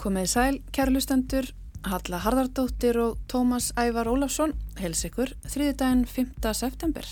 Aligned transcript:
Komið 0.00 0.28
sæl, 0.32 0.58
kærlustendur, 0.72 1.44
Halla 1.84 2.22
Harðardóttir 2.24 2.96
og 3.02 3.18
Tómas 3.28 3.66
Ævar 3.76 4.08
Ólafsson, 4.08 4.54
hels 4.80 5.02
ykkur, 5.04 5.34
þriðdægin 5.44 6.06
5. 6.08 6.30
september. 6.56 7.04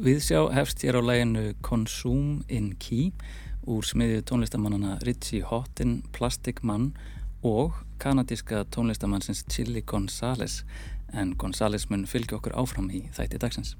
Við 0.00 0.22
sjá 0.24 0.38
hefst 0.56 0.80
hér 0.80 0.96
á 0.96 1.04
læginu 1.04 1.42
Consume 1.60 2.40
in 2.48 2.70
Key 2.80 3.10
úr 3.68 3.84
smiðju 3.84 4.22
tónlistamannana 4.30 4.94
Ritchie 5.04 5.44
Houghton, 5.44 5.98
Plastic 6.16 6.64
Man 6.64 6.94
og 7.44 7.76
kanadíska 8.00 8.64
tónlistamannsins 8.72 9.44
Chili 9.52 9.84
Gonzales 9.84 10.62
en 11.12 11.36
Gonzales 11.36 11.90
mun 11.92 12.08
fylgja 12.08 12.40
okkur 12.40 12.56
áfram 12.56 12.88
í 12.88 13.10
þætti 13.12 13.44
dagsins. 13.44 13.76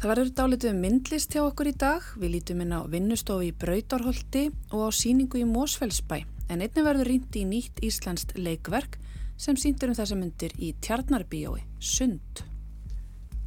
Það 0.00 0.10
verður 0.10 0.30
dálitið 0.38 0.78
myndlist 0.78 1.34
hjá 1.34 1.42
okkur 1.44 1.70
í 1.70 1.74
dag. 1.78 2.06
Við 2.20 2.34
lítum 2.34 2.62
inn 2.64 2.74
á 2.74 2.80
vinnustofi 2.90 3.50
í 3.50 3.56
Brautarholti 3.56 4.48
og 4.74 4.86
á 4.86 4.90
síningu 4.92 5.40
í 5.40 5.46
Mósfellsbæ 5.48 6.18
en 6.50 6.60
einnig 6.60 6.84
verður 6.84 7.08
rýndi 7.08 7.44
í 7.44 7.48
nýtt 7.48 7.80
íslenskt 7.84 8.34
leikverk 8.36 8.98
sem 9.40 9.56
síndur 9.58 9.92
um 9.92 9.96
þessa 9.98 10.18
myndir 10.18 10.52
í 10.60 10.74
Tjarnarbíói, 10.84 11.62
Sund. 11.80 12.44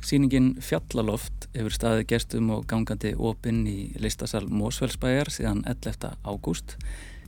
Sýningin 0.04 0.56
Fjallaloft 0.64 1.48
hefur 1.56 1.74
staðið 1.74 2.08
gestum 2.12 2.52
og 2.54 2.66
gangandi 2.70 3.14
opinn 3.18 3.64
í 3.68 3.92
listasal 4.02 4.46
Mósfellsbæjar 4.48 5.32
síðan 5.34 5.64
11. 5.68 6.14
ágúst. 6.24 6.78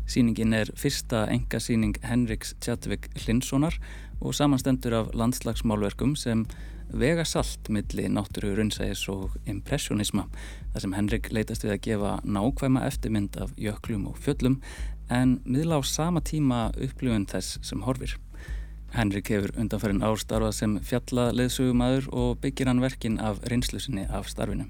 Sýningin 0.09 0.56
er 0.58 0.72
fyrsta 0.78 1.26
engasýning 1.30 1.98
Henriks 2.06 2.56
Tjadvik 2.64 3.09
Hlinssonar 3.20 3.76
og 4.22 4.34
samanstendur 4.38 4.95
af 5.04 5.12
landslagsmálverkum 5.17 6.16
sem 6.17 6.45
vega 6.89 7.25
salt 7.25 7.70
milli 7.70 8.07
náttúru 8.09 8.55
runnsæðis 8.57 9.03
og 9.11 9.35
impressionisma 9.49 10.25
þar 10.73 10.83
sem 10.83 10.95
Henrik 10.97 11.30
leytast 11.33 11.66
við 11.66 11.75
að 11.75 11.83
gefa 11.88 12.14
nákvæma 12.23 12.86
eftirmynd 12.88 13.38
af 13.41 13.53
jöklum 13.59 14.08
og 14.09 14.17
fjöllum 14.23 14.59
en 15.09 15.38
miðla 15.45 15.80
á 15.80 15.81
sama 15.86 16.22
tíma 16.22 16.69
upplifun 16.77 17.27
þess 17.30 17.59
sem 17.66 17.81
horfir. 17.86 18.16
Henrik 18.94 19.30
hefur 19.30 19.53
undanferðin 19.59 20.05
ástarfað 20.05 20.55
sem 20.58 20.80
fjalla 20.86 21.30
leðsögumæður 21.38 22.09
og 22.09 22.39
byggir 22.41 22.69
hann 22.69 22.81
verkin 22.81 23.19
af 23.21 23.42
reynslusinni 23.52 24.08
af 24.09 24.30
starfinu. 24.31 24.66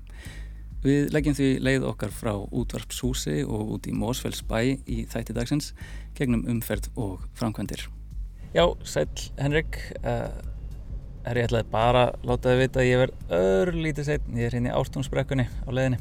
Við 0.84 1.10
leggjum 1.12 1.36
því 1.36 1.48
leið 1.64 1.86
okkar 1.90 2.12
frá 2.16 2.34
útvarpshúsi 2.36 3.42
og 3.44 3.76
út 3.76 3.88
í 3.88 3.96
Mósfells 3.96 4.44
bæ 4.48 4.80
í 4.88 5.04
þætti 5.12 5.36
dagsins 5.36 5.74
gegnum 6.16 6.46
umferð 6.48 6.92
og 6.96 7.26
framkvæmdir. 7.36 7.88
Já, 8.56 8.66
sæl 8.84 9.08
Henrik, 9.38 9.78
uh, 10.04 10.32
er 11.30 11.42
ég 11.42 11.50
ætlaði 11.50 11.70
bara 11.72 12.06
að 12.10 12.30
láta 12.30 12.52
þið 12.52 12.62
vita 12.64 12.82
að 12.82 12.88
ég 12.90 13.02
verð 13.04 13.34
örlítið 13.40 14.08
sæl, 14.08 14.22
ég 14.36 14.48
er 14.48 14.56
hérna 14.58 14.72
í 14.72 14.78
ástónsbrekkunni 14.80 15.46
á 15.46 15.70
leiðinni. 15.70 16.00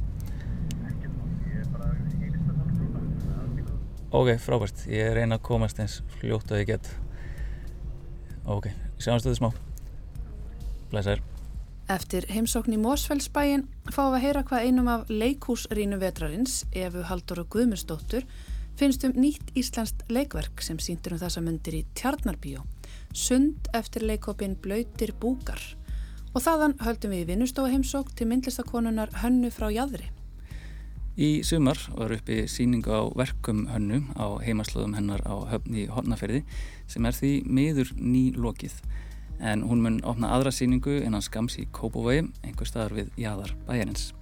Ok, 4.09 4.31
frábært. 4.41 4.87
Ég 4.89 5.12
reyna 5.12 5.37
að 5.37 5.45
komast 5.45 5.81
eins 5.83 5.99
fljótt 6.17 6.49
að 6.49 6.62
ég 6.62 6.71
get. 6.71 6.87
Ok, 8.49 8.71
sjáumstu 8.97 9.29
þið 9.29 9.41
smá. 9.43 9.51
Blæsaður. 10.89 11.21
Eftir 11.93 12.25
heimsókn 12.33 12.73
í 12.73 12.79
Mósfellsbæin 12.81 13.67
fáum 13.93 14.15
við 14.15 14.19
að 14.19 14.25
heyra 14.25 14.45
hvað 14.49 14.65
einum 14.65 14.89
af 14.93 15.12
leikúsrínu 15.12 16.01
vetrarins, 16.01 16.62
Efu 16.73 17.05
Haldur 17.09 17.45
og 17.45 17.53
Guðmundsdóttur, 17.53 18.25
finnst 18.81 19.05
um 19.05 19.17
nýtt 19.17 19.53
íslenskt 19.56 20.05
leikverk 20.12 20.65
sem 20.65 20.81
síndur 20.81 21.17
um 21.17 21.21
þessa 21.21 21.45
myndir 21.45 21.81
í 21.83 21.87
Tjarnarbíó. 21.97 22.65
Sund 23.14 23.69
eftir 23.75 24.05
leikopin 24.05 24.56
Blöytir 24.62 25.14
búkar. 25.20 25.61
Og 26.34 26.45
þaðan 26.45 26.77
höldum 26.84 27.15
við 27.15 27.25
í 27.25 27.28
vinnustofa 27.33 27.73
heimsók 27.73 28.12
til 28.17 28.28
myndlistakonunar 28.31 29.12
Hönnu 29.23 29.50
frá 29.55 29.70
Jæðri. 29.73 30.11
Í 31.19 31.42
sumar 31.42 31.81
var 31.98 32.12
uppi 32.15 32.45
síningu 32.47 32.92
á 32.95 33.03
verkum 33.19 33.65
hönnu 33.72 34.05
á 34.15 34.38
heimaslöðum 34.38 34.94
hennar 34.94 35.25
á 35.27 35.34
höfni 35.50 35.87
í 35.87 35.88
Hortnaferði 35.91 36.44
sem 36.87 37.09
er 37.10 37.16
því 37.16 37.33
miður 37.43 37.91
ný 37.99 38.28
lokið. 38.38 38.77
En 39.43 39.65
hún 39.66 39.83
mun 39.83 39.99
opna 40.06 40.31
aðra 40.37 40.54
síningu 40.54 41.00
innan 41.00 41.25
skams 41.25 41.59
í 41.59 41.66
Kópavögi, 41.75 42.28
einhver 42.47 42.71
staðar 42.71 42.94
við 43.00 43.10
Jæðar 43.19 43.56
bæjarins. 43.66 44.12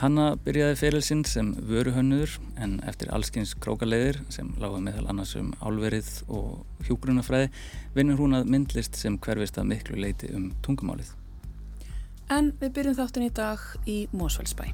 Hanna 0.00 0.30
byrjaði 0.40 0.78
ferilsinn 0.80 1.26
sem 1.28 1.50
vöruhönnuður 1.68 2.38
en 2.64 2.78
eftir 2.88 3.10
allskynns 3.12 3.50
krókaleiðir 3.60 4.22
sem 4.32 4.48
lága 4.56 4.78
meðal 4.80 5.10
annars 5.12 5.34
um 5.36 5.50
álverið 5.60 6.08
og 6.32 6.86
hjúgrunafræði 6.86 7.50
vinnur 7.92 8.22
hún 8.22 8.38
að 8.38 8.48
myndlist 8.48 8.96
sem 8.96 9.18
hverfist 9.20 9.60
að 9.60 9.68
miklu 9.74 10.00
leiti 10.00 10.30
um 10.32 10.54
tungumálið. 10.64 11.10
En 12.32 12.54
við 12.62 12.72
byrjum 12.78 12.96
þáttin 12.96 13.26
í 13.26 13.34
dag 13.36 13.66
í 13.84 13.98
Mósfellsbæ. 14.16 14.70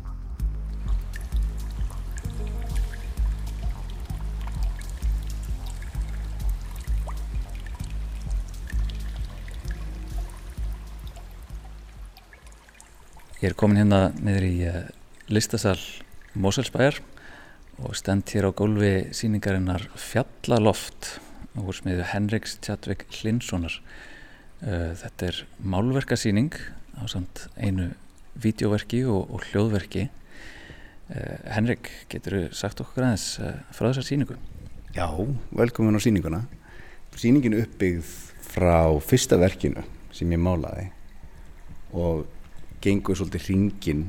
Ég 13.43 13.51
er 13.51 13.59
komin 13.59 13.83
hérna 13.83 14.07
niður 14.23 14.47
í 14.47 14.55
uh, 14.71 14.87
listasal 15.27 15.79
Moselsbæjar 16.39 17.01
og 17.83 17.97
stend 17.99 18.31
hér 18.31 18.47
á 18.47 18.51
gólfi 18.55 19.11
síningarinnar 19.11 19.89
Fjallaloft 19.99 21.17
úr 21.59 21.75
smiðu 21.75 22.05
Henriks 22.13 22.55
Tjadvik 22.63 23.03
Hlinssonar. 23.11 23.75
Uh, 24.63 24.93
þetta 24.95 25.27
er 25.27 25.41
málverkasíning 25.59 26.55
á 26.95 27.03
samt 27.11 27.49
einu 27.59 27.89
vídeoverki 28.39 29.03
og, 29.11 29.27
og 29.35 29.43
hljóðverki. 29.51 30.07
Uh, 31.11 31.39
Henrik, 31.51 31.91
getur 32.13 32.37
þú 32.37 32.43
sagt 32.55 32.85
okkur 32.85 33.09
aðeins 33.09 33.27
frá 33.75 33.89
þessar 33.89 34.07
síningu? 34.07 34.39
Já, 34.95 35.11
velkomin 35.51 35.99
á 35.99 36.01
síninguna. 36.01 36.45
Síningin 37.17 37.57
uppbyggð 37.59 38.13
frá 38.47 38.95
fyrsta 39.03 39.41
verkinu 39.41 39.83
sem 40.15 40.31
ég 40.31 40.41
málaði 40.41 40.87
og 41.97 42.27
gengur 42.85 43.19
svolítið 43.19 43.49
hringin 43.49 44.07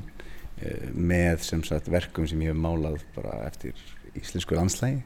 með 0.93 1.43
sem 1.45 1.61
sagt 1.65 1.89
verkum 1.91 2.25
sem 2.29 2.41
ég 2.41 2.53
hef 2.53 2.57
málað 2.57 3.03
bara 3.13 3.43
eftir 3.45 3.77
íslensku 4.17 4.57
landslægi 4.57 5.03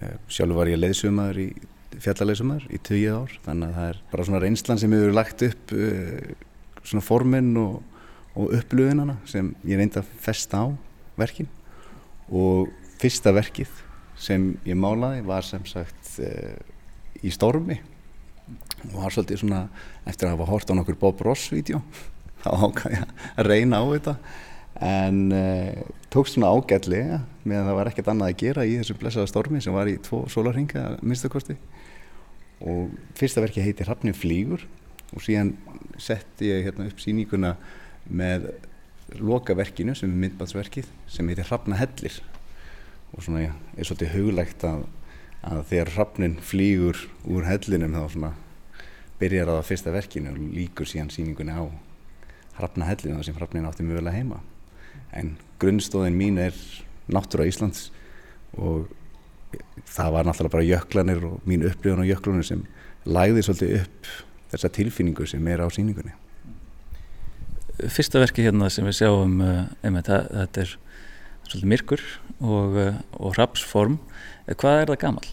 uh, 0.00 0.16
sjálfur 0.30 0.62
var 0.62 0.70
ég 0.70 0.80
leiðsumar 0.80 1.40
í 1.40 1.50
fjallarleiðsumar 2.00 2.64
í 2.70 2.78
tögið 2.86 3.18
ár 3.18 3.36
þannig 3.44 3.68
að 3.68 3.76
það 3.76 3.90
er 3.90 4.00
bara 4.12 4.26
svona 4.28 4.42
reynslan 4.44 4.80
sem 4.80 4.96
hefur 4.96 5.16
lagt 5.16 5.44
upp 5.44 5.74
uh, 5.76 6.32
svona 6.80 7.04
formin 7.04 7.52
og, 7.60 7.80
og 8.38 8.54
upplöðunana 8.56 9.18
sem 9.28 9.52
ég 9.68 9.80
reyndi 9.80 10.00
að 10.00 10.12
festa 10.22 10.64
á 10.64 10.66
verkin. 11.20 11.50
Og 12.30 12.70
fyrsta 13.02 13.34
verkið 13.34 13.72
sem 14.20 14.52
ég 14.64 14.78
málaði 14.78 15.24
var 15.26 15.44
sem 15.44 15.64
sagt 15.68 16.14
í 17.20 17.32
stormi. 17.34 17.76
Og 18.86 18.94
var 18.94 19.12
svolítið 19.12 19.42
svona 19.42 19.64
eftir 20.08 20.28
að 20.28 20.36
hafa 20.36 20.48
hort 20.52 20.70
á 20.72 20.74
nokkur 20.78 20.96
Bob 21.00 21.20
Ross-vídeó 21.26 21.82
þá 22.44 22.48
ákvæði 22.54 22.96
ég 22.96 23.12
að 23.34 23.50
reyna 23.50 23.82
á 23.82 23.84
þetta 23.90 24.14
en 24.80 25.32
uh, 25.32 25.72
tókst 26.12 26.36
svona 26.36 26.48
ágætli 26.48 27.02
ja, 27.02 27.20
meðan 27.44 27.68
það 27.68 27.78
var 27.78 27.90
ekkert 27.90 28.10
annað 28.12 28.32
að 28.32 28.38
gera 28.40 28.64
í 28.64 28.78
þessu 28.78 28.96
blessaða 29.00 29.28
stormi 29.28 29.60
sem 29.60 29.76
var 29.76 29.90
í 29.90 29.98
tvo 30.00 30.22
sólarhinga 30.32 30.86
minnstakosti 31.04 31.56
og 32.64 32.94
fyrsta 33.16 33.44
verki 33.44 33.64
heiti 33.64 33.84
Hrafnin 33.84 34.16
flýgur 34.16 34.64
og 35.12 35.24
síðan 35.24 35.54
sett 36.00 36.40
ég 36.44 36.64
hérna 36.64 36.88
upp 36.88 37.00
síninguna 37.02 37.54
með 38.08 38.50
lokaverkinu 39.20 39.94
sem 39.98 40.10
er 40.10 40.22
myndbatsverkið 40.24 40.88
sem 41.10 41.28
heitir 41.28 41.48
Hrafnahellir 41.48 42.20
og 43.12 43.24
svona 43.26 43.44
ja, 43.44 43.54
er 43.76 43.88
svolítið 43.88 44.14
huglægt 44.14 44.64
að, 44.64 44.86
að 45.44 45.64
þegar 45.72 45.92
Hrafnin 45.96 46.38
flýgur 46.40 47.04
úr 47.28 47.48
hellinum 47.48 47.96
þá 47.98 48.04
svona 48.14 48.32
byrjar 49.20 49.50
það 49.50 49.60
á 49.60 49.68
fyrsta 49.68 49.92
verkinu 49.92 50.32
og 50.32 50.40
líkur 50.56 50.88
síðan 50.88 51.12
síningunni 51.12 51.52
á 51.52 51.68
hrafnahellina 52.56 53.20
sem 53.24 53.36
hrafnin 53.36 53.68
átti 53.68 53.84
mögulega 53.84 54.16
heima 54.16 54.40
en 55.16 55.34
grunnstóðin 55.60 56.16
mín 56.16 56.38
er 56.40 56.56
náttúra 57.10 57.46
Íslands 57.48 57.88
og 58.58 58.88
það 59.88 60.12
var 60.14 60.26
náttúrulega 60.26 60.54
bara 60.54 60.68
jöklanir 60.68 61.24
og 61.26 61.46
mín 61.48 61.64
upplifun 61.66 62.04
á 62.04 62.10
jöklunum 62.10 62.46
sem 62.46 62.64
læði 63.08 63.44
svolítið 63.44 63.76
upp 63.80 64.10
þessa 64.52 64.72
tilfinningu 64.74 65.26
sem 65.28 65.48
er 65.50 65.62
á 65.62 65.68
síningunni 65.72 66.14
Fyrsta 67.80 68.20
verki 68.20 68.44
hérna 68.44 68.68
sem 68.72 68.84
við 68.84 68.98
sjáum 69.00 69.38
um, 69.40 69.94
þetta, 69.96 70.22
þetta 70.28 70.64
er 70.64 70.74
svolítið 71.48 71.70
myrkur 71.72 72.02
og, 72.40 72.76
uh, 72.76 72.98
og 73.18 73.38
rapsform 73.38 73.98
hvað 74.50 74.82
er 74.82 74.92
það 74.92 75.00
gammal? 75.04 75.28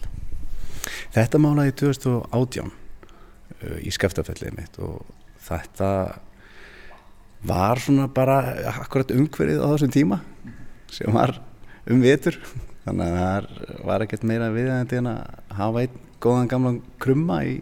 Þetta 1.14 1.40
málaði 1.42 1.74
2018 1.82 2.70
uh, 2.70 3.78
í 3.82 3.92
skaftafellið 3.94 4.56
mitt 4.56 4.80
og 4.82 5.04
þetta 5.48 5.90
var 7.46 7.80
svona 7.82 8.08
bara 8.10 8.38
akkurat 8.74 9.12
umhverfið 9.14 9.62
á 9.62 9.66
þessum 9.70 9.94
tíma 9.94 10.20
sem 10.90 11.12
var 11.14 11.36
um 11.88 12.02
vetur 12.02 12.38
þannig 12.84 13.06
að 13.06 13.18
það 13.18 13.82
var 13.90 14.04
ekkert 14.04 14.28
meira 14.28 14.52
viðæðandi 14.54 15.00
en 15.02 15.10
að 15.12 15.42
hafa 15.58 15.84
einn 15.84 16.06
góðan 16.18 16.50
gamlan 16.50 16.80
krumma 16.98 17.42
í, 17.46 17.58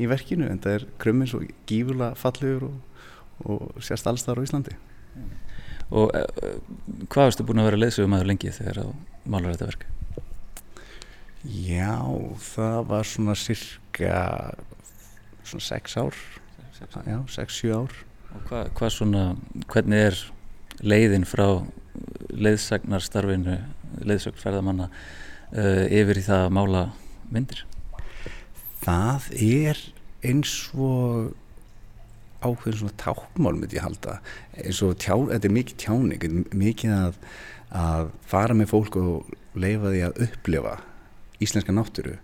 í 0.00 0.08
verkinu 0.08 0.48
en 0.48 0.62
það 0.62 0.78
er 0.78 0.86
krummin 1.02 1.28
svo 1.28 1.42
gífurlega 1.68 2.16
fallegur 2.16 2.70
og, 2.70 3.02
og 3.44 3.84
sérst 3.84 4.08
allstar 4.08 4.40
á 4.40 4.44
Íslandi 4.46 4.78
Og 5.90 6.12
uh, 6.14 6.58
hvað 7.10 7.32
erstu 7.32 7.46
búin 7.46 7.62
að 7.62 7.72
vera 7.72 7.80
leysugum 7.82 8.12
aður 8.14 8.30
lengi 8.30 8.52
þegar 8.54 8.84
þú 8.84 8.90
málar 9.30 9.56
þetta 9.56 9.70
verk? 9.72 9.86
Já, 11.50 11.96
það 12.44 12.78
var 12.90 13.08
svona 13.08 13.34
cirka 13.38 14.20
svona 15.42 15.64
sex 15.66 15.96
ár, 15.98 16.20
Sex 17.32 17.64
ár. 17.66 17.96
Og 18.30 18.44
hvað, 18.50 18.92
svona, 18.94 19.24
hvernig 19.70 20.04
er 20.10 20.20
leiðin 20.86 21.26
frá 21.28 21.46
leiðsagnarstarbinu, 22.30 23.56
leiðsagnferðamanna 24.06 24.88
uh, 24.90 25.84
yfir 25.90 26.20
í 26.20 26.24
það 26.26 26.46
að 26.46 26.54
mála 26.56 26.84
myndir? 27.30 27.64
Það 28.80 29.30
er 29.44 29.80
eins 30.26 30.54
og 30.74 31.32
ákveðin 32.40 32.78
svona 32.80 32.98
tákmál 33.00 33.56
myndi 33.58 33.76
ég 33.76 33.84
halda. 33.84 34.20
Eins 34.56 34.80
og 34.84 34.96
tjá, 35.00 35.14
þetta 35.16 35.48
er 35.48 35.56
mikið 35.56 35.80
tjáning 35.82 36.38
mikið 36.56 36.94
að, 36.96 37.18
að 37.76 38.12
fara 38.30 38.56
með 38.56 38.72
fólk 38.72 38.96
og 39.00 39.34
leifa 39.58 39.92
því 39.92 40.04
að 40.06 40.22
upplifa 40.26 40.76
íslenska 41.44 41.74
náttúru. 41.74 42.16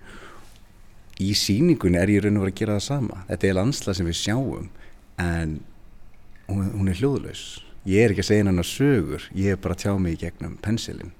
Í 1.20 1.32
síningunni 1.36 2.00
er 2.00 2.12
ég 2.12 2.24
raun 2.24 2.38
og 2.38 2.46
verið 2.46 2.54
að 2.54 2.60
gera 2.60 2.76
það 2.78 2.86
sama. 2.86 3.22
Þetta 3.30 3.48
er 3.48 3.56
landslað 3.56 3.98
sem 3.98 4.08
við 4.08 4.18
sjáum 4.20 4.70
en 5.22 5.56
hún, 6.48 6.70
hún 6.74 6.90
er 6.90 7.00
hljóðlaus. 7.00 7.44
Ég 7.86 8.02
er 8.02 8.14
ekki 8.14 8.24
að 8.24 8.30
segja 8.30 8.46
hennar 8.46 8.66
sögur 8.66 9.26
ég 9.36 9.54
er 9.54 9.60
bara 9.62 9.76
að 9.76 9.84
tjá 9.84 9.92
mig 10.02 10.16
í 10.16 10.22
gegnum 10.24 10.56
pensilin 10.62 11.12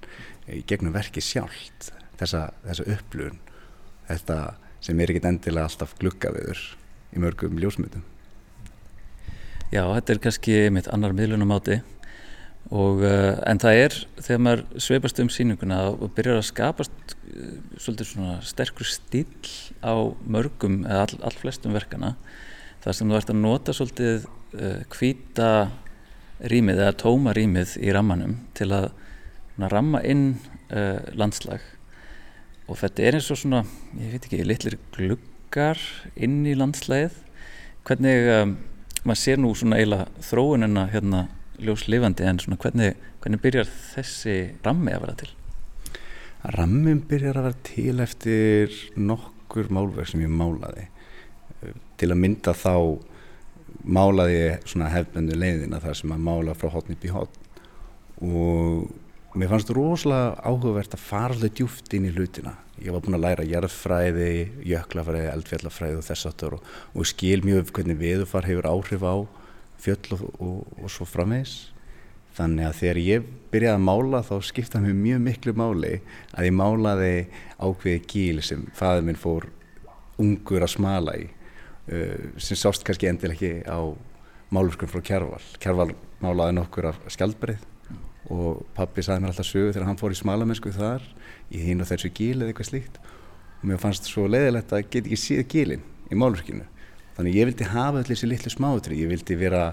í 0.47 0.63
gegnum 0.67 0.95
verki 0.95 1.23
sjálft 1.23 1.91
þessa, 2.19 2.49
þessa 2.65 2.87
upplifun 2.95 3.39
þetta 4.07 4.37
sem 4.83 4.99
er 4.99 5.11
ekkit 5.11 5.27
endilega 5.27 5.67
alltaf 5.67 5.95
gluggaviður 5.99 6.61
í 7.15 7.21
mörgum 7.23 7.59
ljósmyndum. 7.59 8.03
Já, 9.71 9.83
þetta 9.83 10.13
er 10.13 10.23
kannski 10.23 10.57
mitt 10.71 10.87
annar 10.93 11.15
miðlunamáti 11.15 11.81
og 12.67 13.03
uh, 13.03 13.35
en 13.47 13.59
það 13.63 13.81
er 13.81 13.95
þegar 14.19 14.41
maður 14.43 14.83
sveipast 14.83 15.19
um 15.23 15.31
síninguna 15.31 15.79
og 15.91 16.11
byrjar 16.15 16.41
að 16.41 16.49
skapast 16.49 17.15
uh, 17.31 17.53
svolítið 17.79 18.09
svona 18.11 18.37
sterkur 18.43 18.87
stíl 18.91 19.27
á 19.83 19.95
mörgum 20.27 20.81
eða 20.83 21.05
all, 21.05 21.19
all 21.29 21.35
flestum 21.39 21.75
verkana 21.75 22.15
þar 22.83 22.97
sem 22.97 23.11
þú 23.11 23.19
ert 23.19 23.31
að 23.31 23.39
nota 23.43 23.75
svolítið 23.75 24.27
uh, 24.53 24.83
hvíta 24.93 25.49
rýmið 26.51 26.83
eða 26.83 26.97
tóma 27.01 27.33
rýmið 27.35 27.77
í 27.81 27.91
rammanum 27.95 28.37
til 28.57 28.69
að 28.75 28.91
ramma 29.57 30.03
inn 30.05 30.37
uh, 30.69 31.01
landslag. 31.17 31.63
Og 32.67 32.77
þetta 32.81 33.05
er 33.07 33.17
eins 33.17 33.31
og 33.31 33.39
svona, 33.39 33.63
ég 33.97 34.13
veit 34.13 34.27
ekki, 34.27 34.43
litlir 34.45 34.77
gluggar 34.95 35.81
inn 36.15 36.41
í 36.45 36.55
landslagið. 36.57 37.15
Hvernig 37.87 38.29
um, 38.33 38.53
maður 39.07 39.21
sér 39.23 39.41
nú 39.41 39.53
svona 39.55 39.79
eiginlega 39.79 40.27
þróunina 40.27 40.87
hérna 40.91 41.25
ljóslifandi 41.63 42.27
en 42.27 42.41
svona 42.43 42.59
hvernig, 42.61 42.97
hvernig 43.23 43.41
byrjar 43.41 43.69
þessi 43.95 44.37
rammi 44.65 44.93
að 44.93 45.05
vera 45.05 45.17
til? 45.21 45.29
Rammin 46.57 47.01
byrjar 47.09 47.39
að 47.39 47.47
vera 47.47 47.61
til 47.65 47.95
eftir 48.03 48.75
nokkur 48.99 49.71
málverk 49.73 50.11
sem 50.11 50.21
ég 50.21 50.31
málaði. 50.31 50.89
Til 51.97 52.11
að 52.11 52.19
mynda 52.21 52.53
þá 52.53 52.75
málaði 53.83 54.37
ég 54.37 54.69
svona 54.69 54.91
hefbendu 54.93 55.37
leiðina 55.37 55.81
þar 55.83 55.99
sem 55.99 56.13
að 56.15 56.23
mála 56.29 56.55
frá 56.57 56.71
hotn 56.73 56.95
upp 56.95 57.05
í 57.05 57.13
hotn 57.13 57.43
og 58.27 59.37
mér 59.37 59.51
fannst 59.51 59.71
rosalega 59.75 60.33
áhugavert 60.41 60.95
að 60.97 61.03
fara 61.03 61.35
alveg 61.35 61.53
djúft 61.59 61.93
inn 61.93 62.07
í 62.09 62.13
hlutina. 62.15 62.55
Ég 62.81 62.93
var 62.93 63.03
búin 63.05 63.17
að 63.17 63.23
læra 63.25 63.45
jarðfræði, 63.45 64.31
jöklafræði, 64.65 65.29
eldfjallafræði 65.33 65.97
og 65.99 66.05
þess 66.05 66.29
aftur 66.29 66.57
og, 66.57 66.71
og 66.93 67.09
skil 67.09 67.41
mjög 67.45 67.71
hvernig 67.73 67.99
viðufar 68.01 68.47
hefur 68.49 68.69
áhrif 68.69 69.05
á 69.05 69.15
fjöll 69.81 70.17
og, 70.17 70.23
og, 70.41 70.61
og 70.81 70.93
svo 70.93 71.05
framvegs 71.09 71.55
þannig 72.37 72.67
að 72.67 72.77
þegar 72.81 72.99
ég 73.01 73.29
byrjaði 73.53 73.77
að 73.77 73.85
mála 73.87 74.21
þá 74.25 74.35
skiptaði 74.45 74.89
mér 74.89 74.99
mjög 75.03 75.23
miklu 75.25 75.53
máli 75.57 75.93
að 76.33 76.49
ég 76.49 76.57
málaði 76.57 77.13
ákveði 77.57 78.01
gíl 78.09 78.43
sem 78.45 78.65
fæður 78.77 79.07
minn 79.07 79.21
fór 79.21 79.49
ungur 80.21 80.65
að 80.65 80.73
smala 80.73 81.17
í 81.17 81.27
sem 81.87 82.59
sást 82.59 82.83
kannski 82.87 83.07
endil 83.07 83.31
ekki 83.31 83.51
á 83.63 83.79
málurkum 84.51 84.89
frá 84.91 85.01
Kjærval 85.03 85.43
Kjærval 85.63 85.91
málaði 86.23 86.57
nokkur 86.57 86.89
af 86.91 87.01
skjaldbrið 87.13 87.63
og 88.33 88.63
pappi 88.75 89.03
sagði 89.05 89.23
mér 89.23 89.31
alltaf 89.31 89.47
sögu 89.47 89.71
þegar 89.71 89.87
hann 89.87 89.99
fór 89.99 90.15
í 90.15 90.17
smalamennsku 90.19 90.73
þar 90.75 91.05
í 91.53 91.61
hinn 91.63 91.83
og 91.83 91.87
þessu 91.87 92.11
gíl 92.11 92.41
eða 92.41 92.51
eitthvað 92.51 92.69
slíkt. 92.71 92.97
Og 93.61 93.69
mér 93.69 93.79
fannst 93.79 94.09
svo 94.09 94.25
leiðilegt 94.27 94.73
að 94.75 94.89
geta 94.91 95.07
ekki 95.07 95.19
síða 95.21 95.45
gílinn 95.53 95.85
í 96.11 96.17
málurkinu 96.19 96.65
þannig 97.17 97.37
ég 97.39 97.49
vildi 97.49 97.69
hafa 97.71 98.01
allir 98.01 98.11
þessi 98.11 98.29
litlu 98.29 98.51
smátri 98.53 98.99
ég 98.99 99.11
vildi 99.11 99.37
vera 99.39 99.63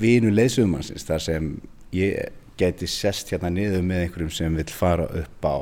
vinu 0.00 0.32
leiðsugumansins 0.34 1.06
þar 1.06 1.22
sem 1.22 1.52
ég 1.94 2.32
geti 2.58 2.88
sest 2.90 3.30
hérna 3.32 3.50
niður 3.52 3.84
með 3.86 4.06
einhverjum 4.06 4.34
sem 4.34 4.58
vil 4.58 4.66
fara 4.70 5.06
upp 5.22 5.46
á 5.46 5.58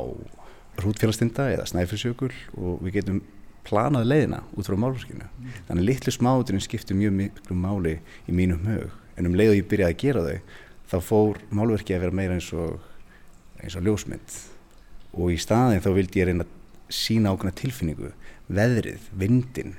hrútfélagstinda 0.80 1.50
eða 1.52 1.68
snæfisjökul 1.68 2.32
og 2.56 2.82
við 2.86 3.00
getum 3.00 3.20
planað 3.68 4.08
leiðina 4.10 4.42
út 4.56 4.66
frá 4.66 4.76
málurkinu 4.78 5.26
mm. 5.28 5.58
þannig 5.68 5.88
litlu 5.90 6.14
smátrin 6.14 6.62
skiptir 6.64 6.98
mjög 6.98 7.14
miklu 7.18 7.56
máli 7.56 7.98
í 8.26 8.34
mínum 8.34 8.64
hög 8.66 8.90
en 9.16 9.28
um 9.28 9.36
leið 9.38 9.52
og 9.52 9.58
ég 9.60 9.68
byrjaði 9.70 9.94
að 9.94 10.02
gera 10.02 10.24
þau 10.26 10.60
þá 10.92 10.96
fór 11.06 11.38
málverki 11.54 11.94
að 11.96 12.04
vera 12.04 12.16
meira 12.18 12.36
eins 12.36 12.50
og 12.52 12.80
eins 13.62 13.76
og 13.78 13.86
ljósmynd. 13.86 14.36
Og 15.16 15.32
í 15.34 15.38
staðin 15.40 15.82
þá 15.84 15.90
vildi 15.96 16.20
ég 16.20 16.28
reyna 16.28 16.46
að 16.46 16.92
sína 16.92 17.32
ákveðna 17.32 17.56
tilfinningu, 17.56 18.12
veðrið, 18.52 19.08
vindin 19.16 19.74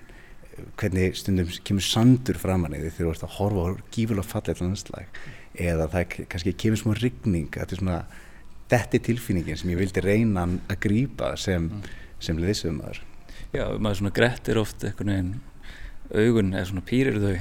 hvernig 0.77 1.18
stundum 1.18 1.50
kemur 1.65 1.86
sandur 1.86 2.38
framann 2.38 2.75
eða 2.77 2.91
þegar 2.94 3.07
þú 3.07 3.13
ert 3.13 3.25
að 3.25 3.38
horfa 3.39 3.63
á 3.65 3.69
gífulega 3.95 4.29
fallet 4.29 4.62
landslag. 4.62 5.24
Eða 5.53 5.89
það 5.94 6.19
kannski 6.33 6.53
kemur 6.63 6.81
smá 6.81 6.94
rigning 7.00 7.50
þetta 7.53 7.75
er 7.75 7.81
svona, 7.81 7.97
þetta 8.74 9.00
er 9.00 9.07
tilfinningin 9.09 9.59
sem 9.59 9.74
ég 9.74 9.81
vildi 9.81 10.06
reyna 10.06 10.45
að 10.69 10.79
grýpa 10.86 11.33
sem, 11.41 11.69
sem 12.21 12.39
leðisöðum 12.41 12.79
maður 12.81 13.01
Já, 13.53 13.67
maður 13.77 14.00
svona 14.00 14.13
grettir 14.17 14.57
oft 14.57 14.81
einhvern 14.81 15.11
veginn 15.13 15.33
augun 16.13 16.53
eða 16.53 16.67
svona 16.69 16.83
pýrir 16.85 17.19
þau 17.21 17.33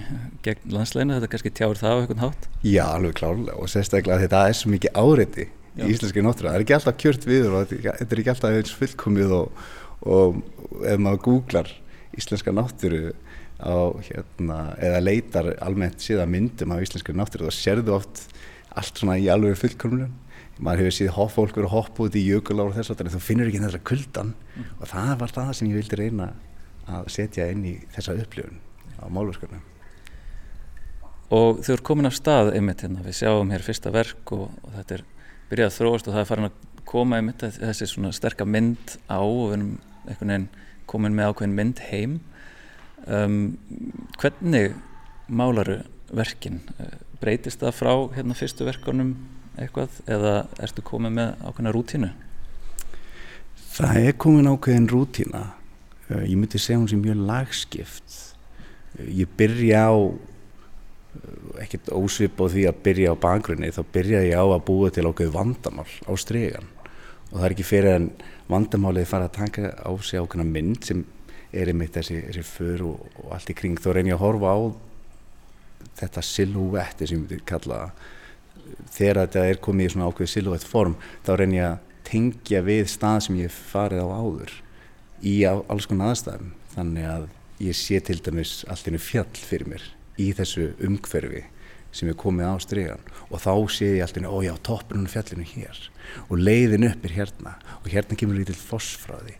gegn 0.45 0.75
landsleina, 0.75 1.17
þetta 1.17 1.31
kannski 1.33 1.53
tjáur 1.57 1.81
það 1.81 1.93
á 1.93 2.01
einhvern 2.03 2.23
hátt? 2.23 2.49
Já, 2.65 2.85
alveg 2.87 3.17
klárlega 3.19 3.57
og 3.57 3.71
sérstaklega 3.73 4.21
þetta 4.23 4.43
er 4.49 4.59
svo 4.59 4.73
mikið 4.73 4.99
áreiti 5.03 5.47
í 5.73 5.89
íslenski 5.89 6.25
náttúrulega, 6.25 6.53
það 6.53 6.59
er 6.59 6.65
ekki 6.67 6.77
alltaf 6.77 6.99
kjört 7.01 7.27
við 7.29 7.49
og 7.49 7.73
þetta 7.73 8.07
er 8.07 8.23
ekki 8.23 8.33
alltaf 8.35 8.57
eins 8.59 8.75
fullkomið 8.77 9.35
og, 9.39 9.63
og 10.05 10.85
ef 10.93 11.01
maður 11.01 11.23
googlar 11.27 11.73
íslenska 12.21 12.53
náttúru 12.53 13.15
á 13.63 13.77
hérna, 14.05 14.59
eða 14.83 15.03
leitar 15.05 15.53
almennt 15.65 16.05
síðan 16.05 16.33
myndum 16.33 16.75
af 16.77 16.85
íslenska 16.85 17.17
náttúru 17.17 17.49
þá 17.49 17.57
sérðu 17.57 17.97
oft 17.97 18.27
allt 18.77 19.01
svona 19.01 19.17
í 19.21 19.29
alveg 19.33 19.57
fullkomnum 19.61 20.13
maður 20.63 20.85
hefur 20.85 20.97
síðan 20.99 21.17
hoppfólk 21.19 21.59
verið 21.59 21.69
að 21.69 21.75
hoppa 21.75 22.07
út 22.07 22.17
í 22.19 22.23
jökulár 22.27 22.71
og 22.71 22.79
þess 22.79 22.95
að 22.95 23.13
þú 23.17 23.21
finnur 23.23 23.51
ekki 23.51 23.65
þessar 23.65 23.85
kuldan. 23.91 24.33
Mm. 24.53 24.71
og 24.79 24.89
það 24.93 25.13
var 25.23 25.37
það 25.37 25.53
sem 25.59 25.69
ég 25.73 25.81
vildi 25.81 25.99
reyna 25.99 26.31
að 26.93 27.13
setja 27.15 27.51
inn 27.51 27.67
í 27.67 27.77
þessa 27.95 28.17
upplifun 28.23 28.59
á 29.03 29.07
málverkarnum 29.11 29.69
Og 31.33 31.63
þau 31.65 31.71
eru 31.73 31.85
komin 31.87 32.09
af 32.11 32.17
stað 32.19 32.51
einmitt 32.53 32.83
hérna, 32.85 33.01
við 33.07 33.23
sjáum 33.23 33.53
hér 33.55 33.63
fyrsta 33.65 33.93
verk 33.95 34.35
og, 34.37 34.51
og 34.67 34.75
þetta 34.75 34.99
er 34.99 35.05
byrjað 35.49 35.71
að 35.71 35.77
þróast 35.79 36.09
og 36.09 36.13
það 36.13 36.21
er 36.23 36.29
farin 36.29 36.49
að 36.51 36.59
koma 36.93 37.19
einmitt 37.19 37.45
þessi 37.57 37.89
svona 37.89 38.11
sterka 38.13 38.45
mynd 38.45 38.97
á 39.09 39.17
og 39.17 39.47
við 39.47 39.55
erum 39.57 39.71
einhvern 40.03 40.33
veginn 40.35 40.49
komin 40.93 41.17
með 41.17 41.31
ákveðin 41.31 41.57
mynd 41.57 41.81
heim. 41.89 42.19
Um, 43.07 43.39
hvernig 44.21 44.77
málaru 45.33 45.79
verkin? 46.13 46.61
Breytist 47.23 47.65
það 47.65 47.79
frá 47.79 47.93
hérna 48.19 48.37
fyrstu 48.37 48.69
verkunum 48.69 49.15
eitthvað 49.61 50.01
eða 50.11 50.35
ertu 50.63 50.85
komin 50.87 51.17
með 51.17 51.35
ákveðina 51.45 51.75
rútínu? 51.77 52.11
Það 53.73 54.01
er 54.03 54.19
komin 54.21 54.51
ákveðin 54.53 54.91
rútína. 54.93 55.43
Ég 56.13 56.37
myndi 56.37 56.61
segja 56.61 56.81
hún 56.81 56.91
sem 56.91 57.01
mjög 57.01 57.25
lagskipt. 57.29 58.19
Ég 59.09 59.31
byrja 59.39 59.87
á 59.89 59.97
ekkert 61.63 61.91
ósvip 61.93 62.41
á 62.41 62.45
því 62.49 62.67
að 62.69 62.83
byrja 62.85 63.13
á 63.13 63.17
bakgrunni 63.21 63.73
þá 63.73 63.83
byrja 63.93 64.23
ég 64.25 64.37
á 64.37 64.45
að 64.45 64.65
búa 64.69 64.89
til 64.93 65.05
ákveð 65.09 65.35
vandamál 65.35 65.89
á 66.09 66.13
stregan 66.17 66.69
og 67.29 67.35
það 67.35 67.45
er 67.45 67.55
ekki 67.55 67.67
fyrir 67.69 67.97
en 67.97 68.07
vandamálið 68.49 69.11
fara 69.11 69.29
að 69.29 69.37
taka 69.37 69.73
á 69.77 69.93
sig 70.01 70.21
ákveðna 70.21 70.49
mynd 70.49 70.89
sem 70.89 71.05
er 71.53 71.69
einmitt 71.69 71.97
þessi, 71.97 72.19
þessi 72.29 72.45
för 72.49 72.85
og, 72.89 73.05
og 73.21 73.37
allt 73.37 73.53
í 73.53 73.57
kring. 73.57 73.77
Þá 73.77 73.91
reynir 73.93 74.15
ég 74.15 74.19
að 74.19 74.25
horfa 74.25 74.53
á 74.53 74.61
þetta 76.01 76.25
silhouette 76.25 77.09
sem 77.09 77.19
ég 77.19 77.25
myndi 77.25 77.41
kalla 77.49 77.81
þegar 78.93 79.23
þetta 79.23 79.47
er 79.49 79.63
komið 79.65 79.89
í 79.89 79.93
svona 79.95 80.11
ákveð 80.11 80.31
silhouette 80.33 80.69
form 80.69 80.99
þá 81.27 81.33
reynir 81.39 81.59
ég 81.59 81.69
að 81.71 81.81
tengja 82.09 82.61
við 82.67 82.85
stað 82.93 83.19
sem 83.27 83.39
ég 83.41 83.55
farið 83.55 84.05
á 84.05 84.09
áður 84.13 84.53
í 85.23 85.35
alls 85.47 85.89
konar 85.89 86.13
aðstæðum. 86.13 86.53
Þannig 86.75 87.09
að 87.09 87.27
ég 87.63 87.79
sé 87.79 88.01
til 88.03 88.19
dæmis 88.25 88.63
allt 88.71 88.89
innu 88.91 89.01
fjall 89.03 89.29
fyrir 89.37 89.71
mér 89.71 89.85
í 90.21 90.31
þessu 90.37 90.73
umhverfi 90.83 91.45
sem 91.93 92.09
er 92.09 92.17
komið 92.19 92.49
á 92.49 92.57
stregan 92.65 93.05
og 93.29 93.43
þá 93.43 93.53
sé 93.75 93.91
ég 93.95 94.07
allt 94.07 94.19
innu, 94.19 94.33
ó 94.33 94.39
já, 94.45 94.55
toppurinn 94.65 95.11
fjallinu 95.11 95.45
hér. 95.47 95.79
Og 96.29 96.41
leiðin 96.41 96.89
upp 96.89 97.05
er 97.07 97.17
hérna. 97.19 97.55
Og 97.83 97.93
hérna 97.93 98.17
kemur 98.19 98.39
lítill 98.39 98.59
foss 98.59 98.97
frá 99.01 99.19
því. 99.21 99.37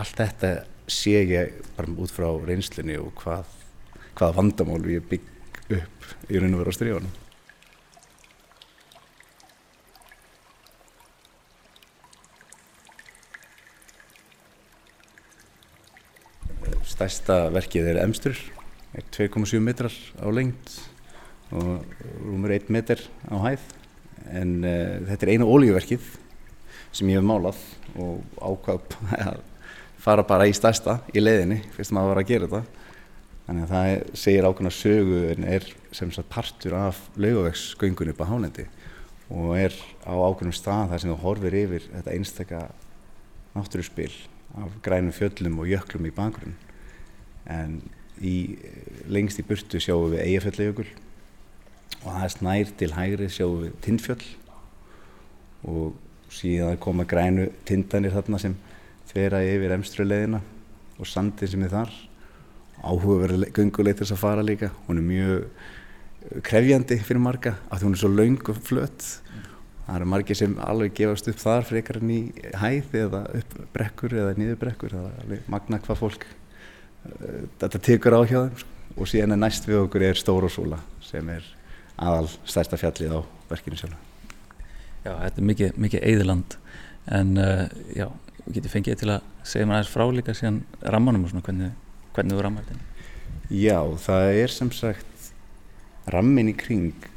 Allt 0.00 0.18
þetta 0.18 0.52
sé 0.90 1.22
ég 1.30 1.62
bara 1.76 1.94
út 2.02 2.12
frá 2.12 2.28
reynslunni 2.46 2.98
og 2.98 3.14
hvað, 3.22 3.46
hvað 4.18 4.36
vandamál 4.38 4.82
ég 4.90 5.06
bygg 5.10 5.76
upp 5.78 6.30
í 6.30 6.42
raun 6.42 6.56
og 6.56 6.64
veru 6.64 6.74
á 6.74 6.78
streganum 6.78 7.18
stærsta 17.00 17.46
verkið 17.48 17.94
er 17.94 17.98
emstur, 18.02 18.36
er 18.92 19.04
2,7 19.14 19.56
metrar 19.64 19.94
á 20.20 20.28
lengt 20.28 20.74
og 21.48 21.86
rúmur 22.20 22.52
1 22.52 22.68
metr 22.68 23.00
á 23.24 23.40
hæð. 23.40 23.62
En 24.28 24.58
uh, 24.60 24.98
þetta 25.08 25.24
er 25.24 25.32
einu 25.32 25.48
ólíuverkið 25.48 26.04
sem 26.92 27.08
ég 27.08 27.16
hef 27.16 27.24
málað 27.24 27.62
og 27.96 28.20
ákvað 28.36 28.98
að 29.16 29.40
fara 30.00 30.26
bara 30.28 30.48
í 30.50 30.52
stærsta 30.52 30.98
í 31.16 31.24
leiðinni 31.24 31.62
fyrst 31.72 31.96
maður 31.96 32.12
var 32.12 32.22
að 32.22 32.30
gera 32.34 32.50
þetta. 32.52 32.86
Þannig 33.48 33.64
að 33.64 33.72
það 33.72 34.20
segir 34.20 34.50
ákveðna 34.50 34.76
sögu 34.76 35.24
en 35.32 35.50
er 35.56 35.72
sem 35.96 36.12
sagt 36.12 36.30
partur 36.30 36.76
af 36.84 37.00
laugavegsgöngun 37.16 38.12
upp 38.12 38.20
á 38.22 38.30
hálendi 38.30 38.68
og 39.32 39.54
er 39.56 39.74
á 40.04 40.12
ákveðnum 40.12 40.54
stað 40.54 40.92
þar 40.92 41.00
sem 41.02 41.14
þú 41.14 41.22
horfir 41.24 41.62
yfir 41.64 41.92
þetta 41.94 42.14
einstakka 42.18 42.66
náttúruspil 43.56 44.12
af 44.60 44.82
grænum 44.84 45.14
fjöllum 45.16 45.62
og 45.62 45.70
jöklum 45.70 46.06
í 46.06 46.14
bakgrunn 46.14 46.58
en 47.46 47.80
í, 48.20 48.58
lengst 49.08 49.40
í 49.40 49.46
burtu 49.46 49.80
sjáum 49.80 50.12
við 50.12 50.24
eigafjöllaujökul 50.26 50.88
og 52.00 52.06
það 52.06 52.22
er 52.24 52.34
snær 52.34 52.70
til 52.80 52.92
hægri 52.96 53.28
sjáum 53.32 53.64
við 53.64 53.74
tindfjöll 53.84 54.28
og 55.70 55.98
síðan 56.32 56.78
koma 56.80 57.04
grænu 57.08 57.48
tindanir 57.68 58.14
þarna 58.14 58.40
sem 58.40 58.54
þvera 59.10 59.42
yfir 59.44 59.74
emstruleðina 59.74 60.40
og 61.00 61.08
sandin 61.08 61.50
sem 61.50 61.62
er 61.66 61.72
þar. 61.72 61.92
Áhugaverð 62.80 63.48
þess 63.98 64.14
að 64.14 64.20
fara 64.22 64.44
líka. 64.44 64.70
Hún 64.86 65.00
er 65.00 65.04
mjög 65.04 66.42
krefjandi 66.46 67.00
fyrir 67.00 67.22
marga 67.24 67.56
því 67.72 67.86
hún 67.86 67.96
er 67.96 68.00
svo 68.02 68.10
laung 68.12 68.40
og 68.52 68.60
flött 68.64 69.06
það 69.86 69.94
eru 69.96 70.08
margi 70.12 70.36
sem 70.38 70.56
alveg 70.62 70.92
gefast 71.00 71.30
upp 71.32 71.40
þar 71.40 71.64
frekar 71.66 71.98
en 71.98 72.12
í 72.14 72.20
hæð 72.60 72.98
eða 73.00 73.22
upp 73.40 73.56
brekkur 73.74 74.14
eða 74.14 74.36
niður 74.38 74.60
brekkur. 74.60 74.94
Það 74.94 75.34
er 75.36 75.48
magna 75.50 75.80
hvað 75.82 76.02
fólk 76.04 76.26
þetta 77.60 77.80
tekur 77.80 78.16
á 78.16 78.20
hjá 78.24 78.38
þeim 78.44 78.60
sko. 78.60 78.76
og 78.96 79.10
síðan 79.10 79.36
er 79.36 79.40
næst 79.40 79.68
við 79.68 79.82
okkur 79.84 80.06
er 80.10 80.20
Stórósúla 80.20 80.80
sem 81.04 81.28
er 81.32 81.44
aðal 82.00 82.28
stærsta 82.44 82.78
fjallið 82.80 83.16
á 83.16 83.20
verkinu 83.50 83.80
sjálf 83.80 84.08
Já, 85.00 85.14
þetta 85.16 85.40
er 85.40 85.46
mikið, 85.48 85.76
mikið 85.80 86.02
eðiland 86.10 86.56
en 87.08 87.30
uh, 87.40 87.62
já, 87.96 88.10
við 88.44 88.58
getum 88.58 88.74
fengið 88.74 88.98
til 89.00 89.12
að 89.14 89.28
segja 89.48 89.68
maður 89.68 89.78
aðeins 89.78 89.94
frá 89.94 90.04
líka 90.12 90.34
síðan 90.36 90.60
rammanum 90.84 91.24
og 91.24 91.32
svona 91.32 91.46
hvernig, 91.46 91.70
hvernig 92.16 92.36
þú 92.36 92.44
rammar 92.44 92.66
þetta? 92.68 92.88
Já, 93.50 93.78
það 94.04 94.42
er 94.42 94.52
sem 94.54 94.72
sagt 94.76 95.30
rammin 96.12 96.52
í 96.52 96.56
kring 96.58 97.08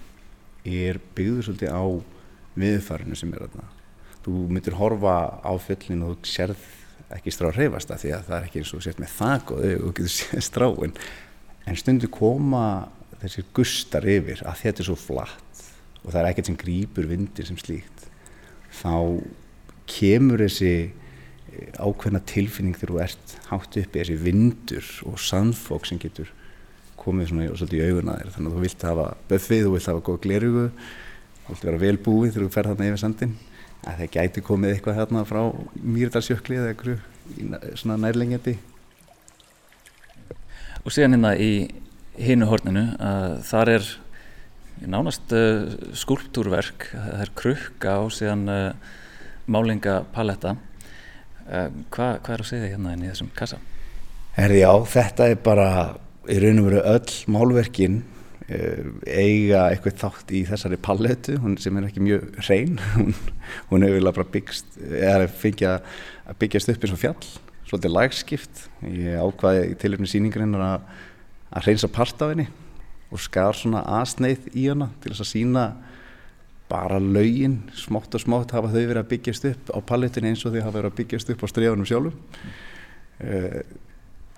er 0.64 1.02
byggður 1.16 1.50
svolítið 1.50 1.76
á 1.76 1.84
viðfarinu 2.64 3.18
sem 3.18 3.34
er 3.34 3.44
þarna. 3.46 3.68
Þú 4.24 4.34
myndir 4.56 4.78
horfa 4.80 5.16
á 5.44 5.52
fjöllin 5.60 6.06
og 6.08 6.16
þú 6.16 6.32
sérð 6.32 6.64
ekki 7.18 7.34
strá 7.34 7.50
að 7.50 7.60
reyfast 7.60 7.92
það 7.92 8.02
því 8.04 8.12
að 8.16 8.26
það 8.28 8.36
er 8.38 8.48
ekki 8.48 8.62
eins 8.62 8.74
og 8.74 8.84
sért 8.86 9.00
með 9.02 9.14
þak 9.18 9.54
og 9.54 9.64
þau 9.64 9.92
getur 9.92 10.14
séð 10.18 10.44
stráin. 10.48 10.98
En 11.64 11.80
stundu 11.80 12.10
koma 12.12 12.66
þessir 13.22 13.48
gustar 13.56 14.08
yfir 14.10 14.44
að 14.44 14.60
þetta 14.66 14.84
er 14.84 14.90
svo 14.90 14.98
flatt 15.00 15.64
og 16.04 16.10
það 16.10 16.20
er 16.20 16.30
ekkert 16.32 16.50
sem 16.50 16.60
grýpur 16.60 17.08
vindir 17.08 17.48
sem 17.48 17.60
slíkt 17.60 18.08
þá 18.82 18.96
kemur 19.88 20.44
þessi 20.44 20.74
eh, 20.74 21.70
ákveðna 21.80 22.24
tilfinning 22.28 22.76
þegar 22.80 22.94
þú 22.94 23.02
ert 23.06 23.36
hátt 23.52 23.80
uppi 23.80 24.02
þessi 24.02 24.18
vindur 24.20 24.90
og 25.08 25.22
sandfók 25.22 25.88
sem 25.88 26.02
getur 26.02 26.32
komið 27.00 27.32
svona 27.32 27.48
svolítið 27.52 27.80
í 27.80 27.88
auguna 27.90 28.18
þér. 28.20 28.30
Þannig 28.36 28.50
að 28.50 28.58
þú 28.58 28.64
vilt 28.64 28.86
hafa 28.88 29.08
buffið, 29.30 29.66
þú 29.66 29.72
vilt 29.74 29.90
hafa 29.92 30.04
góð 30.08 30.22
glerugu 30.24 30.68
þú 31.44 31.56
vilt 31.56 31.66
vera 31.68 31.82
vel 31.82 31.98
búið 32.00 32.32
þegar 32.32 32.46
þú 32.46 32.54
fer 32.54 32.70
þarna 32.72 32.90
yfir 32.90 33.02
sandin 33.02 33.34
að 33.84 34.04
það 34.04 34.14
gæti 34.18 34.44
komið 34.46 34.76
eitthvað 34.76 35.00
hérna 35.02 35.24
frá 35.28 35.42
Mýrdalsjökli 35.84 36.60
eða 36.60 36.74
eitthvað 36.74 37.76
svona 37.80 38.00
nærlengjandi 38.04 38.58
Og 40.84 40.92
síðan 40.92 41.16
hérna 41.16 41.34
í 41.40 41.52
hinu 42.20 42.48
horninu 42.50 42.84
að 43.00 43.38
þar 43.48 43.70
er 43.78 43.86
nánast 44.90 45.32
uh, 45.32 45.70
skulptúrverk, 45.96 46.90
það 46.92 47.22
er 47.24 47.32
krukka 47.40 47.94
og 48.04 48.12
síðan 48.12 48.44
uh, 48.52 48.96
málingapaletta. 49.48 50.58
Uh, 51.48 51.70
hvað 51.94 52.18
hva 52.26 52.36
er 52.36 52.44
að 52.44 52.50
segja 52.50 52.72
hérna 52.74 52.98
í 52.98 53.08
þessum 53.08 53.32
kassa? 53.38 53.62
Herði 54.36 54.60
já, 54.64 54.72
þetta 54.98 55.30
er 55.32 55.40
bara 55.46 55.70
í 56.28 56.40
raun 56.44 56.60
og 56.60 56.68
veru 56.68 56.84
öll 56.94 57.16
málverkin 57.32 58.02
eiga 59.08 59.68
eitthvað 59.72 60.00
þátt 60.02 60.34
í 60.36 60.44
þessari 60.50 60.78
palletu 60.84 61.38
sem 61.62 61.78
er 61.80 61.88
ekki 61.88 62.04
mjög 62.04 62.28
hrein 62.44 62.78
hún, 62.98 63.16
hún 63.72 63.86
hefur 63.88 64.10
bara 64.12 64.30
byggst 64.36 64.78
eða 64.84 65.30
fengið 65.32 65.72
að 65.74 66.38
byggjast 66.42 66.74
upp 66.74 66.86
eins 66.86 66.96
og 66.96 67.02
fjall 67.02 67.32
svolítið 67.74 67.96
lagskipt. 67.96 68.68
Ég 68.86 69.18
ákvaði 69.18 69.72
í 69.72 69.78
tilöfni 69.82 70.10
síningarinn 70.10 70.54
að, 70.60 70.84
að 71.50 71.66
hreinsa 71.68 71.90
part 71.90 72.22
af 72.22 72.34
henni 72.34 72.46
og 73.14 73.22
skar 73.22 73.58
svona 73.58 73.84
aðsneið 74.00 74.52
í 74.58 74.68
hana 74.70 74.92
til 75.02 75.14
þess 75.14 75.24
að 75.26 75.32
sína 75.32 75.66
bara 76.70 77.00
laugin 77.02 77.60
smátt 77.78 78.14
og 78.16 78.24
smátt 78.24 78.54
hafa 78.56 78.72
þau 78.72 78.80
verið 78.80 79.02
að 79.02 79.10
byggjast 79.12 79.50
upp 79.50 79.74
á 79.74 79.80
palletinu 79.86 80.32
eins 80.32 80.46
og 80.46 80.54
þau 80.54 80.62
hafa 80.64 80.78
verið 80.78 80.92
að 80.92 81.00
byggjast 81.02 81.34
upp 81.34 81.44
á 81.46 81.48
strefunum 81.52 81.90
sjálfum. 81.90 82.16
Uh, 83.24 83.60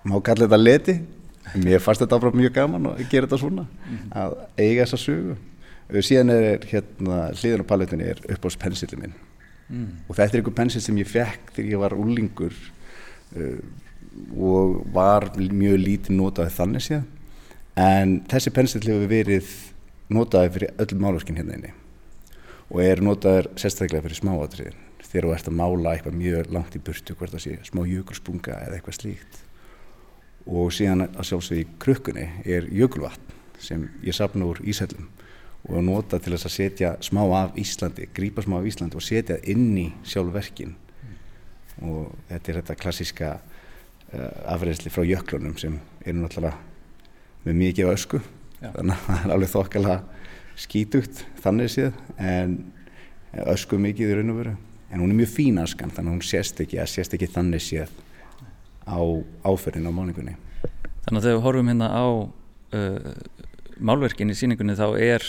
má 0.06 0.16
kalla 0.24 0.46
þetta 0.46 0.60
leti 0.60 0.96
mér 1.54 1.82
fannst 1.82 2.02
þetta 2.02 2.18
bara 2.22 2.36
mjög 2.36 2.54
gaman 2.56 2.90
að 2.92 3.04
gera 3.10 3.28
þetta 3.28 3.38
svona 3.40 3.66
mm. 3.66 4.02
að 4.22 4.36
eiga 4.58 4.84
þessa 4.84 5.00
sögu. 5.02 5.36
Síðan 6.02 6.32
er 6.34 6.66
hérna 6.66 7.20
hliðan 7.38 7.62
á 7.62 7.70
palletinu 7.70 8.06
er 8.10 8.22
upp 8.34 8.46
á 8.46 8.48
pensillin 8.66 9.02
minn. 9.04 9.16
Mm. 9.66 10.06
og 10.06 10.14
þetta 10.14 10.30
er 10.30 10.38
einhver 10.38 10.54
pensill 10.54 10.82
sem 10.84 10.98
ég 11.00 11.08
fekk 11.10 11.48
þegar 11.56 11.72
ég 11.72 11.80
var 11.82 11.94
úlingur 11.98 12.52
uh, 12.54 13.56
og 14.38 14.76
var 14.94 15.26
mjög 15.34 15.80
lítið 15.82 16.14
notaði 16.20 16.52
þannig 16.54 16.84
séð 16.86 17.80
en 17.82 18.12
þessi 18.30 18.52
pensill 18.54 18.84
hefur 18.86 19.10
verið 19.10 19.50
notaði 20.14 20.52
fyrir 20.54 20.84
öll 20.84 21.00
málverkin 21.02 21.40
hérna 21.40 21.58
inni. 21.58 21.72
Og 22.70 22.78
er 22.82 23.02
notaður 23.02 23.50
sérstaklega 23.58 24.06
fyrir 24.06 24.20
smáatriðin. 24.20 24.78
Þegar 25.06 25.26
þú 25.26 25.34
ert 25.34 25.50
að 25.50 25.58
mála 25.58 25.92
eitthvað 25.92 26.16
mjög 26.22 26.54
langt 26.54 26.78
í 26.78 26.82
burtu 26.86 27.18
hvert 27.18 27.34
að 27.34 27.44
sé 27.44 27.58
smá 27.66 27.82
jökulspunga 27.86 28.62
eða 28.68 28.78
eitthvað 28.78 28.98
slíkt 29.00 29.42
og 30.46 30.72
síðan 30.74 31.08
að 31.08 31.26
sjálfsög 31.30 31.60
í 31.60 31.66
krukkunni 31.82 32.26
er 32.46 32.68
jökulvatn 32.70 33.34
sem 33.62 33.86
ég 34.04 34.14
sapna 34.14 34.46
úr 34.46 34.60
Ísællum 34.62 35.08
og 35.66 35.82
nota 35.82 36.20
til 36.22 36.34
þess 36.36 36.46
að 36.46 36.54
setja 36.54 36.92
smá 37.02 37.22
af 37.34 37.56
Íslandi, 37.58 38.06
grípa 38.14 38.44
smá 38.44 38.60
af 38.60 38.68
Íslandi 38.68 38.98
og 38.98 39.02
setja 39.02 39.38
inn 39.50 39.72
í 39.80 39.86
sjálfverkin 40.06 40.76
mm. 40.76 41.16
og 41.90 42.12
þetta 42.30 42.52
er 42.52 42.58
þetta 42.60 42.78
klassiska 42.78 43.32
uh, 43.40 44.52
afræðsli 44.54 44.92
frá 44.94 45.02
jöklunum 45.08 45.56
sem 45.58 45.80
eru 46.04 46.22
náttúrulega 46.22 46.54
með 47.46 47.60
mikið 47.62 47.92
ösku 47.94 48.22
Já. 48.60 48.70
þannig 48.76 48.94
að 48.94 49.02
það 49.08 49.18
er 49.18 49.34
alveg 49.34 49.52
þokkala 49.52 49.98
skítugt 50.56 51.26
þannig 51.42 51.72
séð 51.74 51.98
en 52.22 52.56
ösku 53.52 53.78
mikið 53.80 54.12
í 54.12 54.18
raun 54.20 54.32
og 54.32 54.40
veru 54.40 54.54
en 54.90 55.02
hún 55.02 55.12
er 55.12 55.20
mjög 55.20 55.32
fín 55.34 55.60
askan 55.60 55.90
þannig 55.90 56.12
að 56.12 56.16
hún 56.16 56.28
sést 56.30 56.62
ekki, 56.62 56.78
sést 56.88 57.16
ekki 57.16 57.28
þannig 57.34 57.64
séð 57.64 57.90
á 58.86 58.98
áferðin 59.46 59.90
á 59.90 59.92
máningunni 59.92 60.36
Þannig 61.06 61.20
að 61.20 61.26
þegar 61.26 61.36
við 61.36 61.44
horfum 61.44 61.68
hérna 61.70 61.88
á 61.94 62.06
uh, 62.74 63.10
málverkin 63.78 64.32
í 64.32 64.34
síningunni 64.34 64.74
þá 64.74 64.86
er 64.98 65.26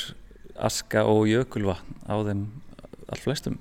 aska 0.57 1.03
og 1.05 1.27
jökulvatn 1.29 1.99
á 2.09 2.17
þeim 2.25 2.39
all 3.13 3.19
flestum. 3.21 3.59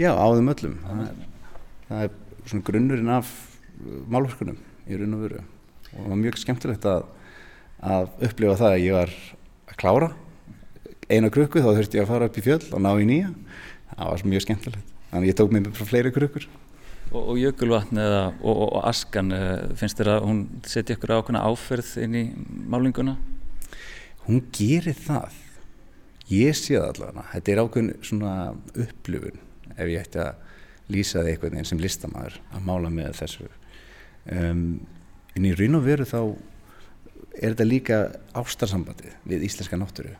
Já, 0.00 0.14
á 0.16 0.26
þeim 0.32 0.48
öllum. 0.54 0.78
Það 0.86 1.02
er, 1.04 1.18
það 1.90 2.04
er 2.06 2.14
svona 2.46 2.66
grunnurinn 2.70 3.12
af 3.12 3.34
málverkunum 4.08 4.56
í 4.88 4.96
raun 4.96 5.18
og 5.18 5.26
veru. 5.26 5.42
Og 5.90 5.98
það 5.98 6.08
var 6.08 6.20
mjög 6.22 6.40
skemmtilegt 6.40 6.88
að, 6.88 7.04
að 7.92 8.08
upplifa 8.30 8.56
það 8.62 8.72
að 8.72 8.84
ég 8.86 8.96
var 8.96 9.14
að 9.68 9.78
klára 9.84 10.10
eina 11.10 11.32
krukku 11.34 11.60
þá 11.60 11.72
þurfti 11.74 12.00
ég 12.00 12.06
að 12.06 12.14
fara 12.14 12.30
upp 12.30 12.40
í 12.40 12.46
fjöll 12.48 12.62
og 12.70 12.80
ná 12.80 12.90
í 12.96 13.06
nýja. 13.12 13.34
Það 13.90 14.14
var 14.14 14.26
mjög 14.32 14.46
skemmtilegt. 14.46 14.96
Þannig 15.10 15.26
að 15.26 15.30
ég 15.34 15.38
tók 15.42 15.52
mér 15.52 15.70
frá 15.76 15.90
fleiri 15.92 16.16
krukkur 16.16 16.48
Og, 17.10 17.22
og 17.32 17.38
jökulvatn 17.40 17.98
eða, 17.98 18.22
og, 18.38 18.58
og, 18.68 18.80
askan, 18.86 19.32
eh, 19.34 19.70
finnst 19.78 19.98
þér 19.98 20.12
að 20.12 20.26
hún 20.28 20.42
setja 20.62 20.94
ykkur 20.94 21.16
ákveðna 21.16 21.42
áferð 21.42 21.96
inn 22.04 22.14
í 22.14 22.24
málinguna? 22.70 23.16
Hún 24.28 24.44
gerir 24.54 24.94
það. 24.94 25.34
Ég 26.30 26.54
sé 26.54 26.76
það 26.76 26.86
allavega. 26.92 27.26
Þetta 27.32 27.52
er 27.52 27.62
ákveðin 27.64 28.06
svona 28.06 28.34
upplifun 28.84 29.42
ef 29.74 29.90
ég 29.90 30.04
ætti 30.04 30.22
að 30.22 30.46
lýsa 30.90 31.18
það 31.18 31.32
einhvern 31.32 31.56
veginn 31.56 31.70
sem 31.70 31.82
listamæður 31.82 32.38
að 32.54 32.64
mála 32.68 32.94
með 32.94 33.12
þessu. 33.18 33.50
Um, 34.30 34.64
en 35.34 35.46
í 35.48 35.54
raun 35.58 35.78
og 35.78 35.86
veru 35.86 36.06
þá 36.06 36.20
er 37.40 37.52
þetta 37.52 37.66
líka 37.66 38.00
ástarsambandi 38.36 39.14
við 39.28 39.46
íslenska 39.46 39.78
náttúru 39.78 40.14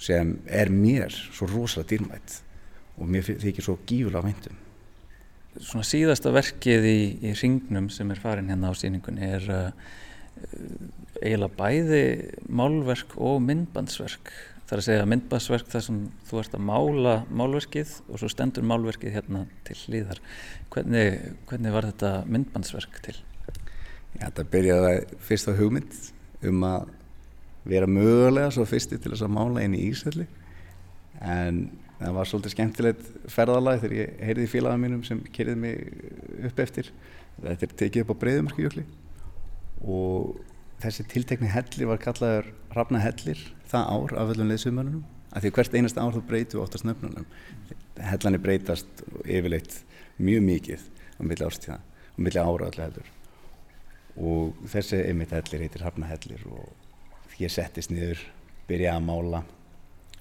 sem 0.00 0.34
er 0.50 0.70
mér 0.70 1.14
svo 1.14 1.48
rosalega 1.48 1.94
dýrmætt 1.94 2.38
og 2.98 3.10
mér 3.10 3.26
þykir 3.26 3.64
svo 3.64 3.76
gífulega 3.86 4.26
veintum 4.26 4.63
svona 5.62 5.86
síðasta 5.86 6.32
verkið 6.34 6.88
í, 6.88 6.98
í 7.30 7.34
ringnum 7.38 7.90
sem 7.92 8.10
er 8.10 8.20
farin 8.22 8.50
hérna 8.50 8.72
á 8.72 8.74
síningunni 8.78 9.28
er 9.36 9.46
uh, 9.52 9.92
eiginlega 11.20 11.54
bæði 11.58 12.02
málverk 12.50 13.14
og 13.22 13.38
myndbandsverk. 13.44 14.32
Þar 14.64 14.80
að 14.80 14.86
segja 14.86 15.06
myndbandsverk 15.08 15.68
þar 15.70 15.84
sem 15.86 16.00
þú 16.28 16.40
ert 16.40 16.56
að 16.56 16.66
mála 16.70 17.14
málverkið 17.28 17.92
og 18.08 18.20
svo 18.20 18.30
stendur 18.32 18.64
málverkið 18.66 19.18
hérna 19.18 19.44
til 19.68 19.76
hlýðar 19.82 20.22
hvernig, 20.72 21.20
hvernig 21.50 21.74
var 21.74 21.88
þetta 21.90 22.12
myndbandsverk 22.26 22.98
til? 23.04 23.16
Já, 24.14 24.26
þetta 24.30 24.46
byrjaði 24.54 24.94
fyrst 25.26 25.50
á 25.50 25.58
hugmynd 25.58 25.98
um 26.48 26.64
að 26.66 26.88
vera 27.68 27.88
mögulega 27.88 28.52
svo 28.54 28.66
fyrsti 28.68 28.98
til 29.00 29.12
þess 29.12 29.26
að 29.26 29.36
mála 29.36 29.64
inn 29.64 29.76
í 29.76 29.84
Ísælli 29.90 30.26
en 31.24 31.66
það 32.04 32.16
var 32.18 32.28
svolítið 32.28 32.54
skemmtilegt 32.54 33.06
ferðalag 33.32 33.80
þegar 33.82 33.96
ég 33.96 34.18
heyrði 34.28 34.50
félaga 34.52 34.80
mínum 34.80 35.04
sem 35.06 35.22
kerði 35.34 35.54
mig 35.60 36.44
upp 36.50 36.60
eftir. 36.64 36.90
Þetta 37.40 37.66
er 37.66 37.74
tekið 37.80 38.04
upp 38.04 38.12
á 38.14 38.20
breyðumarkjökli 38.22 38.84
og 39.84 40.36
þessi 40.82 41.06
tiltekni 41.10 41.50
helli 41.52 41.88
var 41.88 42.00
kallaður 42.02 42.52
Rafna 42.74 43.00
hellir 43.02 43.40
það 43.70 43.90
ár 43.94 44.14
af 44.20 44.32
öllum 44.34 44.50
leðsumörunum 44.50 45.02
af 45.34 45.42
því 45.42 45.52
hvert 45.56 45.74
einast 45.78 45.98
ár 45.98 46.14
þú 46.14 46.22
breytu 46.28 46.60
oftast 46.62 46.86
nöfnunum. 46.86 47.26
Hellani 47.98 48.38
breytast 48.42 49.02
yfirleitt 49.24 49.80
mjög 50.22 50.46
mikið 50.46 50.86
á 51.18 51.22
milli 51.26 51.46
árstíða 51.46 51.80
á 51.80 52.18
milli 52.18 52.40
ára 52.40 52.70
öllu 52.70 52.84
heldur. 52.84 53.10
Og 54.14 54.64
þessi 54.70 55.00
einmitt 55.08 55.34
hellir 55.34 55.66
heitir 55.66 55.82
Rafna 55.82 56.10
hellir 56.10 56.44
og 56.46 57.40
ég 57.40 57.50
settist 57.50 57.90
niður 57.90 58.20
byrjaði 58.68 59.00
að 59.00 59.08
mála 59.08 59.42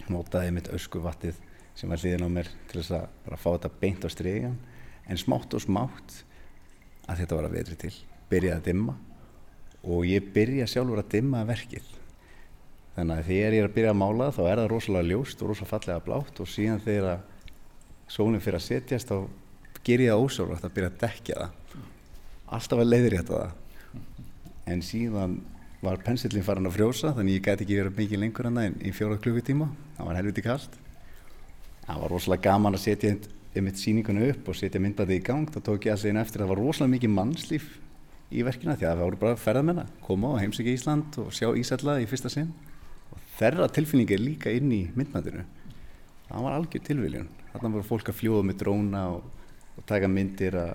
notaði 0.09 0.49
einmitt 0.49 0.71
öskuvattið 0.73 1.37
sem 1.77 1.89
var 1.89 2.01
hlýðin 2.01 2.27
á 2.27 2.29
mér 2.29 2.49
til 2.69 2.81
þess 2.81 2.93
að 2.99 3.09
bara 3.25 3.39
fá 3.39 3.49
þetta 3.55 3.71
beint 3.81 4.05
á 4.05 4.09
strygan 4.13 4.57
en 5.09 5.19
smátt 5.19 5.55
og 5.57 5.63
smátt 5.63 6.19
að 7.09 7.23
þetta 7.23 7.39
var 7.39 7.47
að 7.47 7.57
vetri 7.57 7.77
til 7.81 7.93
byrjaði 8.31 8.59
að 8.59 8.67
dimma. 8.69 8.95
Og 9.83 10.05
ég 10.07 10.31
byrja 10.33 10.67
sjálfur 10.69 11.01
að 11.01 11.11
dimma 11.17 11.43
verkið. 11.47 11.87
Þannig 12.95 13.19
að 13.19 13.29
þegar 13.29 13.55
ég 13.55 13.63
er 13.63 13.67
að 13.67 13.75
byrja 13.77 13.93
að 13.93 13.99
mála 13.99 14.29
þá 14.31 14.43
er 14.45 14.61
það 14.61 14.69
rosalega 14.71 15.09
ljóst 15.09 15.41
og 15.41 15.49
rosalega 15.49 15.71
fallega 15.71 16.05
blátt. 16.05 16.39
Og 16.39 16.49
síðan 16.49 16.83
þegar 16.85 17.25
sólinn 18.07 18.43
fyrir 18.43 18.59
að 18.59 18.67
setjast 18.67 19.11
þá 19.11 19.17
ger 19.83 20.05
ég 20.05 20.13
það 20.13 20.27
ósálvægt 20.27 20.67
að 20.69 20.75
byrja 20.77 20.91
að 20.93 21.01
dekja 21.01 21.41
það. 21.41 21.81
Alltaf 22.53 22.83
að 22.83 22.91
leiðri 22.91 23.19
þetta 23.19 23.41
það. 23.41 23.57
En 24.71 24.85
síðan 24.85 25.35
var 25.83 25.99
pensillin 26.05 26.45
farin 26.47 26.69
að 26.69 26.77
frjósa 26.77 27.11
þannig 27.17 27.41
ég 27.41 27.43
gæti 27.43 27.65
ekki 27.65 27.81
verið 27.81 27.97
mikið 27.99 28.21
lengur 28.21 28.47
en 28.47 28.61
það 28.61 28.77
í 28.87 28.93
fjóra 28.95 29.19
klukkutíma. 29.19 29.67
Það 29.97 30.07
var 30.07 30.19
helviti 30.21 30.45
kallt 30.45 30.82
það 31.85 32.03
var 32.03 32.13
rosalega 32.13 32.49
gaman 32.49 32.77
að 32.77 32.85
setja 32.87 33.15
einmitt 33.53 33.79
síninguna 33.81 34.27
upp 34.31 34.49
og 34.49 34.57
setja 34.57 34.81
myndbæði 34.81 35.19
í 35.19 35.23
gang. 35.25 35.49
Þá 35.49 35.59
tók 35.61 35.87
ég 35.87 35.95
að 35.95 36.03
segja 36.03 36.21
eftir 36.21 36.41
að 36.41 36.47
það 36.47 36.53
var 36.53 36.63
rosalega 36.63 36.95
mikið 36.95 37.15
mannslíf 37.17 37.71
í 38.33 38.45
verkina 38.45 38.77
því 38.77 38.87
að 38.87 38.95
það 38.95 39.03
voru 39.07 39.23
bara 39.23 39.41
ferðamennar 39.41 39.91
koma 40.05 40.31
og 40.33 40.39
heimsækja 40.41 40.77
Ísland 40.77 41.19
og 41.21 41.33
sjá 41.35 41.51
Ísalla 41.59 41.99
í 42.01 42.07
fyrsta 42.09 42.31
sinn. 42.33 42.53
Og 43.13 43.27
þeirra 43.37 43.69
tilfinning 43.69 44.09
er 44.15 44.23
líka 44.23 44.53
inn 44.53 44.71
í 44.73 44.87
myndmættinu 44.95 45.45
það 46.33 46.47
var 46.47 46.57
algjör 46.57 46.83
tilviljun. 46.87 47.29
Þarna 47.51 47.71
voru 47.75 47.85
fólk 47.85 48.09
að 48.09 48.17
fljóða 48.17 48.47
með 48.47 48.59
dróna 48.63 49.03
og, 49.13 49.29
og 49.77 49.85
taka 49.89 50.09
myndir 50.09 50.57
að, 50.57 50.73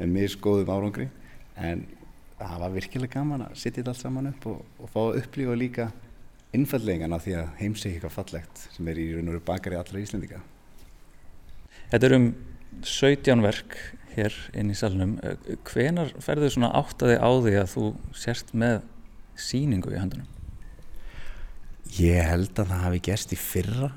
með 0.00 0.14
misgóðum 0.16 0.72
árangri. 0.74 1.08
En 1.56 1.86
það 2.36 2.62
var 2.64 2.74
virkilega 2.74 3.16
gaman 3.16 3.46
að 3.46 3.56
setja 3.56 3.80
þetta 3.80 3.94
allt 3.94 4.02
saman 4.02 4.30
upp 4.32 4.46
og, 4.50 4.62
og 4.80 4.92
fá 4.92 5.00
að 5.06 5.20
upplifa 5.22 5.56
líka 5.56 5.88
innfallegin 6.56 7.14
af 7.14 7.26
því 7.26 7.36
að 7.40 7.52
heimsækja 7.60 7.98
eitthvað 7.98 8.16
fallegt 8.16 8.64
sem 8.74 8.88
er 8.90 8.98
í 8.98 9.10
raun 9.14 9.28
og 9.28 9.36
veru 9.36 9.46
bakari 9.46 9.78
allra 9.78 10.02
Íslendika 10.02 10.40
Þetta 11.90 12.06
er 12.06 12.14
um 12.16 12.26
17 12.86 13.42
verk 13.42 13.76
hér 14.14 14.34
inn 14.58 14.70
í 14.70 14.76
salnum. 14.78 15.16
Hvenar 15.66 16.12
ferður 16.22 16.52
svona 16.54 16.72
áttaði 16.78 17.16
á 17.18 17.30
því 17.30 17.54
að 17.58 17.72
þú 17.72 17.86
sérst 18.14 18.52
með 18.54 18.84
síningu 19.38 19.90
í 19.94 19.98
handunum? 19.98 20.28
Ég 21.98 22.22
held 22.28 22.54
að 22.54 22.70
það 22.70 22.84
hafi 22.84 23.00
gerst 23.08 23.34
í 23.34 23.38
fyrra 23.40 23.90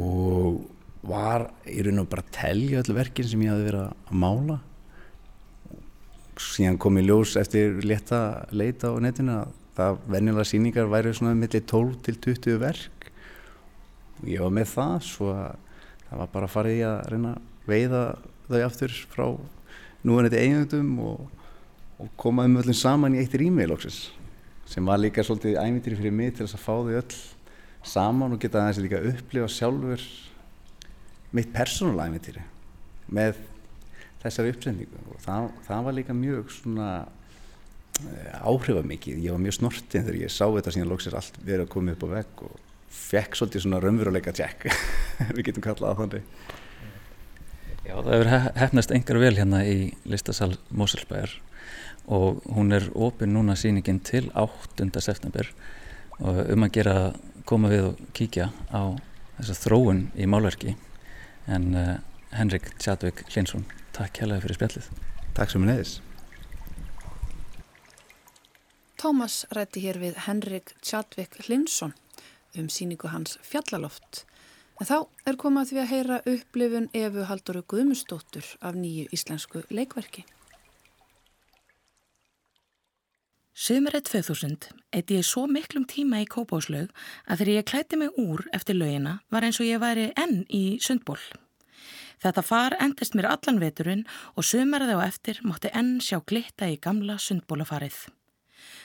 og 0.00 0.62
var 1.04 1.50
í 1.68 1.82
raun 1.84 2.00
og 2.00 2.08
bara 2.12 2.24
að 2.24 2.32
telja 2.38 2.80
öll 2.80 2.96
verkin 2.96 3.28
sem 3.28 3.42
ég 3.44 3.52
hafi 3.52 3.66
verið 3.68 3.84
að 3.84 4.22
mála 4.24 4.60
síðan 6.40 6.80
kom 6.80 6.96
ég 6.98 7.06
ljós 7.06 7.36
eftir 7.38 7.76
leta 7.84 8.20
leita 8.50 8.90
á 8.90 8.98
netinu 9.04 9.36
að 9.42 9.52
það 9.74 9.98
venjulega 10.14 10.48
síningar 10.48 10.90
væri 10.90 11.14
svona 11.16 11.34
millir 11.38 11.64
12 11.66 11.98
til 12.06 12.18
20 12.28 12.60
verk. 12.62 13.08
Og 14.22 14.30
ég 14.30 14.42
var 14.44 14.54
með 14.54 14.70
það 14.72 14.96
svo 15.08 15.30
að 15.34 15.60
það 16.08 16.20
var 16.22 16.32
bara 16.34 16.48
að 16.48 16.54
fara 16.54 16.74
í 16.74 16.82
að 16.86 16.98
reyna 17.12 17.34
að 17.34 17.70
veiða 17.70 18.02
þau 18.48 18.60
aftur 18.64 18.98
frá 19.10 19.24
núanætti 20.04 20.40
eiginöndum 20.40 20.90
og, 21.02 21.24
og 21.98 22.10
koma 22.20 22.44
um 22.46 22.58
öllum 22.60 22.76
saman 22.76 23.16
í 23.16 23.22
eitt 23.22 23.34
rými 23.40 23.66
lóksins 23.66 24.10
sem 24.68 24.84
var 24.86 25.00
líka 25.00 25.24
svolítið 25.24 25.58
æmyndir 25.60 25.96
fyrir 25.98 26.14
mig 26.14 26.34
til 26.34 26.46
þess 26.46 26.58
að 26.58 26.64
fá 26.64 26.74
þau 26.74 26.94
öll 27.00 27.16
saman 27.84 28.36
og 28.36 28.40
geta 28.40 28.62
aðeins 28.62 28.80
líka 28.84 29.00
upplifa 29.10 29.48
sjálfur 29.52 30.04
mitt 31.34 31.50
persónulega 31.52 32.12
æmyndiri 32.12 32.44
með 33.12 33.40
þessari 34.22 34.54
uppsendingu. 34.54 35.02
Og 35.12 35.20
það, 35.20 35.50
það 35.66 35.84
var 35.88 35.96
líka 35.98 36.16
mjög 36.16 36.52
svona 36.54 36.88
áhrifamikið, 38.44 39.22
ég 39.22 39.34
var 39.34 39.42
mjög 39.42 39.58
snortinn 39.58 40.04
þegar 40.04 40.20
ég 40.24 40.32
sá 40.32 40.44
þetta 40.48 40.74
síðan 40.74 40.90
lóksins 40.90 41.16
allt 41.18 41.36
verið 41.44 41.66
að 41.66 41.72
koma 41.74 41.94
upp 41.94 42.04
á 42.04 42.08
vegg 42.10 42.44
og 42.48 42.56
fekk 42.94 43.38
svolítið 43.38 43.64
svona 43.64 43.80
raunveruleika 43.82 44.34
tjekk 44.34 44.68
við 45.36 45.42
getum 45.48 45.64
kallað 45.64 45.94
á 45.94 46.00
þannig 46.02 46.28
Já, 47.84 47.98
það 48.00 48.14
hefur 48.14 48.30
hefnast 48.62 48.94
engar 48.96 49.20
vel 49.20 49.34
hérna 49.36 49.60
í 49.68 49.76
listasal 50.08 50.54
Moselbæjar 50.72 51.36
og 52.04 52.40
hún 52.52 52.72
er 52.76 52.86
ofinn 52.94 53.34
núna 53.36 53.56
síningin 53.60 54.00
til 54.04 54.30
8. 54.34 54.88
september 55.04 55.50
og 56.18 56.40
um 56.54 56.64
að 56.64 56.74
gera 56.78 56.96
koma 57.48 57.70
við 57.72 57.90
og 57.90 58.00
kíkja 58.16 58.48
á 58.72 58.96
þessa 59.36 59.58
þróun 59.66 60.06
í 60.16 60.28
málverki. 60.30 60.76
En 61.50 61.70
uh, 61.76 61.92
Henrik 62.32 62.70
Tjadvik 62.80 63.24
Linsson, 63.34 63.66
takk 63.96 64.22
hérlega 64.22 64.46
fyrir 64.46 64.60
spjallið. 64.60 64.90
Takk 65.36 65.52
sem 65.52 65.66
er 65.66 65.74
neðis 65.74 65.98
Tómas 69.04 69.42
rætti 69.52 69.82
hér 69.84 69.98
við 70.00 70.14
Henrik 70.24 70.70
Tjadvik 70.80 71.34
Linsson 71.50 71.92
um 72.56 72.70
síningu 72.72 73.10
hans 73.12 73.34
Fjallaloft 73.44 74.22
En 74.80 74.88
þá 74.88 74.96
er 75.28 75.36
komað 75.38 75.68
því 75.70 75.80
að 75.82 75.90
heyra 75.90 76.16
upplifun 76.30 76.86
Efu 76.96 77.26
Halldóru 77.28 77.62
Guðmustóttur 77.68 78.48
af 78.64 78.78
nýju 78.78 79.04
íslensku 79.12 79.62
leikverki. 79.70 80.24
Sumarið 83.52 84.08
2000 84.08 84.66
eitti 84.96 85.20
ég 85.20 85.28
svo 85.28 85.44
miklum 85.52 85.84
tíma 85.84 86.24
í 86.24 86.26
kópáslaug 86.26 86.88
að 87.28 87.44
þegar 87.44 87.52
ég 87.54 87.68
klæti 87.70 88.00
mig 88.00 88.18
úr 88.18 88.42
eftir 88.56 88.80
laugina 88.80 89.18
var 89.28 89.44
eins 89.44 89.60
og 89.60 89.68
ég 89.68 89.84
væri 89.84 90.10
enn 90.16 90.42
í 90.48 90.80
sundból. 90.80 91.20
Þetta 92.24 92.42
far 92.42 92.80
endist 92.80 93.14
mér 93.14 93.34
allan 93.36 93.60
veturinn 93.60 94.08
og 94.34 94.48
sumarið 94.48 94.96
á 94.96 95.06
eftir 95.06 95.44
mótti 95.44 95.70
enn 95.76 95.98
sjá 96.00 96.18
glitta 96.24 96.72
í 96.72 96.80
gamla 96.80 97.20
sundbólafarið. 97.20 98.06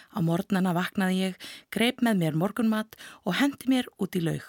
Á 0.09 0.19
mornana 0.25 0.73
vaknaði 0.73 1.19
ég, 1.29 1.35
greip 1.73 2.01
með 2.05 2.23
mér 2.23 2.39
morgunmat 2.39 2.97
og 3.25 3.37
hendi 3.41 3.69
mér 3.69 3.89
út 4.01 4.17
í 4.17 4.23
laug. 4.23 4.47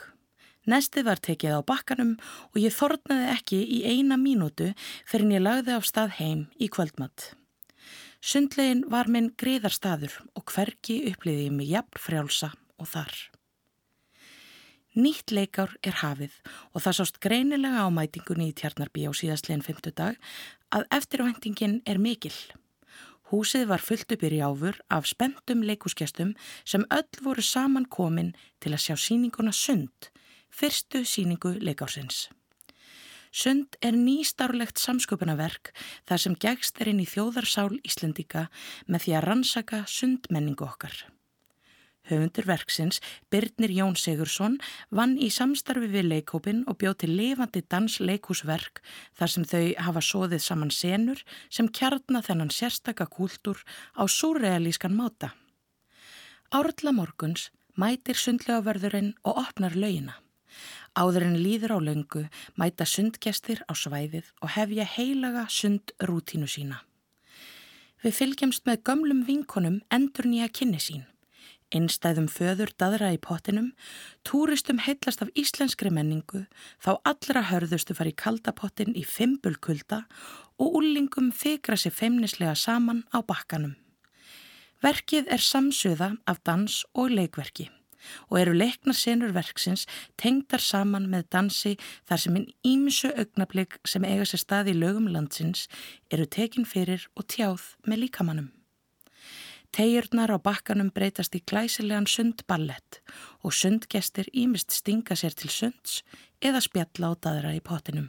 Nestið 0.69 1.07
var 1.09 1.21
tekið 1.25 1.57
á 1.57 1.61
bakkanum 1.65 2.15
og 2.53 2.61
ég 2.61 2.75
þornaði 2.77 3.29
ekki 3.33 3.59
í 3.65 3.81
eina 3.89 4.19
mínútu 4.21 4.71
fyrir 5.09 5.27
en 5.27 5.35
ég 5.39 5.45
lagði 5.45 5.77
af 5.77 5.89
stað 5.89 6.17
heim 6.21 6.47
í 6.61 6.69
kvöldmatt. 6.69 7.33
Sundlegin 8.21 8.85
var 8.93 9.09
minn 9.09 9.33
greiðarstaður 9.41 10.19
og 10.37 10.45
hverki 10.53 11.01
uppliði 11.09 11.47
ég 11.49 11.55
mig 11.57 11.71
jafn 11.73 12.03
frjálsa 12.05 12.53
og 12.77 12.91
þar. 12.93 13.15
Nýtt 15.01 15.33
leikár 15.33 15.77
er 15.87 16.01
hafið 16.03 16.35
og 16.75 16.83
það 16.85 16.97
sást 16.99 17.21
greinilega 17.23 17.87
á 17.87 17.89
mætingunni 17.95 18.51
í 18.51 18.57
Tjarnarbí 18.59 19.07
á 19.09 19.13
síðastlegin 19.17 19.65
50 19.65 19.97
dag 19.97 20.19
að 20.75 20.89
eftirvæntingin 20.99 21.81
er 21.87 22.03
mikil. 22.03 22.35
Húsið 23.31 23.69
var 23.71 23.83
fullt 23.83 24.11
upp 24.11 24.25
í 24.27 24.33
rjáfur 24.33 24.81
af 24.91 25.07
spenntum 25.07 25.63
leikúsgestum 25.63 26.33
sem 26.67 26.87
öll 26.91 27.23
voru 27.23 27.45
saman 27.47 27.87
komin 27.87 28.33
til 28.59 28.75
að 28.75 28.83
sjá 28.85 28.97
síninguna 28.99 29.53
Sund, 29.55 30.11
fyrstu 30.51 31.05
síningu 31.07 31.55
leikársins. 31.63 32.27
Sund 33.31 33.79
er 33.87 33.95
nýstarlegt 33.95 34.83
samsköpunarverk 34.83 35.71
þar 36.11 36.25
sem 36.25 36.35
gegst 36.43 36.83
er 36.83 36.91
inn 36.91 37.05
í 37.05 37.07
þjóðarsál 37.07 37.79
Íslendika 37.87 38.49
með 38.91 39.07
því 39.07 39.17
að 39.17 39.27
rannsaka 39.29 39.85
sundmenningu 39.87 40.67
okkar. 40.67 40.97
Höfundur 42.09 42.47
verksins, 42.49 43.01
Birnir 43.31 43.71
Jón 43.71 43.95
Sigursson, 43.97 44.57
vann 44.91 45.19
í 45.21 45.29
samstarfi 45.31 45.91
við 45.93 46.09
leikópin 46.09 46.65
og 46.71 46.81
bjóð 46.81 46.97
til 47.03 47.11
lifandi 47.19 47.63
dansleikúsverk 47.71 48.81
þar 49.19 49.35
sem 49.35 49.45
þau 49.45 49.67
hafa 49.87 50.03
sóðið 50.03 50.43
saman 50.47 50.73
senur 50.75 51.21
sem 51.51 51.69
kjarna 51.69 52.23
þennan 52.25 52.51
sérstaka 52.55 53.07
kúltúr 53.07 53.61
á 53.95 54.03
súrealískan 54.09 54.97
máta. 54.97 55.35
Árla 56.51 56.91
morguns 56.97 57.51
mætir 57.79 58.19
sundlega 58.19 58.65
verðurinn 58.65 59.15
og 59.23 59.39
opnar 59.45 59.77
laugina. 59.77 60.17
Áður 60.99 61.29
en 61.29 61.39
líður 61.39 61.77
á 61.77 61.79
löngu 61.79 62.25
mæta 62.59 62.87
sundgestir 62.89 63.63
á 63.71 63.73
svæðið 63.79 64.33
og 64.43 64.57
hefja 64.57 64.89
heilaga 64.97 65.47
sundrútínu 65.47 66.49
sína. 66.51 66.83
Við 68.03 68.17
fylgjumst 68.17 68.67
með 68.67 68.83
gömlum 68.89 69.23
vinkonum 69.29 69.81
endur 69.93 70.27
nýja 70.27 70.49
kynni 70.51 70.81
sín. 70.83 71.05
Einstæðum 71.71 72.27
föður 72.27 72.73
daðra 72.83 73.13
í 73.15 73.19
pottinum, 73.23 73.69
túristum 74.27 74.81
heitlast 74.83 75.23
af 75.23 75.31
íslenskri 75.39 75.93
menningu, 75.95 76.45
þá 76.83 76.99
allra 77.07 77.45
hörðustu 77.47 77.95
fari 77.95 78.11
kaldapottin 78.11 78.97
í 78.99 79.05
fimbulkulda 79.07 80.03
og 80.59 80.81
úlingum 80.81 81.31
þykra 81.31 81.79
sér 81.79 81.95
feimnislega 81.95 82.57
saman 82.59 83.05
á 83.15 83.23
bakkanum. 83.23 83.77
Verkið 84.83 85.31
er 85.31 85.45
samsöða 85.45 86.17
af 86.27 86.43
dans 86.43 86.83
og 86.97 87.13
leikverki 87.15 87.69
og 88.29 88.39
eru 88.41 88.55
leiknar 88.57 88.97
senur 88.97 89.35
verksins 89.37 89.87
tengdar 90.21 90.63
saman 90.65 91.09
með 91.13 91.27
dansi 91.35 91.75
þar 92.09 92.23
sem 92.23 92.39
einn 92.39 92.47
ímsu 92.67 93.11
augnablík 93.13 93.77
sem 93.85 94.07
eiga 94.09 94.25
sér 94.29 94.45
stað 94.45 94.73
í 94.73 94.79
lögum 94.79 95.11
landsins 95.13 95.67
eru 96.11 96.25
tekin 96.27 96.65
fyrir 96.65 97.07
og 97.15 97.29
tjáð 97.29 97.75
með 97.87 98.07
líkamannum. 98.07 98.49
Tegjurnar 99.71 100.33
á 100.35 100.39
bakkanum 100.43 100.91
breytast 100.91 101.37
í 101.39 101.43
glæsilegan 101.47 102.09
sundballett 102.11 102.99
og 103.47 103.55
sundgestir 103.55 104.27
ímist 104.35 104.75
stinga 104.75 105.15
sér 105.15 105.37
til 105.39 105.51
sunds 105.55 106.01
eða 106.43 106.63
spjalla 106.65 107.13
á 107.13 107.15
daðra 107.15 107.53
í 107.55 107.63
pottinum. 107.63 108.09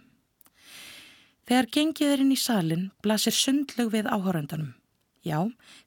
Þegar 1.45 1.69
gengið 1.75 2.13
er 2.13 2.23
inn 2.23 2.33
í 2.33 2.39
salin 2.39 2.87
blasir 3.05 3.35
sundlög 3.35 3.91
við 3.93 4.09
áhórandunum. 4.09 4.73
Já, 5.21 5.37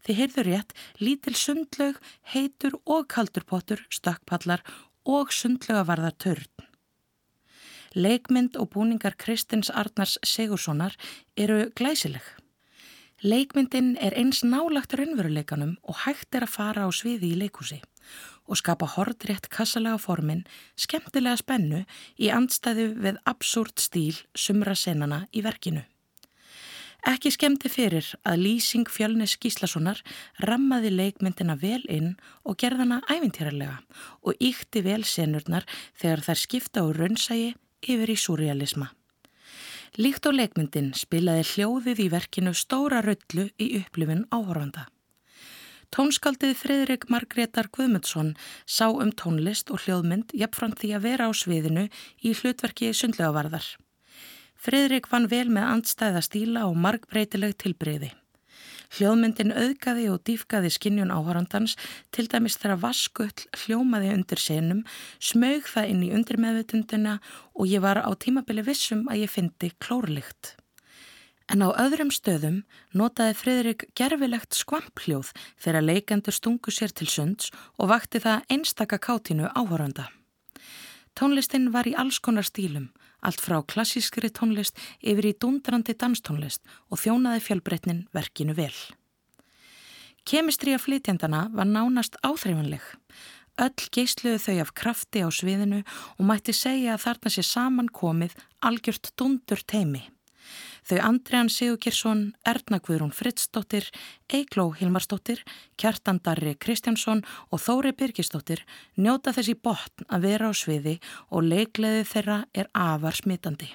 þið 0.07 0.19
heyrður 0.21 0.49
rétt, 0.51 0.75
lítil 1.03 1.35
sundlaug, 1.35 1.99
heitur 2.31 2.77
og 2.87 3.09
kaldurpottur, 3.11 3.83
stökkpallar 3.91 4.63
og 5.05 5.35
sundlaugavarðar 5.35 6.15
törn. 6.23 6.71
Leikmynd 7.95 8.57
og 8.59 8.73
búningar 8.75 9.15
Kristins 9.19 9.71
Arnars 9.71 10.19
Sigurssonar 10.27 10.95
eru 11.39 11.71
glæsileg. 11.79 12.23
Leikmyndin 13.25 13.95
er 14.05 14.13
eins 14.21 14.43
nálagt 14.45 14.93
raunveruleikanum 15.01 15.79
og 15.89 15.97
hægt 16.03 16.37
er 16.37 16.45
að 16.45 16.51
fara 16.53 16.83
á 16.85 16.91
sviði 16.93 17.31
í 17.33 17.37
leikúsi 17.41 17.79
og 18.45 18.59
skapa 18.61 18.85
hordrétt 18.85 19.47
kassalega 19.49 19.97
formin, 19.97 20.43
skemmtilega 20.77 21.39
spennu 21.41 21.79
í 22.21 22.29
andstæðu 22.29 22.91
við 23.01 23.17
absúrt 23.25 23.81
stíl 23.81 24.19
sumra 24.37 24.75
senana 24.77 25.23
í 25.33 25.41
verkinu. 25.47 25.87
Ekki 27.09 27.33
skemmti 27.33 27.71
fyrir 27.73 28.11
að 28.29 28.43
lýsing 28.43 28.93
fjölnis 28.93 29.39
Gíslasonar 29.41 30.03
rammaði 30.45 30.93
leikmyndina 30.93 31.57
vel 31.57 31.81
inn 31.89 32.19
og 32.45 32.59
gerðana 32.61 33.01
ævintýrarlega 33.09 33.79
og 34.21 34.37
íkti 34.37 34.85
vel 34.85 35.01
senurnar 35.09 35.65
þegar 35.97 36.27
þær 36.29 36.43
skipta 36.45 36.85
á 36.85 36.93
raunsægi 36.93 37.55
yfir 37.89 38.13
í 38.13 38.19
surrealisma. 38.21 38.91
Líkt 39.95 40.27
á 40.27 40.35
leikmyndin 40.35 40.89
spilaði 40.99 41.45
hljóðið 41.53 42.01
í 42.03 42.09
verkinu 42.11 42.51
stóra 42.59 42.99
röllu 43.05 43.45
í 43.63 43.69
upplifin 43.79 44.25
áhorfanda. 44.35 44.89
Tónskaldið 45.95 46.57
Fridrik 46.59 47.07
Margreðar 47.07 47.69
Guðmundsson 47.71 48.33
sá 48.67 48.89
um 48.91 49.13
tónlist 49.15 49.71
og 49.71 49.85
hljóðmynd 49.85 50.35
jafnframt 50.35 50.83
því 50.83 50.91
að 50.97 51.07
vera 51.07 51.29
á 51.31 51.33
sviðinu 51.39 51.87
í 52.27 52.35
hlutverki 52.35 52.91
sundlegavarðar. 52.91 53.69
Fridrik 54.59 55.07
vann 55.13 55.31
vel 55.31 55.47
með 55.47 55.71
andstæða 55.77 56.25
stíla 56.27 56.67
og 56.67 56.75
margbreytileg 56.75 57.55
tilbreyði. 57.63 58.11
Hljóðmyndin 58.95 59.51
auðgaði 59.51 60.05
og 60.13 60.21
dýfgaði 60.29 60.69
skinnjun 60.71 61.11
áhörandans 61.11 61.73
til 62.15 62.29
dæmis 62.31 62.55
þegar 62.63 62.79
vaskull 62.85 63.47
hljómaði 63.65 64.13
undir 64.15 64.39
senum, 64.39 64.85
smög 65.19 65.67
það 65.67 65.91
inn 65.91 66.05
í 66.07 66.11
undirmeðvitundina 66.15 67.17
og 67.59 67.67
ég 67.67 67.83
var 67.83 67.99
á 68.07 68.11
tímabili 68.15 68.63
vissum 68.63 69.09
að 69.11 69.25
ég 69.25 69.33
fyndi 69.35 69.73
klórlikt. 69.83 70.55
En 71.51 71.67
á 71.67 71.75
öðrum 71.75 72.13
stöðum 72.15 72.63
notaði 72.95 73.35
Fridrik 73.37 73.87
gerfilegt 73.99 74.55
skvampljóð 74.57 75.35
þegar 75.61 75.85
leikendur 75.91 76.37
stungu 76.37 76.73
sér 76.73 76.95
til 76.95 77.11
sunds 77.11 77.51
og 77.77 77.91
vakti 77.91 78.23
það 78.23 78.47
einstaka 78.55 79.01
kátinu 79.03 79.51
áhöranda. 79.53 80.07
Tónlistin 81.19 81.73
var 81.75 81.87
í 81.91 81.99
alls 81.99 82.23
konar 82.23 82.47
stílum 82.47 82.93
allt 83.25 83.41
frá 83.43 83.59
klassískri 83.65 84.31
tónlist 84.31 84.79
yfir 85.01 85.31
í 85.31 85.35
dundrandi 85.41 85.97
danstónlist 85.99 86.63
og 86.91 87.01
þjónaði 87.03 87.43
fjölbreytnin 87.47 88.05
verkinu 88.15 88.57
vel. 88.57 88.75
Kemistri 90.25 90.73
af 90.77 90.87
flytjandana 90.87 91.49
var 91.53 91.69
nánast 91.69 92.17
áþreifanleg. 92.25 92.85
Öll 93.61 93.91
geysluðu 93.95 94.41
þau 94.47 94.57
af 94.63 94.73
krafti 94.75 95.21
á 95.23 95.29
sviðinu 95.29 95.83
og 96.17 96.25
mætti 96.27 96.55
segja 96.57 96.97
að 96.97 97.05
þarna 97.05 97.35
sé 97.35 97.45
saman 97.47 97.93
komið 97.93 98.35
algjört 98.65 99.13
dundur 99.21 99.61
teimi. 99.69 100.03
Þau 100.85 100.99
Andriðan 101.01 101.49
Sigurkirsson, 101.49 102.25
Erna 102.45 102.77
Guðrún 102.85 103.13
Frittsdóttir, 103.17 103.87
Eikló 104.29 104.67
Hilmarsdóttir, 104.77 105.41
Kjartan 105.81 106.21
Darri 106.21 106.53
Kristjánsson 106.61 107.23
og 107.49 107.63
Þóri 107.65 107.95
Birgisdóttir 107.97 108.61
njóta 109.01 109.33
þessi 109.33 109.55
botn 109.57 110.05
að 110.13 110.29
vera 110.29 110.51
á 110.51 110.53
sviði 110.53 110.99
og 111.31 111.49
leikleði 111.49 112.05
þeirra 112.11 112.43
er 112.53 112.69
afar 112.77 113.17
smitandi. 113.17 113.71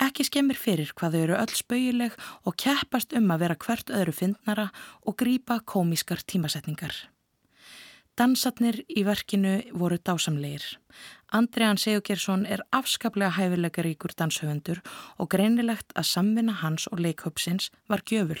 Ekki 0.00 0.24
skemmir 0.26 0.58
fyrir 0.58 0.90
hvað 0.96 1.14
þau 1.14 1.22
eru 1.22 1.38
öll 1.38 1.54
spauileg 1.54 2.18
og 2.48 2.58
keppast 2.58 3.14
um 3.14 3.30
að 3.30 3.42
vera 3.44 3.60
hvert 3.60 3.94
öðru 3.94 4.16
fyndnara 4.16 4.70
og 5.04 5.18
grýpa 5.20 5.60
komískar 5.62 6.24
tímasetningar. 6.24 6.94
Dansatnir 8.18 8.82
í 8.90 9.04
verkinu 9.06 9.60
voru 9.76 9.96
dásamlegir. 9.96 10.64
Andriðan 11.30 11.78
Sigurgersson 11.78 12.42
er 12.50 12.64
afskaplega 12.74 13.36
hæfilegaríkur 13.36 14.16
danshöfundur 14.18 14.80
og 15.16 15.30
greinilegt 15.30 15.94
að 15.94 16.08
samvinna 16.10 16.56
hans 16.58 16.88
og 16.90 17.02
leikhöpsins 17.04 17.70
var 17.86 18.02
gjöful. 18.02 18.40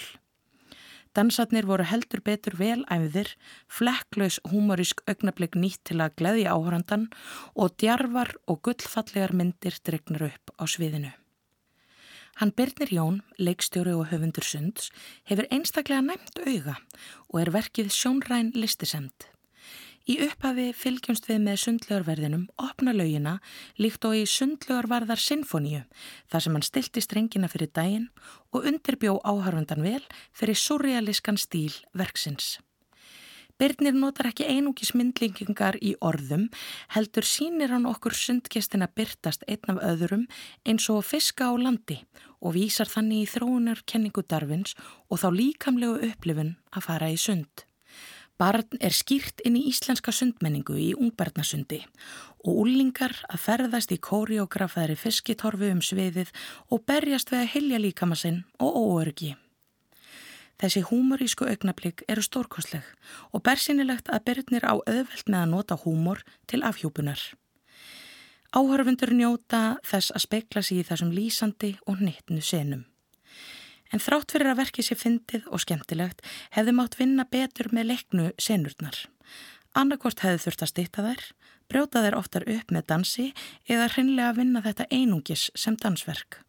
Dansatnir 1.14 1.66
voru 1.66 1.86
heldur 1.86 2.22
betur 2.26 2.54
vel 2.58 2.82
æfðir, 2.90 3.32
flekklaus 3.66 4.38
humorísk 4.50 5.02
augnablík 5.10 5.56
nýtt 5.58 5.82
til 5.90 5.98
að 6.02 6.14
gleði 6.18 6.44
áhrandan 6.50 7.08
og 7.54 7.74
djarvar 7.82 8.34
og 8.46 8.62
gullfallegar 8.66 9.34
myndir 9.34 9.78
dregnar 9.86 10.28
upp 10.30 10.54
á 10.58 10.64
sviðinu. 10.70 11.10
Hann 12.38 12.54
Birnir 12.56 12.90
Jón, 12.94 13.18
leikstjóri 13.38 13.92
og 13.94 14.08
höfundur 14.10 14.46
sunds, 14.46 14.90
hefur 15.26 15.46
einstaklega 15.50 16.02
næmt 16.02 16.38
auga 16.46 16.78
og 17.28 17.42
er 17.42 17.54
verkið 17.58 17.90
sjónræn 17.94 18.54
listisemd. 18.54 19.30
Í 20.08 20.16
upphafi 20.24 20.70
fylgjumst 20.72 21.26
við 21.28 21.42
með 21.44 21.58
sundlegarverðinum 21.64 22.46
opna 22.62 22.94
laugina 22.96 23.34
líkt 23.76 24.06
og 24.08 24.16
í 24.16 24.22
sundlegarvarðar 24.24 25.20
sinfoníu 25.20 25.82
þar 26.32 26.44
sem 26.46 26.56
hann 26.56 26.64
stilti 26.64 27.04
strengina 27.04 27.50
fyrir 27.52 27.68
daginn 27.76 28.08
og 28.54 28.64
undirbjó 28.70 29.18
áharfandan 29.20 29.84
vel 29.84 30.02
fyrir 30.32 30.56
surrealískan 30.56 31.36
stíl 31.36 31.76
verksins. 31.92 32.56
Byrnir 33.60 33.92
notar 33.92 34.30
ekki 34.30 34.46
einungis 34.48 34.94
myndlingingar 34.96 35.76
í 35.84 35.92
orðum, 36.00 36.46
heldur 36.96 37.26
sínir 37.28 37.74
hann 37.74 37.84
okkur 37.84 38.16
sundgestina 38.16 38.88
byrtast 38.88 39.44
einn 39.44 39.74
af 39.74 39.82
öðrum 39.84 40.24
eins 40.64 40.88
og 40.88 41.04
fiska 41.04 41.52
á 41.52 41.54
landi 41.60 42.00
og 42.40 42.56
vísar 42.56 42.88
þannig 42.88 43.26
í 43.26 43.32
þróunar 43.36 43.84
kenningu 43.84 44.24
darfins 44.24 44.72
og 45.12 45.20
þá 45.20 45.28
líkamlegu 45.36 46.08
upplifun 46.08 46.56
að 46.72 46.88
fara 46.88 47.12
í 47.12 47.20
sund. 47.20 47.68
Barn 48.40 48.78
er 48.80 48.94
skýrt 48.96 49.42
inn 49.44 49.58
í 49.58 49.66
íslenska 49.68 50.14
sundmenningu 50.16 50.72
í 50.80 50.94
ungbarnasundi 50.96 51.82
og 52.40 52.62
úlingar 52.62 53.12
að 53.28 53.42
ferðast 53.42 53.92
í 53.92 53.98
kóriógrafaðri 54.00 54.96
fiskitorfu 54.96 55.68
um 55.74 55.82
sviðið 55.84 56.30
og 56.72 56.86
berjast 56.88 57.34
við 57.34 57.42
að 57.42 57.50
hilja 57.54 57.80
líkamassinn 57.84 58.38
og 58.64 58.78
óörgi. 58.80 59.34
Þessi 60.60 60.80
húmorísku 60.88 61.44
augnablík 61.48 62.06
eru 62.08 62.24
stórkosleg 62.24 62.88
og 63.28 63.44
bersinilegt 63.44 64.08
að 64.08 64.24
byrjunir 64.30 64.64
á 64.64 64.74
öðveld 64.88 65.28
með 65.28 65.40
að 65.42 65.52
nota 65.52 65.78
húmor 65.84 66.24
til 66.48 66.62
afhjúpunar. 66.64 67.20
Áhörfundur 68.56 69.12
njóta 69.16 69.76
þess 69.84 70.16
að 70.16 70.24
spekla 70.24 70.64
sig 70.64 70.80
í 70.80 70.88
þessum 70.88 71.12
lýsandi 71.12 71.74
og 71.84 72.00
nittnu 72.00 72.40
senum. 72.40 72.89
En 73.90 74.02
þrátt 74.02 74.34
fyrir 74.34 74.52
að 74.52 74.60
verkið 74.62 74.86
sé 74.86 74.96
fyndið 74.98 75.48
og 75.50 75.62
skemmtilegt 75.64 76.22
hefði 76.54 76.74
mátt 76.76 76.98
vinna 76.98 77.26
betur 77.26 77.70
með 77.74 77.90
leiknu 77.90 78.28
senurnar. 78.38 78.98
Annarkort 79.74 80.22
hefði 80.24 80.44
þurft 80.44 80.62
að 80.64 80.70
stýta 80.72 81.06
þær, 81.06 81.24
brjóta 81.70 82.02
þær 82.04 82.18
oftar 82.18 82.46
upp 82.50 82.72
með 82.74 82.86
dansi 82.90 83.26
eða 83.70 83.90
hreinlega 83.94 84.32
að 84.32 84.40
vinna 84.42 84.62
þetta 84.64 84.86
einungis 84.90 85.48
sem 85.58 85.76
dansverk. 85.78 86.40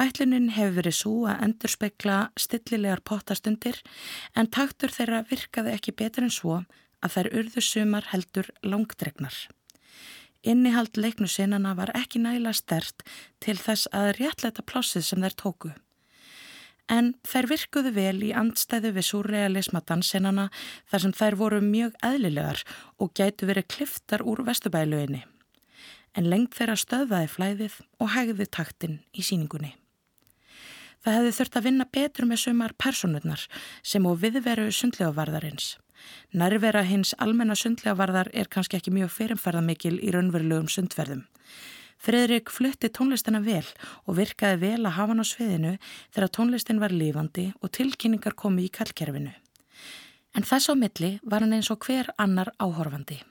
Ætlunin 0.00 0.50
hefur 0.56 0.80
verið 0.80 0.96
svo 0.98 1.12
að 1.30 1.44
endurspegla 1.46 2.16
stillilegar 2.40 3.04
pottastundir 3.06 3.78
en 4.34 4.50
taktur 4.50 4.90
þeirra 4.90 5.22
virkaði 5.28 5.76
ekki 5.76 5.94
betur 5.94 6.26
en 6.26 6.34
svo 6.34 6.56
að 7.04 7.14
þær 7.14 7.30
urðu 7.40 7.62
sumar 7.62 8.08
heldur 8.10 8.50
langdregnar. 8.66 9.36
Innihald 10.44 10.98
leiknu 11.00 11.28
senana 11.30 11.72
var 11.78 11.94
ekki 11.96 12.20
næla 12.20 12.52
stert 12.52 13.06
til 13.40 13.56
þess 13.56 13.88
að 13.96 14.16
réttleita 14.18 14.64
plássið 14.66 15.06
sem 15.06 15.24
þær 15.24 15.38
tóku 15.40 15.72
en 16.90 17.12
þær 17.24 17.48
virkuðu 17.52 17.92
vel 17.96 18.16
í 18.26 18.32
andstæðu 18.36 18.94
við 18.96 19.08
surrealisma 19.08 19.82
dansinana 19.86 20.48
þar 20.90 21.04
sem 21.04 21.14
þær 21.16 21.38
voru 21.40 21.60
mjög 21.64 21.94
eðlilegar 22.04 22.64
og 22.98 23.14
gætu 23.16 23.48
verið 23.48 23.70
kliftar 23.76 24.24
úr 24.24 24.44
vestubæluinni. 24.46 25.24
En 26.14 26.28
lengt 26.30 26.54
þeirra 26.54 26.76
stöðvaði 26.78 27.30
flæðið 27.30 27.78
og 27.98 28.12
hægði 28.14 28.46
taktin 28.46 29.00
í 29.12 29.24
síningunni. 29.26 29.74
Það 31.04 31.16
hefði 31.18 31.32
þurft 31.36 31.56
að 31.58 31.64
vinna 31.68 31.86
betur 31.92 32.28
með 32.28 32.42
sumar 32.46 32.72
personurnar 32.80 33.42
sem 33.82 34.06
og 34.08 34.20
viðveru 34.22 34.70
sundlegavarðarins. 34.72 35.74
Nærvera 36.32 36.84
hins 36.84 37.12
almenna 37.20 37.56
sundlegavarðar 37.58 38.30
er 38.32 38.48
kannski 38.52 38.78
ekki 38.78 38.92
mjög 38.94 39.12
fyrirferðamikil 39.12 39.98
í 40.00 40.12
raunverulegum 40.14 40.70
sundverðum. 40.72 41.26
Fredrik 42.04 42.50
flutti 42.52 42.90
tónlistina 42.92 43.40
vel 43.40 43.64
og 44.04 44.18
virkaði 44.18 44.58
vel 44.60 44.82
að 44.84 44.96
hafa 44.98 45.14
hann 45.14 45.24
á 45.24 45.26
sviðinu 45.26 45.70
þegar 46.12 46.32
tónlistin 46.36 46.80
var 46.82 46.92
lifandi 46.92 47.46
og 47.62 47.72
tilkynningar 47.72 48.36
komi 48.36 48.66
í 48.66 48.72
kallkerfinu. 48.72 49.32
En 50.36 50.44
þess 50.44 50.68
á 50.68 50.74
milli 50.76 51.14
var 51.24 51.40
hann 51.40 51.56
eins 51.56 51.70
og 51.72 51.80
hver 51.86 52.10
annar 52.20 52.52
áhorfandi. 52.60 53.22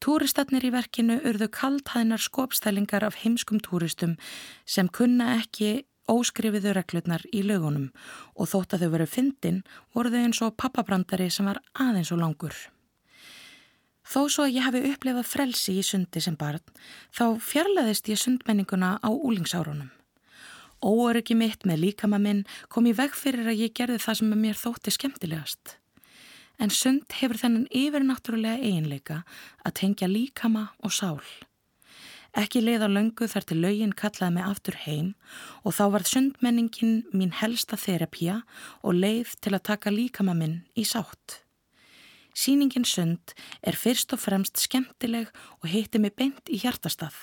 Túristatnir 0.00 0.64
í 0.64 0.72
verkinu 0.72 1.18
urðu 1.28 1.50
kaldhæðnar 1.52 2.24
skopstælingar 2.24 3.04
af 3.04 3.20
heimskum 3.20 3.60
túristum 3.60 4.16
sem 4.64 4.88
kunna 4.88 5.34
ekki 5.36 5.84
óskrifiðu 6.08 6.74
reglurnar 6.76 7.24
í 7.32 7.42
lögunum 7.44 7.90
og 8.36 8.48
þótt 8.48 8.76
að 8.76 8.84
þau 8.84 8.94
veru 8.96 9.08
fyndin 9.08 9.64
voru 9.96 10.12
þau 10.12 10.22
eins 10.22 10.40
og 10.44 10.56
pappabrandari 10.60 11.28
sem 11.32 11.48
var 11.48 11.60
aðeins 11.76 12.12
og 12.16 12.24
langur. 12.24 12.56
Þó 14.04 14.20
svo 14.28 14.44
að 14.44 14.56
ég 14.58 14.66
hafi 14.66 14.82
upplefað 14.90 15.28
frelsi 15.28 15.78
í 15.80 15.84
sundi 15.84 16.20
sem 16.20 16.36
barn, 16.36 16.60
þá 17.08 17.40
fjarlæðist 17.40 18.10
ég 18.12 18.20
sundmenninguna 18.20 18.98
á 19.00 19.08
úlingsárunum. 19.08 19.88
Óöryggi 20.84 21.32
mitt 21.34 21.64
með 21.64 21.80
líkama 21.86 22.18
minn 22.20 22.44
kom 22.68 22.84
í 22.84 22.92
veg 22.92 23.16
fyrir 23.16 23.48
að 23.48 23.62
ég 23.64 23.72
gerði 23.72 24.02
það 24.04 24.18
sem 24.20 24.34
mér 24.36 24.60
þótti 24.60 24.92
skemmtilegast. 24.92 25.78
En 26.60 26.70
sund 26.70 27.16
hefur 27.18 27.40
þennan 27.40 27.64
yfirnáttúrulega 27.72 28.60
eiginleika 28.60 29.22
að 29.64 29.76
tengja 29.80 30.10
líkama 30.10 30.68
og 30.84 30.92
sál. 30.92 31.24
Ekki 32.34 32.64
leið 32.64 32.84
á 32.84 32.88
löngu 32.90 33.28
þar 33.30 33.46
til 33.46 33.60
laugin 33.62 33.94
kallaði 33.94 34.34
mig 34.34 34.44
aftur 34.44 34.76
heim 34.84 35.10
og 35.62 35.76
þá 35.76 35.84
varð 35.94 36.10
sundmenningin 36.10 36.96
mín 37.14 37.32
helsta 37.40 37.78
þerapía 37.78 38.40
og 38.82 38.98
leið 38.98 39.36
til 39.40 39.54
að 39.54 39.66
taka 39.70 39.94
líkama 39.94 40.34
minn 40.36 40.60
í 40.74 40.84
sátt. 40.84 41.43
Sýningin 42.34 42.84
sund 42.84 43.34
er 43.62 43.78
fyrst 43.78 44.12
og 44.12 44.20
fremst 44.24 44.58
skemmtileg 44.58 45.30
og 45.62 45.68
heiti 45.70 46.00
mig 46.02 46.16
beint 46.18 46.50
í 46.50 46.58
hjartastað, 46.58 47.14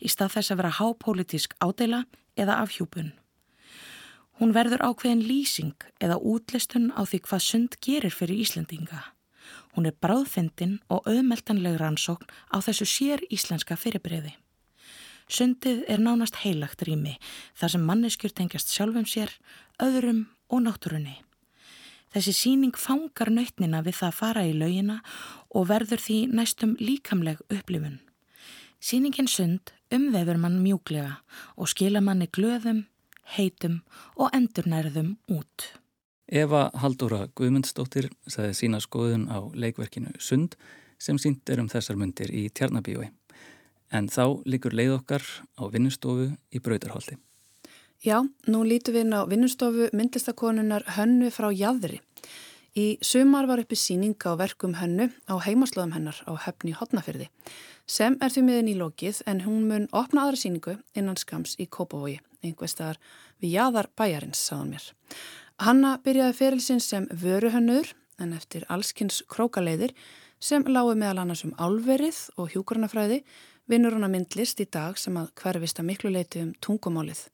í 0.00 0.08
stað 0.08 0.38
þess 0.38 0.52
að 0.52 0.60
vera 0.62 0.76
hápolítisk 0.78 1.56
ádela 1.60 2.06
eða 2.40 2.62
afhjúpun. 2.64 3.12
Hún 4.40 4.52
verður 4.56 4.84
ákveðin 4.84 5.24
lýsing 5.24 5.76
eða 6.00 6.16
útlistun 6.20 6.88
á 6.92 7.04
því 7.04 7.20
hvað 7.28 7.44
sund 7.44 7.76
gerir 7.84 8.12
fyrir 8.12 8.40
Íslendinga. 8.40 9.02
Hún 9.76 9.88
er 9.88 9.96
bráðfindin 9.96 10.78
og 10.88 11.04
auðmeltanleg 11.08 11.76
rannsókn 11.80 12.28
á 12.52 12.56
þessu 12.64 12.88
sér 12.88 13.24
íslenska 13.28 13.76
fyrirbreyði. 13.76 14.32
Sundið 15.28 15.84
er 15.90 16.00
nánast 16.00 16.40
heilagt 16.44 16.84
rými 16.86 17.16
þar 17.58 17.76
sem 17.76 17.86
manneskjur 17.88 18.32
tengjast 18.32 18.72
sjálfum 18.72 19.08
sér, 19.08 19.32
öðrum 19.82 20.26
og 20.48 20.64
náttúrunni. 20.64 21.25
Þessi 22.16 22.32
síning 22.32 22.72
fangar 22.80 23.28
nautnina 23.28 23.82
við 23.84 23.98
það 23.98 24.08
að 24.08 24.14
fara 24.16 24.42
í 24.48 24.52
laugina 24.56 24.94
og 25.52 25.66
verður 25.68 26.00
því 26.00 26.14
næstum 26.32 26.70
líkamleg 26.80 27.42
upplifun. 27.52 27.98
Sýningin 28.80 29.28
sund 29.28 29.74
umvefur 29.92 30.40
mann 30.40 30.56
mjúglega 30.62 31.18
og 31.60 31.68
skila 31.68 32.00
manni 32.00 32.30
glöðum, 32.32 32.86
heitum 33.36 33.82
og 34.16 34.32
endurnærðum 34.32 35.18
út. 35.36 35.66
Eva 36.24 36.70
Haldóra 36.80 37.26
Guðmundsdóttir 37.36 38.08
sagði 38.24 38.56
sína 38.62 38.80
skoðun 38.80 39.28
á 39.28 39.52
leikverkinu 39.52 40.16
Sund 40.16 40.56
sem 40.96 41.20
sínt 41.20 41.44
er 41.52 41.60
um 41.60 41.68
þessar 41.68 42.00
myndir 42.00 42.32
í 42.32 42.48
Tjarnabíói. 42.48 43.10
En 43.92 44.08
þá 44.08 44.40
líkur 44.48 44.72
leið 44.72 44.96
okkar 45.02 45.28
á 45.60 45.68
vinnustofu 45.68 46.32
í 46.32 46.64
Brautarholti. 46.64 47.20
Já, 48.04 48.20
nú 48.48 48.64
lítum 48.64 48.96
við 48.96 49.06
inn 49.06 49.14
á 49.16 49.28
vinnustofu 49.28 49.92
myndlistakonunar 49.92 50.84
Hönnu 50.96 51.30
frá 51.32 51.52
Jæðri. 51.52 52.00
Í 52.76 52.98
sumar 53.00 53.46
var 53.48 53.62
uppi 53.62 53.76
síning 53.80 54.16
á 54.20 54.36
verkum 54.36 54.74
Hönnu 54.76 55.08
á 55.32 55.34
heimaslöðum 55.40 55.94
hennar 55.96 56.18
á 56.28 56.32
höfni 56.44 56.74
Hotnafyrði 56.76 57.30
sem 57.86 58.18
er 58.20 58.34
því 58.34 58.42
miðin 58.44 58.68
í 58.72 58.76
lokið 58.76 59.22
en 59.30 59.44
hún 59.46 59.64
mun 59.70 59.86
opna 59.96 60.26
aðra 60.26 60.40
síningu 60.40 60.74
innan 60.92 61.16
skams 61.16 61.54
í 61.62 61.68
Kópavogi, 61.70 62.18
einhver 62.44 62.68
staðar 62.68 62.98
við 63.40 63.54
Jæðar 63.56 63.88
bæjarins, 63.96 64.42
sagðan 64.42 64.72
mér. 64.74 64.88
Hanna 65.62 65.92
byrjaði 66.04 66.36
ferilsinn 66.36 66.82
sem 66.82 67.06
vöruhönnur 67.08 67.94
en 68.20 68.34
eftir 68.36 68.66
allskynns 68.68 69.22
krókaleiðir 69.30 69.94
sem 70.40 70.64
lágu 70.68 70.92
meðal 70.98 71.22
annars 71.22 71.46
um 71.46 71.54
álverið 71.56 72.18
og 72.36 72.52
hjúkurnafræði 72.52 73.22
vinnur 73.70 73.96
hún 73.96 74.06
að 74.06 74.14
myndlist 74.18 74.60
í 74.60 74.68
dag 74.68 74.98
sem 75.00 75.16
að 75.16 75.32
hverfist 75.40 75.80
að 75.80 75.88
miklu 75.90 76.12
leiti 76.12 76.42
um 76.44 76.52
tungumálið. 76.60 77.24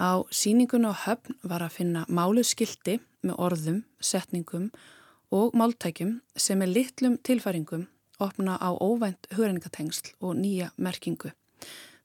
Á 0.00 0.24
síningun 0.32 0.88
og 0.88 1.02
höfn 1.04 1.36
var 1.44 1.60
að 1.60 1.74
finna 1.76 2.06
máluskildi 2.08 2.96
með 3.20 3.36
orðum, 3.36 3.82
setningum 4.00 4.70
og 5.30 5.52
máltækjum 5.52 6.14
sem 6.36 6.62
er 6.64 6.72
litlum 6.72 7.18
tilfæringum 7.20 7.84
opna 8.20 8.56
á 8.56 8.72
óvænt 8.80 9.28
hugreiningatengsl 9.36 10.14
og 10.20 10.40
nýja 10.40 10.70
merkingu. 10.76 11.32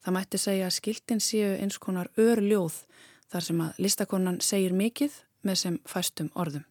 Það 0.03 0.15
mætti 0.17 0.41
segja 0.43 0.67
að 0.67 0.75
skiltin 0.75 1.23
séu 1.23 1.55
eins 1.55 1.79
konar 1.79 2.11
örljóð 2.19 2.83
þar 3.31 3.47
sem 3.47 3.63
að 3.63 3.81
listakonan 3.87 4.41
segir 4.43 4.75
mikið 4.75 5.15
með 5.47 5.61
sem 5.63 5.79
fæstum 5.87 6.31
orðum. 6.35 6.67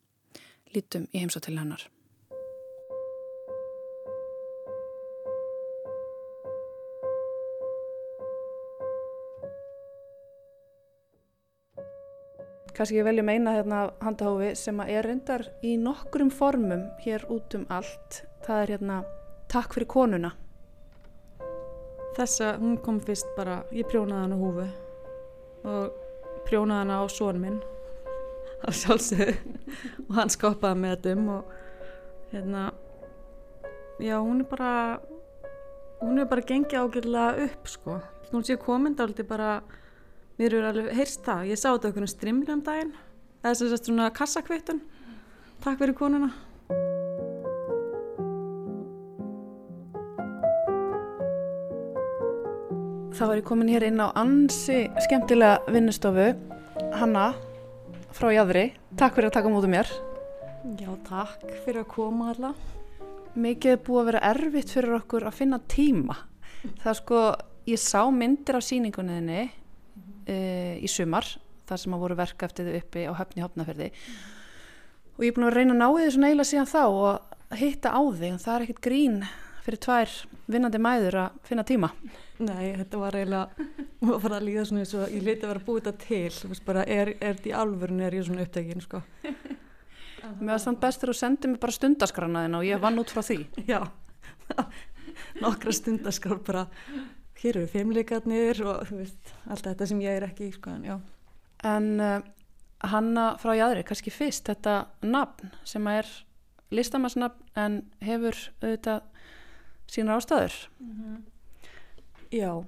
Lítum 0.76 1.08
í 1.12 1.24
heimsóttil 1.24 1.58
hennar. 1.58 1.88
Kanski 12.84 12.98
ég 13.00 13.06
velja 13.06 13.22
meina 13.24 13.52
hérna 13.54 13.76
handahófi 14.04 14.50
sem 14.60 14.80
er 14.84 15.06
reyndar 15.06 15.46
í 15.64 15.70
nokkrum 15.80 16.28
formum 16.28 16.82
hér 17.00 17.22
út 17.32 17.54
um 17.56 17.62
allt. 17.72 18.18
Það 18.44 18.58
er 18.60 18.72
hérna 18.74 18.96
Takk 19.48 19.72
fyrir 19.72 19.88
konuna. 19.88 20.30
Þessa, 22.18 22.50
hún 22.60 22.74
kom 22.84 22.98
fyrst 23.00 23.30
bara, 23.38 23.62
ég 23.72 23.88
prjónaði 23.88 24.26
hana 24.26 24.36
húfu 24.36 24.66
og 25.64 25.94
prjónaði 26.44 26.82
hana 26.82 26.98
á 27.00 27.04
són 27.08 27.40
minn 27.40 27.56
á 28.60 28.68
sjálfsögðu 28.68 29.32
og 30.04 30.12
hann 30.18 30.32
skoppaði 30.34 30.82
með 30.82 30.92
þetta 30.92 31.14
um 31.16 31.30
og 31.38 31.54
hérna, 32.34 32.66
já 34.10 34.18
hún 34.18 34.44
er 34.44 34.50
bara, 34.52 34.74
hún 36.02 36.20
er 36.20 36.28
bara 36.28 36.44
gengið 36.52 36.82
ágjörlega 36.82 37.48
upp 37.48 37.72
sko. 37.78 37.96
Nú 38.28 38.44
sé 38.44 38.60
komind 38.60 39.00
áldi 39.00 39.24
bara, 39.24 39.54
mér 40.38 40.56
eru 40.56 40.66
alveg 40.68 40.94
heyrst 40.98 41.22
það, 41.26 41.46
ég 41.52 41.60
sá 41.60 41.68
þetta 41.70 41.92
okkur 41.92 42.06
um 42.06 42.10
strimli 42.10 42.52
um 42.54 42.64
daginn, 42.64 42.92
er 43.44 43.54
sem 43.58 43.70
sagt 43.70 43.88
svona 43.88 44.10
kassakvittun, 44.14 44.82
takk 45.64 45.80
fyrir 45.80 45.96
konuna. 45.98 46.32
Þá 53.14 53.28
er 53.28 53.38
ég 53.38 53.46
komin 53.46 53.70
hér 53.70 53.84
inn 53.86 54.02
á 54.02 54.10
ansi 54.18 54.88
skemmtilega 55.04 55.70
vinnustofu 55.70 56.32
Hanna 56.98 57.28
frá 58.10 58.32
Jæðri 58.34 58.72
Takk 58.98 59.16
fyrir 59.16 59.26
að 59.26 59.34
taka 59.34 59.50
mútið 59.50 59.70
mér. 59.72 59.88
Já, 60.78 60.90
takk 61.06 61.48
fyrir 61.64 61.80
að 61.80 61.88
koma 61.90 62.28
alla 62.30 62.52
Mikið 63.34 63.80
búið 63.86 64.00
að 64.00 64.08
vera 64.08 64.20
erfitt 64.28 64.70
fyrir 64.70 64.94
okkur 65.00 65.24
að 65.26 65.34
finna 65.40 65.58
tíma. 65.66 66.14
Það 66.82 66.90
er 66.92 66.98
sko, 67.00 67.22
ég 67.66 67.80
sá 67.82 68.04
myndir 68.14 68.58
á 68.58 68.62
síningunniðinni 68.62 69.40
e, 70.26 70.36
í 70.80 70.90
sumar 70.90 71.28
þar 71.68 71.80
sem 71.80 71.96
að 71.96 72.04
voru 72.04 72.18
verka 72.18 72.48
eftir 72.48 72.68
þau 72.68 72.80
uppi 72.80 73.06
á 73.08 73.12
höfni 73.18 73.44
hopnaferði 73.44 73.90
og 75.14 75.24
ég 75.24 75.30
er 75.30 75.36
búin 75.36 75.48
að 75.48 75.56
reyna 75.58 75.74
að 75.76 75.80
ná 75.80 75.88
því 75.88 76.10
svona 76.14 76.30
eiginlega 76.30 76.50
síðan 76.50 76.70
þá 76.70 76.82
og 76.84 77.56
hitta 77.60 77.94
á 77.94 78.00
þig 78.02 78.30
en 78.30 78.42
það 78.42 78.54
er 78.54 78.66
ekkert 78.66 78.84
grín 78.84 79.18
fyrir 79.64 79.80
tvær 79.80 80.14
vinnandi 80.50 80.80
mæður 80.82 81.16
að 81.22 81.36
finna 81.48 81.64
tíma. 81.64 81.88
Nei, 82.44 82.74
þetta 82.76 83.00
var 83.00 83.16
eiginlega 83.16 83.68
að 84.14 84.24
fara 84.26 84.38
að 84.38 84.48
líða 84.48 84.64
svona 84.68 84.84
eins 84.84 84.94
og 84.98 85.04
ég 85.14 85.24
liti 85.24 85.46
að 85.46 85.52
vera 85.54 85.64
búið 85.68 85.86
þetta 85.86 86.04
til. 86.04 86.56
Bara, 86.66 86.84
er, 86.84 87.12
er 87.16 87.38
þetta 87.38 87.50
í 87.50 87.54
alvörun 87.62 88.02
er 88.04 88.16
ég 88.18 88.26
svona 88.26 88.44
upptækin 88.44 88.84
sko. 88.84 89.00
Mér 90.40 90.54
var 90.54 90.62
samt 90.62 90.80
bestur 90.82 91.12
að 91.12 91.20
senda 91.20 91.50
mig 91.50 91.60
bara 91.62 91.76
stundaskranaðina 91.76 92.60
og 92.60 92.68
ég 92.68 92.82
vann 92.82 93.00
út 93.00 93.12
frá 93.12 93.22
því. 93.24 93.38
Já, 93.72 93.80
nokkra 95.40 95.74
stundaskraf 95.76 96.44
bara 96.44 96.66
hér 97.42 97.58
eru 97.58 97.70
feimleikarnir 97.70 98.62
og 98.64 98.92
veist, 98.94 99.34
allt 99.50 99.66
þetta 99.66 99.88
sem 99.90 100.00
ég 100.04 100.18
er 100.18 100.28
ekki 100.28 100.52
sko, 100.54 100.76
en, 100.76 101.02
en 101.64 101.90
uh, 102.00 102.18
Hanna 102.84 103.34
frá 103.40 103.54
Jæðri, 103.56 103.84
kannski 103.88 104.12
fyrst 104.12 104.48
þetta 104.50 104.84
nafn 105.02 105.52
sem 105.64 105.86
er 105.88 106.08
listamannsnafn 106.74 107.60
en 107.60 107.78
hefur 108.04 108.36
auðvitað 108.62 109.04
sína 109.90 110.18
ástæður 110.18 110.56
mm 110.80 110.92
-hmm. 110.98 111.22
Já, 112.34 112.64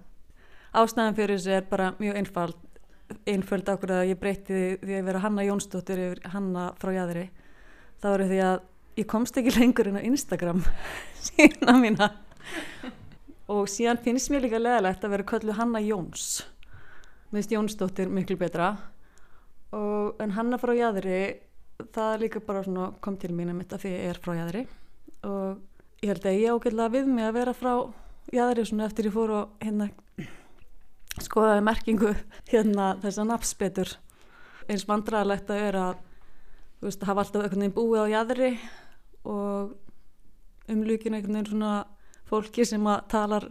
ástæðan 0.77 1.17
fyrir 1.17 1.39
þessu 1.39 1.51
er 1.57 1.65
bara 1.67 1.95
mjög 1.99 2.17
einfald, 2.21 2.59
einföld 3.27 3.69
okkur 3.69 3.91
að 3.97 4.11
ég 4.13 4.21
breyti 4.21 4.59
því 4.83 4.99
að 5.01 5.09
vera 5.09 5.23
Hanna 5.25 5.43
Jónsdóttir 5.43 6.03
yfir 6.05 6.21
Hanna 6.31 6.69
frá 6.79 6.93
Jæðri. 6.95 7.25
Það 7.99 8.15
voru 8.15 8.29
því 8.31 8.39
að 8.47 8.61
ég 9.01 9.09
komst 9.11 9.41
ekki 9.41 9.55
lengur 9.57 9.91
inn 9.91 9.99
á 9.99 10.07
Instagram 10.07 10.63
sína 11.27 11.75
mína 11.81 12.11
og 13.53 13.69
síðan 13.71 14.01
finnst 14.03 14.31
mér 14.33 14.47
líka 14.47 14.61
leðilegt 14.61 15.05
að 15.05 15.15
vera 15.15 15.29
köllu 15.31 15.55
Hanna 15.57 15.83
Jóns. 15.85 16.45
Mér 17.31 17.41
finnst 17.41 17.55
Jónsdóttir 17.55 18.11
miklu 18.11 18.39
betra. 18.41 18.75
Og, 19.75 20.17
en 20.23 20.35
Hanna 20.35 20.59
frá 20.63 20.73
Jæðri 20.75 21.21
það 21.93 22.21
líka 22.23 22.43
bara 22.45 22.65
svona, 22.65 22.91
kom 23.01 23.19
til 23.21 23.33
mín 23.37 23.53
að 23.53 23.77
að 23.77 23.85
því 23.85 23.93
ég 23.93 24.11
er 24.11 24.21
frá 24.23 24.35
Jæðri 24.39 24.67
og 25.27 26.03
ég 26.03 26.13
held 26.13 26.27
að 26.27 26.41
ég 26.41 26.55
ágjörlega 26.55 26.95
við 26.95 27.09
mig 27.11 27.27
að 27.27 27.39
vera 27.41 27.55
frá 27.57 27.73
svona 28.67 28.87
eftir 28.87 29.09
ég 29.09 29.15
fór 29.15 29.33
og 29.37 29.63
hérna 29.63 29.91
skoðaði 31.23 31.65
merkingu 31.65 32.13
hérna 32.51 32.89
þess 33.01 33.21
að 33.21 33.29
nafnsbetur 33.31 33.93
eins 34.69 34.87
vandrarlegt 34.89 35.51
að 35.51 35.63
vera 35.63 35.85
veist, 36.83 37.05
hafa 37.07 37.23
alltaf 37.23 37.45
einhvern 37.45 37.65
veginn 37.65 37.77
búið 37.77 38.03
á 38.03 38.13
jæðri 38.13 38.51
og 39.25 39.77
umlugin 40.73 41.17
einhvern 41.17 41.39
veginn 41.39 41.51
svona 41.53 41.73
fólki 42.27 42.67
sem 42.67 42.87
að 42.91 43.07
talar 43.13 43.49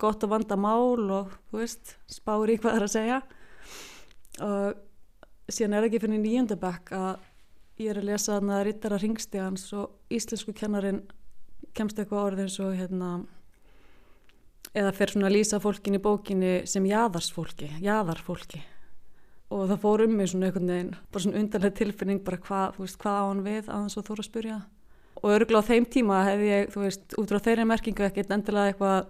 gott 0.00 0.24
og 0.26 0.32
vanda 0.32 0.56
mál 0.58 1.10
og 1.14 1.34
veist, 1.54 1.96
spári 2.10 2.58
hvað 2.58 2.72
það 2.72 2.80
er 2.80 2.86
að 2.86 2.94
segja. 2.94 3.20
Og 4.44 5.54
síðan 5.54 5.78
er 5.78 5.88
ekki 5.88 6.00
fyrir 6.02 6.22
nýjöndabæk 6.22 6.92
að 6.96 7.30
ég 7.82 7.92
er 7.92 8.00
að 8.00 8.08
lesa 8.10 8.36
þarna 8.36 8.62
Rittara 8.66 8.98
Ringstegans 9.02 9.68
og 9.76 10.14
íslensku 10.14 10.54
kennarin 10.56 11.02
kemst 11.74 11.98
eitthvað 11.98 12.28
orðið 12.30 12.44
eins 12.46 12.60
og 12.62 12.76
hérna 12.78 13.10
eða 14.74 14.94
fer 14.94 15.12
svona 15.12 15.28
að 15.30 15.36
lýsa 15.36 15.60
fólkin 15.62 15.98
í 15.98 16.02
bókinni 16.02 16.54
sem 16.70 16.86
jaðarsfólki, 16.88 17.70
jaðarfólki. 17.82 18.62
Og 19.54 19.68
það 19.70 19.82
fór 19.84 20.02
um 20.06 20.14
mig 20.18 20.30
svona 20.32 20.48
einhvern 20.48 20.70
veginn, 20.72 20.94
bara 21.12 21.22
svona 21.22 21.42
undarlega 21.42 21.78
tilfinning 21.78 22.22
bara 22.26 22.40
hvað, 22.42 22.74
þú 22.74 22.86
veist, 22.86 22.98
hvað 23.02 23.18
á 23.20 23.24
hann 23.28 23.44
við 23.44 23.68
að 23.68 23.76
hann 23.76 23.92
svo 23.92 24.02
þóra 24.06 24.24
að 24.24 24.30
spurja 24.30 24.56
og 25.24 25.32
örgulega 25.32 25.64
á 25.64 25.70
þeim 25.70 25.86
tíma 25.88 26.20
hefði 26.28 26.50
ég, 26.50 26.72
þú 26.74 26.82
veist, 26.84 27.04
út 27.16 27.32
frá 27.32 27.40
þeirri 27.46 27.64
merkingu 27.70 28.04
ekkert 28.04 28.34
endilega 28.36 28.72
eitthvað 28.72 29.06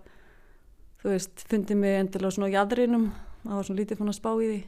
þú 1.03 1.11
veist, 1.11 1.47
fundið 1.51 1.81
mig 1.81 1.99
endilega 1.99 2.37
svona 2.37 2.51
á 2.51 2.55
jæðrinum, 2.55 3.09
það 3.43 3.59
var 3.59 3.67
svona 3.69 3.81
lítið 3.83 4.01
fann 4.01 4.13
að 4.13 4.19
spá 4.21 4.31
í 4.39 4.47
því. 4.47 4.61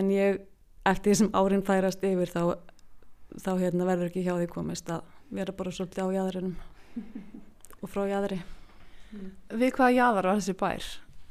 En 0.00 0.08
ég, 0.10 0.40
eftir 0.88 1.12
því 1.12 1.18
sem 1.20 1.30
árin 1.36 1.66
færast 1.66 2.06
yfir 2.06 2.32
þá, 2.32 2.42
þá 3.44 3.52
hérna 3.60 3.88
verður 3.88 4.10
ekki 4.10 4.24
hjá 4.26 4.34
því 4.38 4.48
komist 4.50 4.90
að 4.90 5.04
vera 5.36 5.54
bara 5.56 5.74
svolítið 5.74 6.08
á 6.08 6.16
jæðrinum 6.16 6.56
og 7.82 7.90
frá 7.92 8.06
jæðri 8.08 8.40
Við 9.54 9.72
hvaða 9.76 9.94
jæðar 9.94 10.28
var 10.28 10.40
þessi 10.40 10.54
bær? 10.58 10.86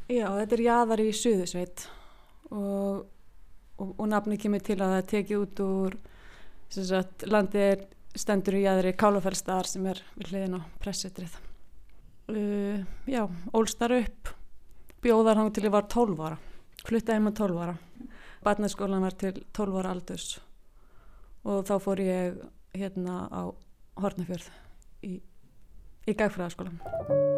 Já, 0.05 0.27
þetta 0.39 0.55
er 0.55 0.63
jæðar 0.65 1.03
í 1.03 1.07
Suðusveit 1.17 1.85
og, 2.53 3.05
og, 3.81 3.89
og 3.89 4.07
nafni 4.11 4.37
kemur 4.41 4.63
til 4.63 4.77
að 4.79 4.95
það 4.95 5.09
tekið 5.11 5.43
út 5.43 5.61
úr 5.65 5.97
sagt, 6.75 7.25
landið 7.29 7.65
er 7.65 7.83
stendur 8.15 8.57
í 8.57 8.65
jæðri 8.65 8.95
Kálafellstaðar 8.97 9.69
sem 9.69 9.85
er 9.91 10.01
við 10.15 10.31
hliðin 10.31 10.57
á 10.57 10.61
pressetrið 10.81 11.37
uh, 12.31 12.81
Já, 13.09 13.23
ólstar 13.53 13.95
upp 13.99 14.35
bjóðar 15.05 15.41
hann 15.41 15.53
til 15.53 15.67
ég 15.67 15.75
var 15.75 15.89
12 15.91 16.25
ára 16.25 16.39
flutta 16.85 17.13
heima 17.13 17.31
12 17.31 17.61
ára. 17.61 17.75
Barnaskólan 18.43 19.01
var 19.01 19.15
til 19.17 19.43
12 19.53 19.79
ára 19.79 19.93
aldurs 19.95 20.39
og 21.45 21.65
þá 21.65 21.75
fór 21.81 22.01
ég 22.01 22.41
hérna 22.77 23.25
á 23.29 23.41
Hortnafjörð 24.01 24.49
í, 25.05 25.17
í 26.05 26.17
gagfræðaskólan 26.17 27.34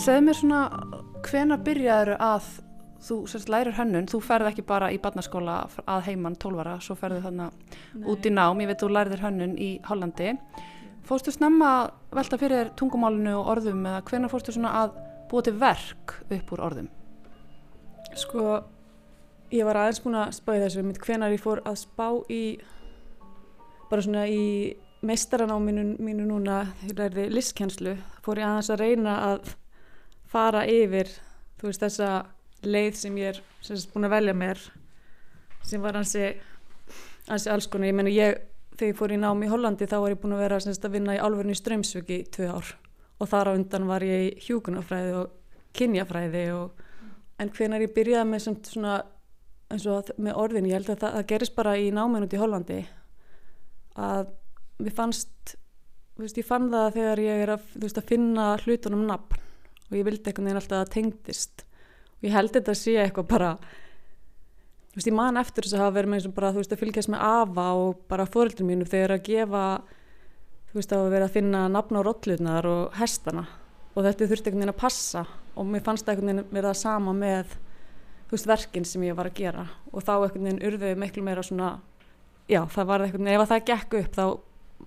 Segð 0.00 0.22
mér 0.24 0.36
svona 0.38 0.58
hvena 1.26 1.58
byrjaður 1.60 2.14
að 2.24 2.44
þú 3.04 3.16
sérst 3.28 3.50
lærir 3.52 3.74
hönnun, 3.76 4.06
þú 4.08 4.20
ferð 4.24 4.48
ekki 4.48 4.62
bara 4.64 4.88
í 4.88 4.96
barnaskóla 5.02 5.56
að 5.84 6.06
heimann 6.06 6.38
12 6.40 6.62
ára, 6.62 6.78
svo 6.80 6.96
ferðu 6.96 7.20
þannig 7.26 8.06
út 8.08 8.24
í 8.24 8.32
nám, 8.32 8.62
ég 8.64 8.70
veit 8.70 8.80
þú 8.80 8.88
lærir 8.96 9.20
hönnun 9.20 9.52
í 9.60 9.68
Hollandi. 9.90 10.32
Fórstu 11.04 11.36
snemma 11.36 11.68
að 11.74 12.16
velta 12.16 12.40
fyrir 12.40 12.72
tungumálinu 12.80 13.36
og 13.42 13.52
orðum 13.52 13.84
eða 13.92 14.00
hvena 14.08 14.32
fórstu 14.32 14.56
svona 14.56 14.72
að 14.80 14.96
búa 15.28 15.44
til 15.44 15.56
verk 15.60 16.16
upp 16.30 16.56
úr 16.56 16.64
orðum? 16.70 16.90
Sko, 18.24 18.48
ég 19.52 19.68
var 19.68 19.82
aðeins 19.82 20.00
búin 20.00 20.20
að 20.22 20.36
spá 20.40 20.54
í 20.56 20.64
þessu 20.64 20.88
mitt 20.88 21.04
hvenar 21.04 21.36
ég 21.36 21.44
fór 21.44 21.60
að 21.68 21.80
spá 21.84 22.06
í 22.32 22.42
bara 23.92 24.08
svona 24.08 24.24
í 24.32 24.44
meistaranáminu 25.04 25.90
mínu 26.00 26.32
núna, 26.32 26.62
ég 26.88 26.96
lærði 26.96 27.28
listkenslu, 27.36 27.98
fór 28.24 28.40
ég 28.40 28.48
aðeins 28.48 28.72
að 28.72 28.86
reyna 28.88 29.22
að 29.28 29.58
fara 30.30 30.66
yfir, 30.68 31.10
þú 31.60 31.70
veist, 31.70 31.82
þessa 31.82 32.10
leið 32.66 33.00
sem 33.00 33.18
ég 33.20 33.34
er 33.34 33.42
sem 33.64 33.80
búin 33.92 34.08
að 34.08 34.14
velja 34.16 34.36
mér 34.36 34.60
sem 35.66 35.82
var 35.82 35.98
hansi, 35.98 36.32
hansi 37.28 37.50
alls 37.52 37.68
konar, 37.70 37.90
ég 37.90 37.96
menna 37.96 38.12
ég 38.12 38.38
þegar 38.80 38.92
ég 38.92 38.98
fór 38.98 39.12
í 39.12 39.18
nám 39.20 39.42
í 39.44 39.50
Hollandi 39.50 39.88
þá 39.88 39.96
var 40.00 40.14
ég 40.14 40.20
búin 40.22 40.36
að 40.36 40.44
vera 40.44 40.60
semst, 40.64 40.84
að 40.84 40.96
vinna 40.96 41.16
í 41.16 41.20
álverðinu 41.20 41.56
í 41.56 41.60
Strömsvöki 41.60 42.20
í 42.22 42.28
tvö 42.32 42.48
ár. 42.54 42.70
Og 43.20 43.28
þar 43.28 43.52
á 43.52 43.56
undan 43.58 43.88
var 43.90 44.04
ég 44.06 44.22
í 44.24 44.46
hjúkunafræði 44.46 45.16
og 45.18 45.34
kynjafræði 45.76 46.44
og, 46.56 46.84
en 47.40 47.52
hvenar 47.56 47.84
ég 47.84 47.92
byrjaði 47.96 48.30
með 48.30 48.46
svona 48.70 48.94
eins 49.70 49.84
og 49.86 50.08
með 50.18 50.40
orðin, 50.40 50.70
ég 50.70 50.80
held 50.80 50.94
að 50.94 51.02
það, 51.04 51.16
það 51.18 51.28
gerist 51.34 51.56
bara 51.58 51.76
í 51.78 51.90
náminn 51.94 52.26
út 52.26 52.34
í 52.34 52.40
Hollandi 52.40 52.80
að 54.00 54.32
við 54.80 54.96
fannst 54.96 55.54
veist, 56.18 56.40
ég 56.40 56.46
fann 56.46 56.70
það 56.72 56.96
þegar 56.96 57.22
ég 57.22 57.44
er 57.44 57.54
að, 57.54 57.68
veist, 57.84 58.00
að 58.00 58.10
finna 58.10 58.48
hlutunum 58.64 59.04
nafn 59.08 59.49
og 59.90 59.98
ég 59.98 60.06
vildi 60.06 60.30
einhvern 60.30 60.48
veginn 60.48 60.60
alltaf 60.60 60.76
að 60.78 60.82
það 60.84 60.92
tengdist 60.96 61.64
og 62.20 62.26
ég 62.28 62.34
held 62.36 62.52
þetta 62.54 62.74
að 62.74 62.80
sé 62.80 62.96
eitthvað 63.02 63.30
bara 63.30 63.52
þú 64.90 64.98
veist 64.98 65.10
ég 65.10 65.16
man 65.16 65.40
eftir 65.40 65.66
þess 65.66 65.76
að 65.76 65.84
hafa 65.84 65.96
verið 65.98 66.10
með 66.10 66.20
eins 66.20 66.28
og 66.28 66.36
bara 66.36 66.52
þú 66.52 66.62
veist 66.62 66.74
að 66.74 66.82
fylgjast 66.82 67.12
með 67.12 67.24
afa 67.30 67.66
og 67.78 68.04
bara 68.10 68.28
fóröldum 68.28 68.70
mínu 68.70 68.88
þegar 68.90 69.16
að 69.16 69.24
gefa 69.28 69.64
þú 70.70 70.78
veist 70.78 70.94
að 70.94 71.08
vera 71.14 71.28
að 71.28 71.36
finna 71.38 71.64
nafn 71.70 71.98
á 71.98 72.02
rollutnar 72.06 72.70
og 72.70 72.98
hestana 72.98 73.46
og 73.94 74.06
þetta 74.06 74.30
þurfti 74.30 74.50
einhvern 74.50 74.62
veginn 74.62 74.74
að 74.74 74.82
passa 74.82 75.24
og 75.58 75.66
mér 75.66 75.84
fannst 75.86 76.06
það 76.06 76.14
einhvern 76.14 76.32
veginn 76.32 76.54
verið 76.54 76.70
að 76.70 76.80
sama 76.82 77.14
með 77.16 77.56
þú 78.30 78.36
veist 78.36 78.50
verkinn 78.50 78.86
sem 78.86 79.06
ég 79.08 79.18
var 79.18 79.30
að 79.30 79.38
gera 79.40 79.66
og 79.90 80.04
þá 80.06 80.12
einhvern 80.16 80.46
veginn 80.46 80.64
urðið 80.68 81.00
miklu 81.02 81.26
meira 81.26 81.46
svona 81.46 81.72
já 82.50 82.62
það 82.70 82.90
var 82.92 83.06
einhvern 83.06 83.26
veginn 83.26 83.42
ef 83.42 83.50
það 83.50 83.66
gekk 83.70 83.98
upp 84.00 84.18
þá 84.18 84.24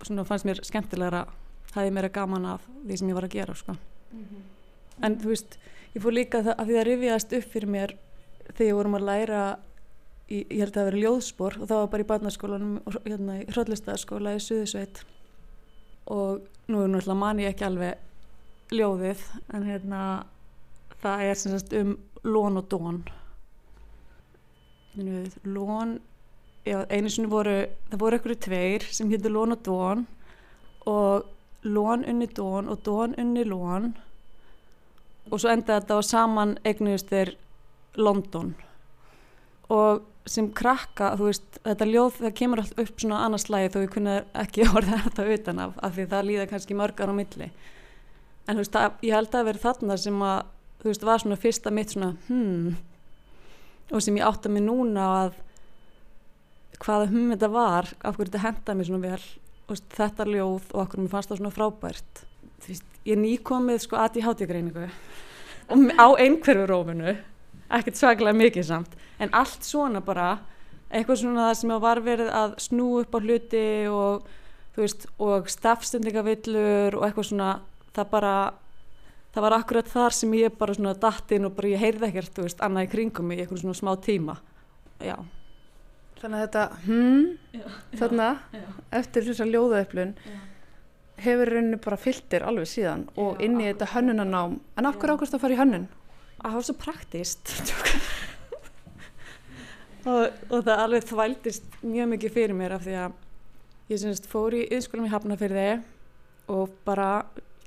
svona 0.08 0.28
fannst 0.28 0.48
mér 0.48 0.64
skemmtilegra 0.64 1.26
það 1.74 1.88
er 1.88 1.96
meira 1.96 2.12
gaman 2.14 2.50
af 2.54 2.66
því 2.84 3.00
sem 3.00 3.12
ég 3.12 3.18
var 3.18 3.28
að 3.28 3.36
gera 3.38 3.56
sko. 3.56 3.74
mm 3.74 4.24
-hmm. 4.24 4.53
En 5.02 5.18
þú 5.22 5.34
veist 5.34 5.58
ég 5.94 6.04
fór 6.04 6.16
líka 6.16 6.44
það, 6.44 6.56
að 6.58 6.66
því 6.70 6.78
það 6.78 6.88
rifjast 6.90 7.38
upp 7.38 7.52
fyrir 7.54 7.74
mér 7.76 7.96
þegar 8.50 8.68
ég 8.68 8.78
vorum 8.78 8.98
að 9.00 9.08
læra 9.10 9.42
í, 10.28 10.38
ég 10.42 10.62
held 10.62 10.72
að 10.72 10.80
það 10.80 10.90
veri 10.90 11.04
ljóðspor 11.04 11.58
og 11.60 11.68
það 11.70 11.82
var 11.82 11.92
bara 11.94 12.06
í 12.06 12.10
barnaskólanum 12.12 12.80
hérna 13.06 13.40
í 13.42 13.48
hröllistæðaskóla 13.52 14.36
í 14.38 14.44
Suðisveit 14.44 15.04
og 16.14 16.44
nú 16.68 16.84
er 16.84 16.92
náttúrulega 16.92 17.20
mani 17.20 17.48
ekki 17.48 17.68
alveg 17.68 18.74
ljóðið 18.74 19.28
en 19.54 19.68
hérna 19.68 20.02
það 21.04 21.28
er 21.28 21.40
sem 21.40 21.54
sagt 21.54 21.76
um 21.78 21.94
lón 22.24 22.60
og 22.60 22.70
dón 22.72 23.04
lón 25.44 26.00
já, 26.66 26.84
einu 26.90 27.10
sinni 27.10 27.32
voru 27.32 27.64
það 27.92 28.02
voru 28.04 28.20
ekkur 28.20 28.36
tveir 28.46 28.88
sem 28.92 29.12
hittu 29.12 29.32
lón 29.32 29.56
og 29.56 29.64
dón 29.66 30.06
og 30.90 31.30
lón 31.64 32.06
unni 32.08 32.28
dón 32.28 32.70
og 32.72 32.84
dón 32.86 33.16
unni 33.20 33.44
lón 33.48 33.94
og 35.32 35.40
svo 35.40 35.52
endaði 35.54 35.82
þetta 35.82 36.00
á 36.00 36.02
saman 36.06 36.56
eignuðist 36.68 37.12
þeir 37.12 37.36
London. 38.00 38.54
Og 39.74 40.04
sem 40.30 40.48
krakka, 40.56 41.14
þú 41.20 41.28
veist, 41.28 41.60
þetta 41.66 41.88
ljóð 41.90 42.18
það 42.22 42.36
kemur 42.40 42.62
alltaf 42.64 42.84
upp 42.84 43.02
svona 43.04 43.22
annars 43.26 43.50
lagi 43.52 43.72
þó 43.74 43.80
ég 43.82 43.94
kunna 43.94 44.16
ekki 44.44 44.68
orða 44.70 45.02
þetta 45.08 45.28
utan 45.36 45.62
af 45.66 45.78
af 45.84 45.96
því 45.96 46.08
það 46.14 46.28
líða 46.30 46.50
kannski 46.52 46.80
mörgar 46.80 47.12
á 47.12 47.16
milli. 47.16 47.52
En 48.48 48.56
þú 48.56 48.64
veist, 48.64 48.76
það, 48.76 48.98
ég 49.08 49.18
held 49.18 49.36
að 49.40 49.48
vera 49.50 49.64
þarna 49.64 49.98
sem 50.00 50.26
að, 50.28 50.40
þú 50.82 50.92
veist, 50.92 51.08
var 51.08 51.24
svona 51.24 51.40
fyrsta 51.40 51.74
mitt 51.76 51.96
svona, 51.96 52.16
hmm 52.28 52.74
og 53.94 54.02
sem 54.02 54.16
ég 54.18 54.26
átti 54.26 54.50
að 54.50 54.56
mig 54.56 54.64
núna 54.66 55.06
að 55.20 55.36
hvaða 56.82 57.10
hmm 57.12 57.34
þetta 57.34 57.50
var 57.54 57.90
af 58.00 58.16
hverju 58.18 58.32
þetta 58.32 58.44
hendaði 58.48 58.80
mér 58.80 58.90
svona 58.90 59.04
vel. 59.04 59.26
Veist, 59.70 59.86
þetta 59.96 60.28
ljóð 60.28 60.72
og 60.74 60.80
okkur 60.84 61.04
mér 61.04 61.12
fannst 61.14 61.32
það 61.32 61.42
svona 61.42 61.54
frábært. 61.54 62.24
Þú 62.64 62.72
veist, 62.72 62.93
ég 63.08 63.20
nýkomið 63.20 63.84
sko 63.84 64.00
að 64.00 64.20
í 64.22 64.26
hátígreiningu 64.26 64.88
á 66.00 66.08
einhverju 66.20 66.66
rófinu 66.70 67.16
ekkert 67.74 68.00
svaklega 68.00 68.36
mikið 68.38 68.68
samt. 68.68 68.98
En 69.20 69.32
allt 69.36 69.66
svona 69.66 70.02
bara 70.04 70.38
eitthvað 70.94 71.24
svona 71.24 71.50
það 71.50 71.60
sem 71.60 71.76
var 71.84 72.02
verið 72.06 72.32
að 72.38 72.58
snú 72.62 72.90
upp 73.02 73.16
á 73.18 73.20
hluti 73.24 73.68
og 73.90 74.28
þú 74.74 74.84
veist 74.84 75.08
og 75.22 75.50
stafstendingavillur 75.50 76.98
og 76.98 77.06
eitthvað 77.08 77.30
svona 77.30 77.52
það 77.94 78.12
bara 78.14 78.34
það 79.34 79.46
var 79.48 79.56
akkurat 79.58 79.90
þar 79.90 80.18
sem 80.18 80.34
ég 80.38 80.58
bara 80.58 80.76
svona 80.78 80.96
datt 80.98 81.34
inn 81.34 81.48
og 81.50 81.56
bara 81.58 81.74
ég 81.74 81.82
heyrði 81.82 82.10
ekkert 82.10 82.36
þú 82.38 82.48
veist 82.48 82.62
annað 82.66 82.88
í 82.88 82.92
kringum 82.94 83.30
mig 83.30 83.40
í 83.40 83.46
eitthvað 83.46 83.64
svona 83.64 83.80
smá 83.80 83.94
tíma. 84.06 84.38
Já. 85.02 85.18
Þannig 86.22 86.40
að 86.40 86.44
þetta 86.46 86.66
hmm, 86.86 87.24
þarna? 88.00 88.28
Já. 88.54 88.68
eftir 89.02 89.26
þessa 89.28 89.48
ljóðaöflun 89.50 90.14
hefur 91.22 91.52
rauninu 91.54 91.80
bara 91.84 92.00
fylltir 92.00 92.46
alveg 92.48 92.70
síðan 92.70 93.06
og 93.20 93.42
inn 93.44 93.60
í 93.62 93.68
þetta 93.70 93.92
hönnunanám 93.94 94.58
en 94.78 94.90
af 94.90 94.98
hverju 94.98 95.18
ákvæmst 95.18 95.38
að 95.38 95.44
fara 95.44 95.56
í 95.56 95.60
hönnun? 95.60 95.88
það 96.42 96.58
var 96.58 96.68
svo 96.68 96.76
praktist 96.80 97.54
og, 100.12 100.42
og 100.50 100.66
það 100.66 100.84
alveg 100.86 101.08
þvældist 101.12 101.80
mjög 101.86 102.12
mikið 102.16 102.36
fyrir 102.38 102.58
mér 102.58 102.78
af 102.78 102.86
því 102.88 102.98
að 103.06 103.18
ég 103.94 104.02
semst 104.02 104.30
fór 104.32 104.58
í 104.58 104.66
yðskólum 104.74 105.08
í 105.08 105.14
Hafnafyrði 105.14 105.70
og 106.52 106.74
bara 106.88 107.10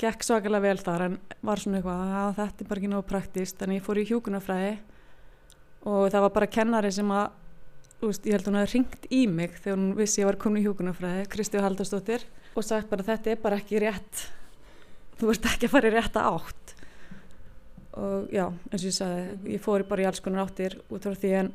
gekk 0.01 0.27
svakalega 0.27 0.67
vel 0.67 0.83
þar 0.83 1.07
en 1.07 1.17
var 1.47 1.63
svona 1.63 1.81
eitthvað 1.81 2.15
að 2.21 2.37
þetta 2.41 2.65
er 2.65 2.71
bara 2.71 2.83
ekki 2.83 2.93
náðu 2.93 3.09
praktist 3.09 3.59
þannig 3.61 3.81
ég 3.81 3.87
fór 3.87 4.01
í 4.01 4.09
hjúkunarfræði 4.11 4.75
og 5.87 6.09
það 6.13 6.25
var 6.27 6.35
bara 6.35 6.53
kennari 6.53 6.91
sem 6.93 7.13
að 7.15 8.05
úst, 8.05 8.27
ég 8.27 8.37
held 8.37 8.45
að 8.45 8.51
hún 8.51 8.59
hefði 8.61 8.75
ringt 8.75 9.07
í 9.09 9.23
mig 9.31 9.55
þegar 9.63 9.79
hún 9.79 9.95
vissi 9.97 10.21
ég 10.21 10.29
var 10.29 10.41
komin 10.41 10.61
í 10.61 10.67
hjúkunarfræði 10.67 11.29
Kristi 11.33 11.63
Haldarsdóttir 11.63 12.27
og 12.57 12.67
sagt 12.67 12.91
bara 12.91 13.07
þetta 13.07 13.33
er 13.33 13.43
bara 13.43 13.59
ekki 13.61 13.81
rétt. 13.83 14.25
Þú 15.17 15.31
ert 15.33 15.47
ekki 15.51 15.69
að 15.69 15.75
fara 15.75 15.91
í 15.91 15.95
rétta 15.95 16.25
átt. 16.31 16.75
Og 17.97 18.33
já, 18.33 18.51
eins 18.69 18.83
og 18.83 18.89
ég 18.91 18.97
sagði 18.97 19.55
ég 19.55 19.63
fór 19.65 19.87
bara 19.89 20.05
í 20.05 20.09
alls 20.09 20.21
konar 20.25 20.45
áttir 20.45 20.77
út 20.93 21.07
frá 21.07 21.17
því 21.17 21.31
en 21.39 21.53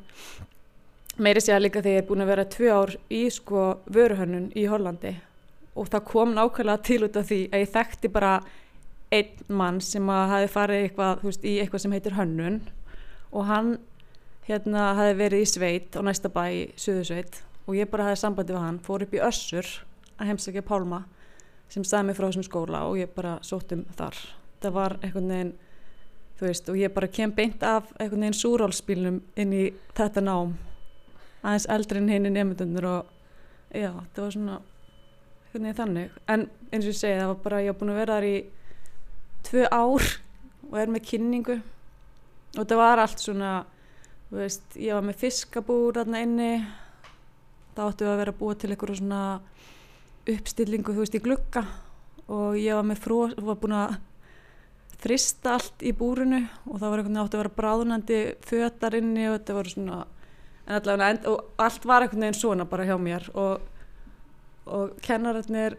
meiri 1.22 1.42
sé 1.44 1.52
að 1.54 1.68
líka 1.68 1.82
þegar 1.84 1.94
ég 1.94 2.02
er 2.02 2.08
búin 2.08 2.24
að 2.24 2.32
vera 2.32 2.48
tvö 2.50 2.72
ár 2.74 2.94
í 3.12 3.20
sko 3.30 3.66
vöruhönnun 3.94 4.48
í 4.58 4.66
Hollandi. 4.70 5.14
Og 5.78 5.88
það 5.92 6.08
kom 6.10 6.34
nákvæmlega 6.36 6.84
til 6.88 6.98
út 7.06 7.16
af 7.20 7.30
því 7.30 7.40
að 7.52 7.62
ég 7.62 7.72
þekkti 7.76 8.10
bara 8.12 8.32
einn 9.12 9.46
mann 9.60 9.78
sem 9.84 10.10
að 10.10 10.28
hafi 10.32 10.50
farið 10.56 10.84
eitthvað, 10.86 11.24
veist, 11.28 11.46
í 11.46 11.54
eitthvað 11.60 11.84
sem 11.84 11.94
heitir 11.94 12.18
hönnun. 12.18 12.58
Og 13.32 13.46
hann 13.48 13.72
hérna 14.48 14.90
hafi 14.98 15.14
verið 15.20 15.44
í 15.44 15.48
sveit 15.48 15.94
á 15.94 16.00
næsta 16.02 16.32
bæ 16.32 16.44
í 16.50 16.62
Suðursveit. 16.80 17.42
Og 17.68 17.78
ég 17.78 17.90
bara 17.92 18.10
hafi 18.10 18.18
sambandi 18.24 18.56
við 18.56 18.64
hann, 18.64 18.82
fór 18.82 19.06
upp 19.06 19.14
í 19.14 19.22
össur 19.22 19.68
að 20.22 20.30
heimsækja 20.30 20.64
Pálma 20.66 21.02
sem 21.72 21.84
staði 21.86 22.08
mig 22.08 22.18
frá 22.18 22.28
þessum 22.28 22.46
skóla 22.46 22.84
og 22.88 22.98
ég 23.00 23.12
bara 23.16 23.38
sóttum 23.44 23.84
þar. 23.96 24.16
Það 24.62 24.74
var 24.76 24.96
einhvern 25.00 25.30
veginn, 25.32 25.52
þú 26.38 26.48
veist, 26.48 26.68
og 26.68 26.78
ég 26.78 26.92
bara 26.94 27.08
kem 27.08 27.32
beint 27.34 27.62
af 27.66 27.88
einhvern 27.96 28.26
veginn 28.26 28.38
súrálspílnum 28.38 29.20
inn 29.40 29.54
í 29.56 29.62
þetta 29.96 30.24
nám, 30.24 30.56
aðeins 31.42 31.68
eldri 31.72 32.02
en 32.02 32.10
hinn 32.12 32.28
í 32.28 32.34
nefndundur 32.34 32.88
og 32.90 33.12
já, 33.72 33.90
það 34.14 34.24
var 34.24 34.34
svona 34.36 34.58
einhvern 34.58 35.68
veginn 35.68 35.78
þannig. 35.80 36.18
En 36.28 36.48
eins 36.70 36.84
og 36.84 36.92
ég 36.92 37.00
segi, 37.00 37.20
það 37.20 37.32
var 37.32 37.40
bara, 37.46 37.62
ég 37.64 37.72
var 37.72 37.80
búin 37.80 37.94
að 37.94 38.02
vera 38.02 38.18
þar 38.18 38.28
í 38.28 38.36
tvö 39.48 39.68
ár 39.72 40.10
og 40.68 40.76
er 40.80 40.92
með 40.92 41.06
kynningu 41.08 41.58
og 42.58 42.68
það 42.68 42.82
var 42.82 43.00
allt 43.02 43.22
svona, 43.22 43.54
þú 44.28 44.42
veist, 44.42 44.76
ég 44.76 44.96
var 44.96 45.08
með 45.08 45.22
fiskabúr 45.24 45.96
þarna 45.96 46.20
inni, 46.26 46.52
það 47.72 47.88
áttu 47.88 48.08
að 48.10 48.20
vera 48.20 48.36
búið 48.36 48.60
til 48.60 48.72
einhverju 48.74 49.00
svona 49.00 49.22
uppstillingu, 50.28 50.94
þú 50.94 51.02
veist, 51.02 51.18
í 51.18 51.22
glukka 51.22 51.66
og 52.32 52.56
ég 52.60 52.76
var 52.78 52.86
með 52.86 53.02
fró, 53.02 53.18
var 53.42 53.58
búin 53.60 53.76
að 53.76 53.98
þrista 55.02 55.56
allt 55.56 55.82
í 55.82 55.92
búrinu 55.96 56.44
og 56.68 56.78
það 56.78 56.88
var 56.88 57.00
einhvern 57.00 57.16
veginn 57.16 57.22
átt 57.24 57.34
að 57.34 57.42
vera 57.42 57.54
bráðunandi 57.58 58.18
fötar 58.46 58.96
inni 58.98 59.26
og 59.28 59.38
þetta 59.38 59.56
var 59.56 59.70
svona 59.72 60.00
en 60.62 60.76
allavega, 60.78 61.30
og 61.32 61.62
allt 61.62 61.86
var 61.90 62.04
einhvern 62.04 62.26
veginn 62.26 62.38
svona 62.38 62.66
bara 62.70 62.86
hjá 62.86 62.94
mér 63.02 63.26
og, 63.34 63.64
og 64.70 64.92
kennararnir 65.02 65.78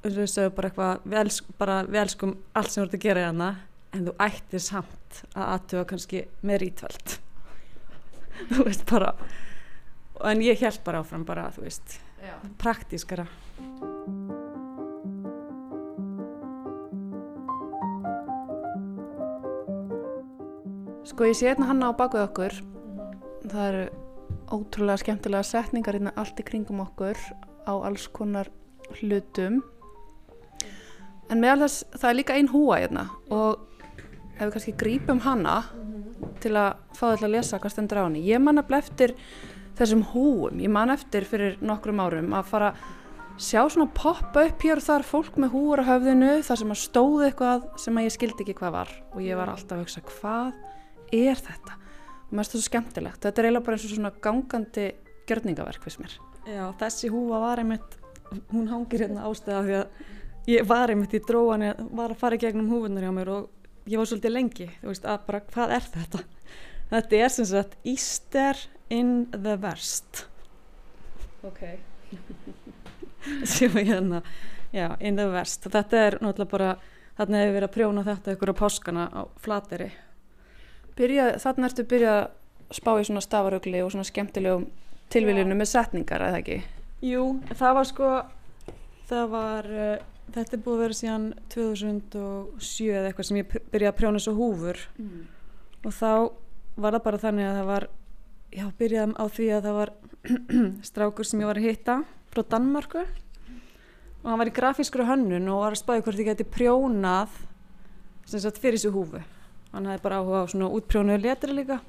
eins 0.00 0.14
og 0.14 0.22
þau 0.22 0.32
sögðu 0.32 0.54
bara 0.56 0.70
eitthvað 0.70 1.04
við, 1.04 1.18
elsk, 1.24 1.50
bara, 1.60 1.76
við 1.84 2.00
elskum 2.04 2.36
allt 2.56 2.72
sem 2.72 2.84
ert 2.86 2.96
að 2.96 3.04
gera 3.04 3.24
í 3.24 3.28
hana 3.28 3.50
en 3.92 4.06
þú 4.08 4.16
ættir 4.24 4.64
samt 4.64 5.22
að 5.34 5.46
aðtöfa 5.58 5.88
kannski 5.92 6.24
með 6.46 6.62
rítvöld 6.64 7.16
þú 8.54 8.66
veist 8.70 8.86
bara 8.88 9.12
en 10.24 10.42
ég 10.44 10.60
held 10.60 10.80
bara 10.84 11.00
áfram 11.02 11.24
bara, 11.24 11.48
þú 11.54 11.64
veist 11.64 11.96
Já. 12.20 12.34
praktískara. 12.60 13.26
Sko 21.10 21.26
ég 21.26 21.36
sé 21.36 21.50
hérna 21.50 21.70
hann 21.70 21.82
á 21.82 21.90
bakuð 21.96 22.26
okkur. 22.28 22.54
Það 23.50 23.66
eru 23.70 23.84
ótrúlega 24.50 25.00
skemmtilega 25.02 25.46
setningar 25.46 25.96
hérna 25.98 26.12
allt 26.16 26.38
í 26.40 26.46
kringum 26.46 26.82
okkur 26.84 27.18
á 27.66 27.72
alls 27.72 28.06
konar 28.12 28.50
hlutum. 29.00 29.60
En 31.30 31.40
meðal 31.42 31.66
þess 31.66 31.84
það 31.96 32.08
er 32.10 32.18
líka 32.18 32.36
einn 32.36 32.50
húa 32.50 32.80
hérna 32.82 33.06
og 33.30 33.66
ef 34.36 34.42
við 34.42 34.52
kannski 34.54 34.76
grípum 34.80 35.20
hanna 35.24 35.60
til 36.40 36.54
að 36.56 36.78
fá 36.96 37.04
þetta 37.12 37.26
að 37.28 37.34
lesa 37.34 37.60
hvað 37.60 37.74
stendur 37.74 38.00
á 38.00 38.06
henni. 38.06 38.24
Ég 38.26 38.42
man 38.42 38.60
að 38.60 38.70
bleftir 38.70 39.14
þessum 39.80 40.06
húum. 40.12 40.60
Ég 40.62 40.72
man 40.72 40.92
eftir 40.94 41.26
fyrir 41.28 41.58
nokkrum 41.64 42.02
árum 42.02 42.34
að 42.36 42.48
fara 42.50 42.70
sjá 43.40 43.62
svona 43.72 43.88
poppa 43.96 44.44
upp 44.48 44.64
hér 44.66 44.80
og 44.80 44.84
þar 44.84 45.06
fólk 45.08 45.38
með 45.40 45.54
húur 45.54 45.80
á 45.80 45.88
höfðinu 45.94 46.32
þar 46.44 46.60
sem 46.60 46.74
að 46.74 46.80
stóði 46.82 47.28
eitthvað 47.30 47.68
sem 47.80 48.00
að 48.00 48.06
ég 48.06 48.16
skildi 48.16 48.44
ekki 48.44 48.56
hvað 48.60 48.74
var. 48.76 48.96
Og 49.14 49.22
ég 49.24 49.40
var 49.40 49.52
alltaf 49.52 49.78
að 49.78 49.84
hugsa 49.86 50.04
hvað 50.10 50.50
er 51.16 51.40
þetta? 51.40 51.78
Og 52.28 52.34
mér 52.34 52.42
finnst 52.42 52.52
þetta 52.52 52.60
svo 52.60 52.68
skemmtilegt. 52.68 53.22
Þetta 53.24 53.40
er 53.40 53.48
eiginlega 53.48 53.66
bara 53.66 53.78
eins 53.78 53.86
og 53.86 53.94
svona 53.94 54.12
gangandi 54.26 54.86
gjörningaverk 55.30 55.86
fyrst 55.86 56.02
mér. 56.04 56.18
Já, 56.48 56.64
þessi 56.80 57.10
húa 57.12 57.40
var 57.42 57.62
einmitt 57.62 57.96
hún 58.52 58.68
hangir 58.70 59.04
hérna 59.04 59.26
ástæða 59.28 59.62
því 59.66 59.78
að 59.80 60.50
ég 60.50 60.68
var 60.68 60.92
einmitt 60.92 61.16
í 61.16 61.22
dróan 61.24 61.64
ég 61.64 61.80
var 61.96 62.12
að 62.12 62.20
fara 62.20 62.36
í 62.36 62.42
gegnum 62.42 62.70
húfunar 62.70 63.06
hjá 63.06 63.12
mér 63.14 63.32
og 63.34 63.88
ég 63.90 64.00
var 64.00 64.08
svolítið 64.08 64.34
lengi, 64.34 64.68
þú 64.80 64.92
veist, 64.92 65.08
að 65.08 65.24
bara 65.26 65.40
hvað 65.48 65.74
er 65.76 65.88
þetta? 65.94 66.22
Þetta 66.90 67.20
er 67.24 67.32
sem 67.34 67.48
sagt 67.50 67.76
Easter 67.86 68.62
in 68.90 69.30
the 69.30 69.56
West. 69.62 70.26
Ok. 71.46 71.62
Sem 73.44 73.76
ég 73.78 73.92
hérna 73.92 74.22
já, 74.72 74.96
in 75.00 75.16
the 75.16 75.26
og 75.26 75.72
þetta 75.72 75.96
er 76.06 76.18
náttúrulega 76.20 76.50
bara 76.50 76.70
þarna 77.18 77.42
hefur 77.42 77.56
verið 77.56 77.68
að 77.68 77.74
prjóna 77.74 78.04
þetta 78.06 78.34
ykkur 78.34 78.52
á 78.52 78.60
páskana 78.60 79.06
á 79.12 79.20
flateri 79.40 79.90
Byrja, 80.96 81.38
Þarna 81.40 81.68
ertu 81.70 81.84
byrjað 81.88 82.18
að 82.18 82.76
spá 82.76 82.90
í 83.00 83.04
svona 83.06 83.22
stafarögli 83.24 83.80
og 83.80 83.92
svona 83.94 84.04
skemmtilegum 84.04 84.66
tilviljunum 85.10 85.58
með 85.58 85.70
setningar, 85.70 86.22
eða 86.26 86.40
ekki? 86.42 86.58
Jú, 87.06 87.24
það 87.56 87.76
var 87.78 87.88
sko 87.88 88.10
það 89.08 89.30
var 89.32 89.70
uh, 89.70 89.94
þetta 90.34 90.56
er 90.56 90.62
búið 90.64 90.76
að 90.76 90.84
vera 90.84 90.98
síðan 90.98 91.24
2007 91.54 92.90
eða 92.90 93.10
eitthvað 93.10 93.28
sem 93.30 93.40
ég 93.40 93.56
byrjaði 93.72 93.90
að 93.90 93.98
prjóna 94.02 94.22
svo 94.22 94.36
húfur. 94.36 94.82
Mm. 95.00 95.24
og 95.86 95.96
þá 95.96 96.12
var 96.80 96.96
það 96.96 97.04
bara 97.06 97.22
þannig 97.24 97.48
að 97.48 97.58
það 97.58 97.70
var 97.70 97.88
já, 98.54 98.66
byrjaði 98.78 99.14
á 99.16 99.24
því 99.30 99.48
að 99.54 99.66
það 99.66 99.76
var 99.78 99.92
strákur 100.90 101.28
sem 101.28 101.42
ég 101.42 101.50
var 101.50 101.60
að 101.60 101.68
hitta 101.68 101.96
frá 102.30 102.42
Danmörku. 102.54 103.04
Og 104.20 104.26
hann 104.28 104.40
var 104.42 104.50
í 104.50 104.54
grafískur 104.54 105.06
hönnun 105.08 105.48
og 105.48 105.62
var 105.64 105.76
að 105.76 105.80
spáði 105.80 106.04
hvort 106.04 106.20
ég 106.20 106.28
geti 106.28 106.46
prjónað 106.46 107.38
sem 108.28 108.42
sagt 108.42 108.60
fyrir 108.60 108.76
þessu 108.78 108.92
húfu. 108.94 109.22
Hann 109.70 109.88
hefði 109.88 110.04
bara 110.04 110.20
áhuga 110.20 110.42
á 110.44 110.50
svona 110.50 110.68
útprjónuðu 110.76 111.22
letri 111.24 111.56
líka. 111.56 111.80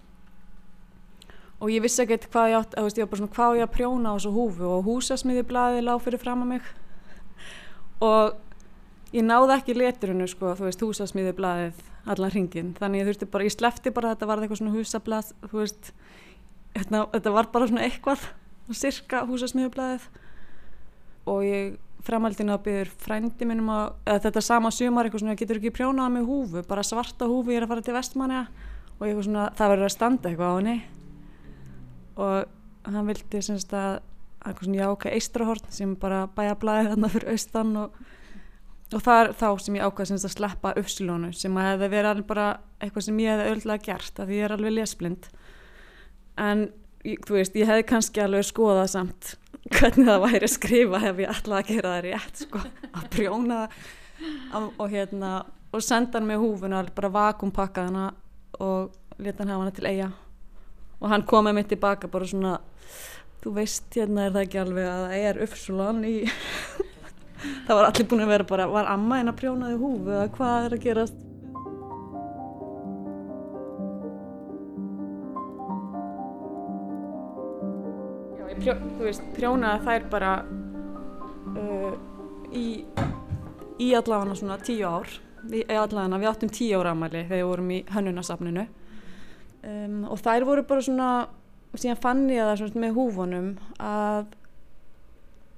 Og 1.62 1.74
ég 1.74 1.84
vissi 1.84 2.02
ekkert 2.06 2.30
hvað 2.32 2.54
ég 2.54 2.62
átt 2.62 2.78
að 2.80 2.88
ég 2.90 3.04
var 3.04 3.12
bara 3.12 3.22
svona 3.22 3.36
hvað 3.36 3.58
ég 3.60 3.68
að 3.68 3.76
prjóna 3.76 4.14
á 4.14 4.16
þessu 4.16 4.32
húfu? 4.38 4.70
Og 4.70 4.88
húsasmiðiblaði 4.88 5.84
lág 5.86 6.02
fyrir 6.06 6.22
fram 6.22 6.46
að 6.46 6.56
mig. 6.56 6.72
Og 8.08 8.40
ég 9.12 9.26
náði 9.28 9.58
ekki 9.58 9.76
letrunu 9.76 10.28
sko 10.30 10.56
þú 10.56 10.70
veist 10.70 10.84
húsasmiðiblaðið 10.86 11.88
allan 12.10 12.34
hringin 12.34 12.72
þannig 12.78 13.02
ég 13.02 13.10
þurfti 13.10 13.28
bara, 13.34 13.46
ég 13.46 13.54
slefti 13.54 13.94
bara 13.94 14.14
þetta 14.14 14.30
var 14.30 14.42
eitthvað 14.42 14.62
svona 14.62 14.76
húsablað 14.76 15.34
þú 15.44 15.60
veist 15.60 15.92
þetta, 16.76 17.06
þetta 17.16 17.36
var 17.36 17.52
bara 17.54 17.70
svona 17.70 17.86
eitthvað 17.88 18.28
cirka 18.72 19.26
húsasmiðiblaðið 19.28 20.06
og 21.32 21.42
ég 21.46 21.80
framhaldinu 22.06 22.56
að 22.56 22.64
byrja 22.66 22.94
frændi 23.02 23.48
minnum 23.48 23.70
að 23.74 24.22
þetta 24.26 24.44
sama 24.44 24.72
sumar 24.74 25.08
eitthvað 25.08 25.26
svona 25.26 25.38
getur 25.40 25.60
ekki 25.60 25.74
prjónaða 25.76 26.14
með 26.16 26.30
húfu? 26.30 26.64
Bara 26.70 26.86
svarta 26.86 27.28
húfu 27.30 27.54
ég 27.54 27.62
er 27.62 27.68
að 27.68 27.74
fara 27.74 27.86
til 27.86 27.96
vestmanja 27.96 28.46
og 28.98 29.04
eitthvað 29.06 29.28
svona 29.28 29.50
það 29.58 29.74
verður 29.74 29.88
að 29.88 29.94
standa 29.96 30.32
eitthvað 30.32 30.54
á 30.54 30.58
henni. 30.58 30.78
Og 32.22 32.88
hann 32.88 33.12
vildi 33.12 33.44
semst 33.46 33.76
að 33.78 34.00
eitthvað 34.42 34.68
svona 34.68 34.82
jáka 34.82 35.14
eistrahort 35.14 35.70
sem 35.74 35.94
bara 36.02 36.24
bæja 36.36 36.58
blæði 36.62 36.90
þarna 36.96 37.12
fyrir 37.14 37.34
austan 37.36 37.76
og, 37.84 38.00
og 38.92 39.06
það 39.06 39.22
er 39.22 39.32
þá 39.38 39.48
sem 39.62 39.78
ég 39.78 39.86
ákvaði 39.86 40.12
semst 40.12 40.30
að 40.30 40.36
sleppa 40.36 40.74
uppsilónu 40.82 41.32
sem 41.38 41.60
að 41.62 41.70
hefði 41.70 41.92
verið 41.94 42.12
alveg 42.16 42.30
bara 42.32 42.48
eitthvað 42.82 43.08
sem 43.08 43.22
ég 43.22 43.36
hefði 43.36 43.54
öll 43.54 43.76
að 43.76 43.86
gert 43.86 44.22
að 44.22 44.32
því 44.32 44.40
ég 44.40 44.48
er 44.48 44.56
alveg 44.58 44.76
lesblind 44.80 45.30
en 46.42 46.68
þú 47.06 47.38
veist 47.38 47.56
ég 47.58 47.70
hefði 47.70 47.88
kannski 47.92 48.24
alveg 48.24 48.46
skoðað 48.48 48.92
samt 48.96 49.34
hvernig 49.72 50.10
það 50.10 50.24
væri 50.26 50.48
að 50.48 50.54
skrifa 50.56 51.02
ef 51.10 51.22
ég 51.22 51.34
ætlaði 51.36 51.62
að 51.62 51.72
gera 51.72 51.96
það 51.96 52.06
rétt 52.08 52.46
sko, 52.46 52.62
að 52.92 53.10
prjóna 53.14 53.60
það. 53.62 54.70
Og 54.78 54.92
hérna 54.92 55.32
og 55.72 55.84
senda 55.86 56.20
hann 56.20 56.28
með 56.28 56.44
húfuna 56.44 56.84
bara 56.96 57.12
vakumpakka 57.14 57.88
hana 57.88 58.10
og 58.60 58.92
leta 59.18 59.44
hann 59.44 59.54
hafa 59.54 59.64
hana 59.64 59.76
til 59.76 59.88
eiga 59.88 60.12
og 61.00 61.10
hann 61.10 61.26
kom 61.26 61.48
með 61.48 61.58
mitt 61.58 61.72
tilbaka 61.72 62.10
bara 62.12 62.28
svona 62.28 62.58
þú 63.42 63.56
veist 63.56 63.96
hérna 63.96 64.28
er 64.28 64.36
það 64.36 64.46
ekki 64.46 64.62
alveg 64.62 64.90
að 64.92 65.06
það 65.06 65.28
er 65.30 65.42
uppsulan 65.48 66.04
í 66.06 66.16
það 67.66 67.76
var 67.78 67.88
allir 67.88 68.10
búin 68.12 68.26
að 68.26 68.34
vera 68.36 68.50
bara 68.52 68.70
var 68.70 68.92
amma 68.92 69.22
en 69.22 69.32
að 69.32 69.40
prjónaði 69.42 69.80
húfu 69.82 70.14
eða 70.14 70.28
hvað 70.36 70.68
er 70.68 70.78
að 70.78 70.86
gerast 70.86 71.24
prjó, 78.60 78.76
þú 78.98 79.08
veist, 79.08 79.26
prjónaða 79.36 79.84
þær 79.88 80.08
bara 80.12 80.32
uh, 81.56 81.94
í, 82.52 82.66
í 83.82 83.92
allavega 83.98 84.38
svona 84.40 84.60
tíu 84.64 84.88
ár. 84.88 85.12
Við, 85.42 85.66
allavega, 85.74 86.20
við 86.22 86.32
áttum 86.32 86.54
tíu 86.54 86.80
ára 86.80 86.94
amæli 86.96 87.26
þegar 87.26 87.42
við 87.42 87.50
vorum 87.50 87.72
í 87.74 87.80
hönnunasafninu. 87.92 88.68
Um, 89.62 90.02
og 90.10 90.22
þær 90.22 90.48
voru 90.50 90.66
bara 90.68 90.86
svona 90.86 91.10
síðan 91.78 92.00
fann 92.02 92.24
ég 92.32 92.44
það 92.44 92.64
svona 92.64 92.84
með 92.84 92.96
húfunum 92.98 93.52
að 93.80 94.32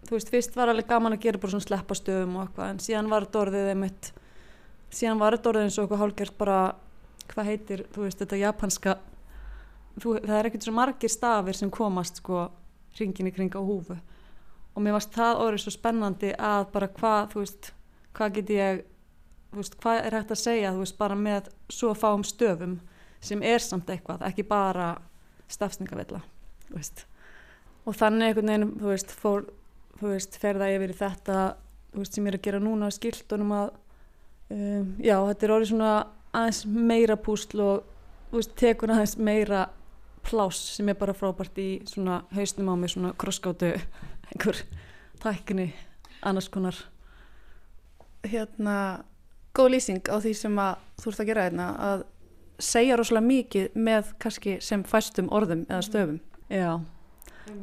þú 0.07 0.17
veist, 0.17 0.31
fyrst 0.33 0.57
var 0.57 0.71
alveg 0.71 0.89
gaman 0.89 1.15
að 1.15 1.23
gera 1.25 1.41
bara 1.41 1.53
svona 1.53 1.67
sleppastöðum 1.67 2.35
og 2.37 2.45
eitthvað, 2.45 2.73
en 2.73 2.81
síðan 2.83 3.09
var 3.11 3.25
þetta 3.25 3.41
orðið 3.41 3.69
einmitt, 3.71 4.09
síðan 4.93 5.21
var 5.21 5.37
þetta 5.37 5.51
orðið 5.51 5.67
eins 5.67 5.77
og 5.77 5.85
eitthvað 5.85 6.03
hálfgerð 6.03 6.35
bara, 6.41 6.57
hvað 7.31 7.49
heitir 7.49 7.85
þú 7.95 8.05
veist, 8.05 8.19
þetta 8.21 8.41
japanska 8.43 8.97
þú, 9.95 10.17
það 10.19 10.35
er 10.37 10.49
ekkert 10.49 10.67
svo 10.67 10.75
margir 10.75 11.13
stafir 11.13 11.57
sem 11.57 11.71
komast 11.73 12.21
sko 12.21 12.45
ringin 12.99 13.29
í 13.29 13.35
kring 13.35 13.53
á 13.55 13.61
húfu. 13.61 13.97
Og 14.73 14.81
mér 14.81 14.97
varst 14.97 15.13
það 15.13 15.43
orðið 15.45 15.63
svo 15.63 15.75
spennandi 15.75 16.33
að 16.33 16.65
bara 16.73 16.89
hvað, 16.89 17.31
þú 17.33 17.43
veist, 17.43 17.73
hvað 18.17 18.35
get 18.39 18.53
ég 18.53 18.83
veist, 19.57 19.77
hvað 19.81 20.01
er 20.01 20.17
hægt 20.17 20.33
að 20.33 20.41
segja 20.41 20.73
veist, 20.77 20.97
bara 20.97 21.17
með 21.17 21.49
svo 21.71 21.93
fáum 21.97 22.23
stöfum 22.25 22.77
sem 23.23 23.43
er 23.45 23.61
samt 23.63 23.89
eitthvað, 23.91 24.25
ekki 24.27 24.45
bara 24.47 24.93
stafsningavilla 25.51 26.21
og 27.83 27.97
þannig 27.99 28.31
einhvern 28.31 28.51
veginn 28.51 28.73
þú 28.79 28.89
veist, 28.89 29.13
fór, 29.21 29.45
þú 29.99 30.13
veist, 30.13 30.37
ferða 30.41 30.71
yfir 30.73 30.93
í 30.93 30.97
þetta 30.97 31.39
veist, 31.93 32.15
sem 32.15 32.25
ég 32.25 32.33
er 32.33 32.39
að 32.39 32.45
gera 32.47 32.63
núna 32.63 32.89
á 32.89 32.95
skildunum 32.95 33.55
að 33.59 33.71
um, 34.55 34.93
já, 35.03 35.17
þetta 35.29 35.47
er 35.47 35.55
orðið 35.57 35.71
svona 35.73 35.93
aðeins 36.33 36.63
meira 36.65 37.17
púsl 37.19 37.63
og 37.63 37.89
þú 38.31 38.39
veist, 38.39 38.55
tekur 38.59 38.95
aðeins 38.95 39.17
meira 39.19 39.67
pláss 40.23 40.75
sem 40.77 40.89
er 40.89 40.97
bara 40.99 41.15
frábært 41.15 41.57
í 41.61 41.67
svona 41.89 42.21
hausnum 42.33 42.71
á 42.71 42.75
mig, 42.79 42.93
svona 42.93 43.13
krosskátu 43.19 43.73
einhver 44.31 44.63
tækni 45.23 45.73
annars 46.23 46.49
konar. 46.49 46.77
Hérna, 48.23 49.03
góð 49.55 49.75
lýsing 49.75 50.07
á 50.07 50.17
því 50.23 50.33
sem 50.39 50.59
að 50.59 50.81
þú 51.01 51.11
ert 51.11 51.21
að 51.21 51.29
gera 51.29 51.45
hérna 51.47 51.67
að 51.91 52.05
segja 52.63 52.97
rosalega 52.97 53.27
mikið 53.27 53.75
með 53.75 54.13
kannski 54.23 54.57
sem 54.63 54.83
fæstum 54.87 55.29
orðum 55.33 55.65
eða 55.67 55.83
stöfum. 55.89 56.19
Já, 56.49 56.79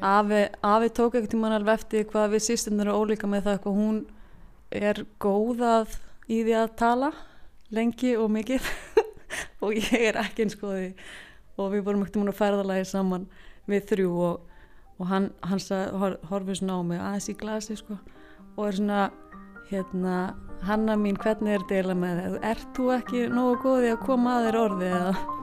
Afi, 0.04 0.48
Afi 0.60 0.90
tók 0.92 1.14
ekkert 1.16 1.32
tíma 1.32 1.54
alveg 1.56 1.80
eftir 1.80 2.06
hvað 2.10 2.34
við 2.34 2.44
sýstunir 2.44 2.88
eru 2.88 2.98
ólíka 3.00 3.28
með 3.30 3.46
það 3.46 3.60
hvað 3.64 3.78
hún 3.78 4.00
er 4.76 5.02
góðað 5.22 5.96
í 6.28 6.42
því 6.44 6.56
að 6.60 6.74
tala 6.80 7.10
lengi 7.72 8.12
og 8.20 8.28
mikið. 8.34 8.68
Og 9.64 9.76
ég 9.78 10.08
er 10.10 10.18
ekki 10.20 10.44
eins 10.44 10.56
skoði 10.56 10.90
og 11.60 11.74
við 11.74 11.84
vorum 11.86 12.04
ekkert 12.04 12.20
múin 12.20 12.32
að 12.32 12.40
ferðalagi 12.40 12.86
saman 12.90 13.26
við 13.70 13.88
þrjú 13.92 14.12
og, 14.26 14.62
og 14.98 15.10
hann, 15.10 15.30
hann 15.46 15.64
horfið 16.30 16.60
svona 16.60 16.78
á 16.78 16.82
mig 16.90 17.02
aðeins 17.02 17.28
í 17.32 17.36
glasi 17.40 17.78
sko 17.80 17.98
og 18.56 18.64
er 18.66 18.78
svona 18.78 19.02
hérna 19.70 20.14
Hanna 20.66 20.92
mín, 21.00 21.16
hvernig 21.16 21.56
er 21.56 21.62
deila 21.70 21.94
með 21.96 22.18
þið? 22.20 22.40
Ert 22.50 22.72
þú 22.76 22.88
ekki 22.98 23.28
nógu 23.32 23.60
góði 23.62 23.94
að 23.94 24.02
koma 24.04 24.34
að 24.36 24.48
þér 24.48 24.58
orði 24.60 24.90
eða? 24.98 25.39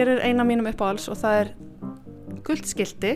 Hér 0.00 0.08
er 0.14 0.22
eina 0.24 0.46
mínum 0.48 0.64
upp 0.64 0.80
á 0.80 0.86
alls 0.88 1.10
og 1.12 1.16
það 1.20 1.34
er 1.38 1.48
guldskildi 2.48 3.10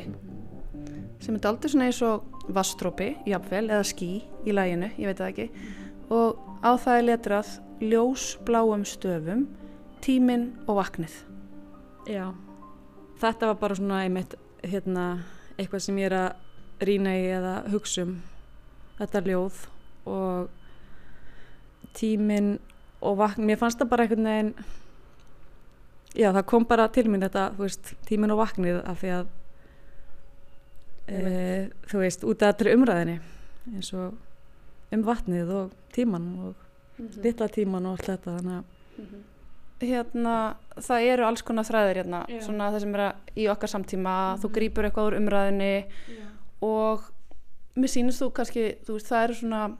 sem 1.24 1.38
er 1.38 1.46
aldrei 1.48 1.70
svona 1.72 1.86
eins 1.88 2.00
og 2.04 2.26
vastrópi, 2.52 3.06
jafnvel, 3.24 3.70
eða 3.72 3.86
skí 3.88 4.08
í 4.44 4.52
læginu, 4.52 4.90
ég 5.00 5.08
veit 5.08 5.22
það 5.22 5.30
ekki. 5.30 5.46
Og 6.12 6.42
á 6.60 6.76
það 6.76 6.98
er 6.98 7.06
letrað 7.06 7.54
ljós 7.80 8.26
bláum 8.44 8.84
stöfum 8.84 9.46
tíminn 10.04 10.50
og 10.66 10.82
vaknið. 10.82 11.16
Já, 12.04 12.26
þetta 13.24 13.54
var 13.54 13.58
bara 13.64 13.80
svona 13.80 14.04
einmitt 14.04 14.36
hérna, 14.60 15.08
eitthvað 15.56 15.86
sem 15.88 16.04
ég 16.04 16.12
er 16.12 16.18
að 16.20 16.84
rýna 16.84 17.16
í 17.16 17.26
eða 17.40 17.56
hugsa 17.72 18.04
um. 18.04 18.16
Þetta 19.00 19.26
ljóð 19.32 19.66
og 20.04 20.52
tíminn 21.96 22.58
og 23.00 23.22
vaknið, 23.24 23.54
mér 23.54 23.64
fannst 23.64 23.80
það 23.80 23.94
bara 23.96 24.04
einhvern 24.04 24.34
veginn 24.34 24.56
já 26.14 26.30
það 26.32 26.44
kom 26.50 26.66
bara 26.68 26.88
til 26.88 27.08
mér 27.10 27.26
þetta 27.26 27.44
veist, 27.58 27.94
tíminn 28.08 28.34
og 28.34 28.40
vaknið 28.42 28.80
af 28.84 29.00
því 29.02 29.12
að 29.18 29.26
e, 31.06 31.20
þú 31.90 32.02
veist, 32.04 32.24
út 32.24 32.42
af 32.42 32.54
þetta 32.54 32.76
umræðinni 32.78 33.18
eins 33.74 33.92
og 33.96 34.94
um 34.94 35.04
vatnið 35.04 35.54
og 35.58 35.70
tíman 35.94 36.26
og 36.38 36.54
mm 36.54 37.06
-hmm. 37.06 37.22
litla 37.22 37.48
tíman 37.48 37.86
og 37.86 37.92
allt 37.92 38.06
þetta 38.06 38.36
þannig 38.38 38.58
að 38.58 38.64
mm 38.98 39.04
-hmm. 39.04 39.22
Hérna, 39.80 40.56
það 40.76 41.00
eru 41.00 41.24
alls 41.24 41.42
konar 41.42 41.64
þræðir 41.64 41.96
hérna, 41.96 42.26
Já. 42.28 42.42
svona 42.42 42.70
það 42.70 42.80
sem 42.80 42.94
er 42.94 43.14
í 43.36 43.48
okkar 43.50 43.68
samtíma, 43.68 44.10
mm 44.10 44.36
-hmm. 44.36 44.40
þú 44.42 44.48
grýpur 44.52 44.84
eitthvað 44.84 45.06
úr 45.06 45.16
umræðinni 45.16 45.84
Já. 46.08 46.24
og 46.60 47.00
mér 47.76 47.86
sínist 47.88 48.22
þú 48.22 48.30
kannski, 48.32 48.76
þú 48.86 48.92
veist, 48.92 49.08
það 49.08 49.24
eru 49.24 49.34
svona 49.34 49.76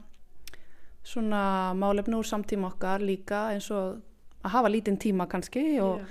svona 1.03 1.73
málefni 1.73 2.15
úr 2.15 2.25
samtíma 2.25 2.67
okkar 2.67 3.01
líka 3.01 3.51
eins 3.53 3.71
og 3.71 4.01
að 4.43 4.51
hafa 4.51 4.69
lítinn 4.69 4.97
tíma 4.97 5.27
kannski 5.29 5.79
og, 5.81 6.01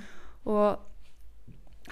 og 0.44 0.80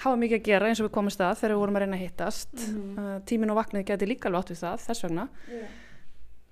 hafa 0.03 0.17
mikið 0.17 0.39
að 0.39 0.45
gera 0.47 0.67
eins 0.67 0.81
og 0.81 0.87
við 0.89 0.95
komum 0.97 1.13
stað 1.13 1.39
þegar 1.39 1.55
við 1.55 1.61
vorum 1.61 1.75
að 1.75 1.85
reyna 1.85 1.97
að 1.97 2.03
hittast. 2.03 2.53
Mm 2.53 2.75
-hmm. 2.75 2.99
uh, 2.99 3.21
tímin 3.25 3.49
og 3.49 3.59
vaknið 3.61 3.85
geti 3.85 4.09
líka 4.09 4.29
átt 4.29 4.49
við 4.49 4.61
það 4.63 4.85
þess 4.87 5.03
vegna. 5.03 5.29
Yeah 5.47 5.71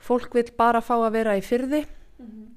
fólk 0.02 0.34
vil 0.36 0.50
bara 0.58 0.82
fá 0.84 0.96
að 0.98 1.14
vera 1.16 1.38
í 1.38 1.44
fyrði 1.46 1.84
mm 1.86 2.26
-hmm. 2.26 2.48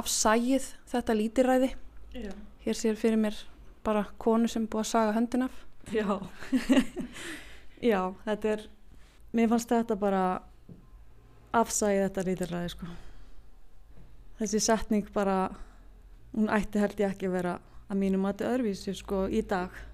afsægið 0.00 0.68
þetta 0.88 1.14
lítiræði 1.14 1.70
Já. 2.14 2.32
hér 2.64 2.74
sér 2.74 2.96
fyrir 2.96 3.18
mér 3.18 3.36
bara 3.84 4.06
konu 4.18 4.48
sem 4.48 4.66
búið 4.66 4.80
að 4.80 4.90
saga 4.90 5.12
höndin 5.12 5.42
af. 5.42 5.66
Já. 5.92 6.20
Já, 7.92 8.14
þetta 8.24 8.48
er 8.48 8.68
mér 9.32 9.48
fannst 9.48 9.68
þetta 9.68 9.96
bara 9.96 10.42
afsægið 11.52 12.02
þetta 12.08 12.24
lítiræði 12.26 12.68
sko. 12.68 12.86
Þessi 14.38 14.60
setning 14.60 15.12
bara 15.12 15.50
hún 16.34 16.48
ætti 16.48 16.78
held 16.78 17.00
ég 17.00 17.10
ekki 17.10 17.26
að 17.26 17.32
vera 17.32 17.60
að 17.86 18.00
mínum 18.00 18.24
að 18.26 18.32
þetta 18.34 18.52
öðruvísi 18.54 18.94
sko 18.98 19.26
í 19.30 19.42
dag 19.46 19.70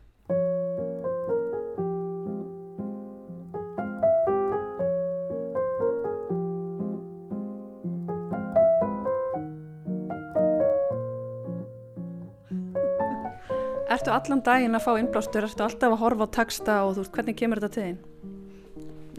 Ertu 13.93 14.09
allan 14.09 14.41
daginn 14.41 14.73
að 14.73 14.85
fá 14.87 14.93
innblástur, 14.97 15.45
ertu 15.45 15.63
alltaf 15.67 15.93
að 15.93 16.01
horfa 16.01 16.25
á 16.25 16.35
texta 16.39 16.75
og 16.87 16.95
þú 16.97 17.03
veist, 17.03 17.15
hvernig 17.17 17.37
kemur 17.37 17.61
þetta 17.61 17.75
til 17.75 17.85
þín? 17.85 17.99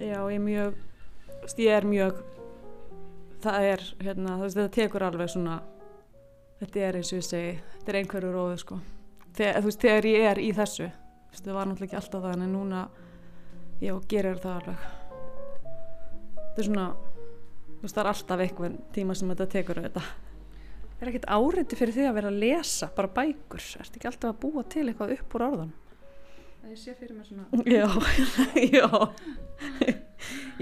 Já, 0.02 0.18
ég 0.18 0.34
er 0.34 0.42
mjög, 0.42 0.80
ég 1.62 1.76
er 1.78 1.86
mjög, 1.88 2.24
það 3.44 3.68
er, 3.70 3.84
hérna, 4.02 4.40
þetta 4.42 4.66
tekur 4.74 5.06
alveg 5.06 5.30
svona, 5.30 5.60
þetta 6.64 6.84
er 6.88 6.98
eins 7.00 7.12
og 7.14 7.20
ég 7.22 7.28
segi, 7.28 7.54
þetta 7.84 7.94
er 7.94 8.00
einhverju 8.00 8.34
róðu, 8.34 8.58
sko. 8.64 8.80
Þegar, 9.34 9.60
þú 9.60 9.70
veist, 9.70 9.84
þegar 9.84 10.10
ég 10.10 10.28
er 10.32 10.40
í 10.42 10.50
þessu, 10.56 10.90
þú 10.90 11.36
veist, 11.36 11.46
það 11.46 11.58
var 11.60 11.70
náttúrulega 11.70 11.90
ekki 11.90 12.00
alltaf 12.00 12.24
það, 12.24 12.36
en 12.48 12.54
núna, 12.56 12.84
já, 13.84 13.94
gerir 14.10 14.40
það 14.44 14.60
alveg. 14.62 14.90
Þetta 16.40 16.64
er 16.64 16.70
svona, 16.70 16.90
þú 17.68 17.80
veist, 17.84 17.96
það 17.96 18.04
er 18.04 18.12
alltaf 18.14 18.46
einhvern 18.48 18.78
tíma 18.96 19.18
sem 19.18 19.34
þetta 19.34 19.52
tekur 19.58 19.84
auðvitað 19.84 20.14
er 21.04 21.12
ekkert 21.12 21.26
áriði 21.28 21.78
fyrir 21.78 21.96
því 21.98 22.04
að 22.08 22.18
vera 22.18 22.30
að 22.32 22.42
lesa 22.44 22.90
bara 22.96 23.12
bækur, 23.12 23.64
ert 23.82 23.98
ekki 23.98 24.08
alltaf 24.08 24.30
að 24.32 24.38
búa 24.44 24.64
til 24.72 24.86
eitthvað 24.88 25.16
upp 25.18 25.36
úr 25.36 25.46
orðan 25.50 25.74
það 26.64 26.72
ég 26.72 26.80
sé 26.80 26.96
fyrir 26.96 27.18
mig 27.18 27.28
svona 27.28 27.46
já, 27.76 27.88
já 28.78 28.88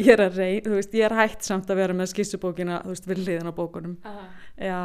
ég 0.02 0.12
er 0.16 0.24
að 0.26 0.40
rey, 0.40 0.60
þú 0.66 0.78
veist, 0.80 0.96
ég 0.98 1.08
er 1.08 1.18
hægt 1.20 1.46
samt 1.46 1.70
að 1.70 1.82
vera 1.84 1.98
með 1.98 2.14
skissubókina, 2.16 2.82
þú 2.86 2.96
veist, 2.96 3.10
við 3.12 3.26
liðan 3.28 3.52
á 3.52 3.60
bókunum 3.60 3.98
Aha. 4.10 4.30
já. 4.58 4.80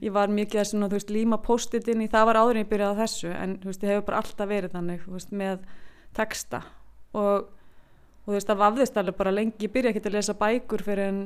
Ég 0.00 0.12
var 0.14 0.32
mikið 0.32 0.60
að 0.60 0.68
svona, 0.72 0.90
veist, 0.92 1.12
líma 1.12 1.40
post-itinn 1.44 2.04
í 2.04 2.10
það 2.10 2.28
var 2.30 2.40
áður 2.40 2.58
en 2.58 2.64
ég 2.64 2.70
byrjaði 2.70 2.96
á 2.96 3.00
þessu 3.02 3.32
en 3.36 3.56
veist, 3.64 3.82
ég 3.84 3.94
hefur 3.94 4.06
bara 4.10 4.20
alltaf 4.24 4.50
verið 4.50 4.76
þannig, 4.76 5.08
veist, 5.08 5.32
með 5.32 5.64
texta. 6.16 6.62
Og 7.12 7.48
og 8.20 8.28
þú 8.28 8.36
veist, 8.36 8.50
það 8.50 8.60
vafðist 8.60 8.98
alveg 9.00 9.16
bara 9.16 9.32
lengi 9.34 9.64
ég 9.64 9.72
byrja 9.74 9.90
ekki 9.90 10.02
að 10.04 10.14
lesa 10.14 10.34
bækur 10.38 10.82
fyrir 10.84 11.08
en, 11.08 11.20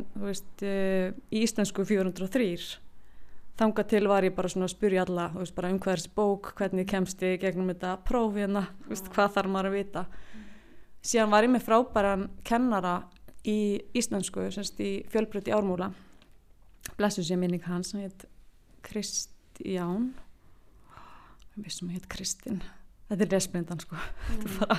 eh, 0.62 1.12
í 1.34 1.42
íslensku 1.42 1.84
403 1.84 2.78
þanga 3.58 3.84
til 3.86 4.08
var 4.08 4.22
ég 4.22 4.34
bara 4.34 4.48
svona 4.48 4.66
að 4.66 4.74
spyrja 4.74 5.04
alla 5.04 5.30
um 5.70 5.78
hvers 5.78 6.08
bók, 6.08 6.54
hvernig 6.56 6.86
kemst 6.86 7.20
ég 7.22 7.40
gegnum 7.40 7.68
þetta 7.68 7.98
próf 8.04 8.34
hérna, 8.34 8.68
hvað 8.88 9.34
þarf 9.34 9.50
maður 9.50 9.66
að 9.66 9.72
vita. 9.72 10.06
Síðan 11.02 11.30
var 11.30 11.42
ég 11.42 11.50
með 11.50 11.62
frábæran 11.62 12.30
kennara 12.42 13.04
í 13.44 13.80
íslensku, 13.94 14.50
semst 14.50 14.80
í 14.80 15.04
fjölbröti 15.06 15.52
ármúla. 15.52 15.92
Blessu 16.96 17.22
sér 17.22 17.38
minning 17.38 17.62
hans 17.62 17.92
hann 17.92 18.02
heit 18.02 18.24
Kristján. 18.84 20.12
Við 21.54 21.68
vissum 21.68 21.90
að 21.90 21.98
heit 21.98 22.10
Kristinn 22.12 22.64
þetta 23.08 23.26
er 23.26 23.32
lesblindan 23.34 23.82
sko. 23.82 23.98
Mm. 24.34 24.78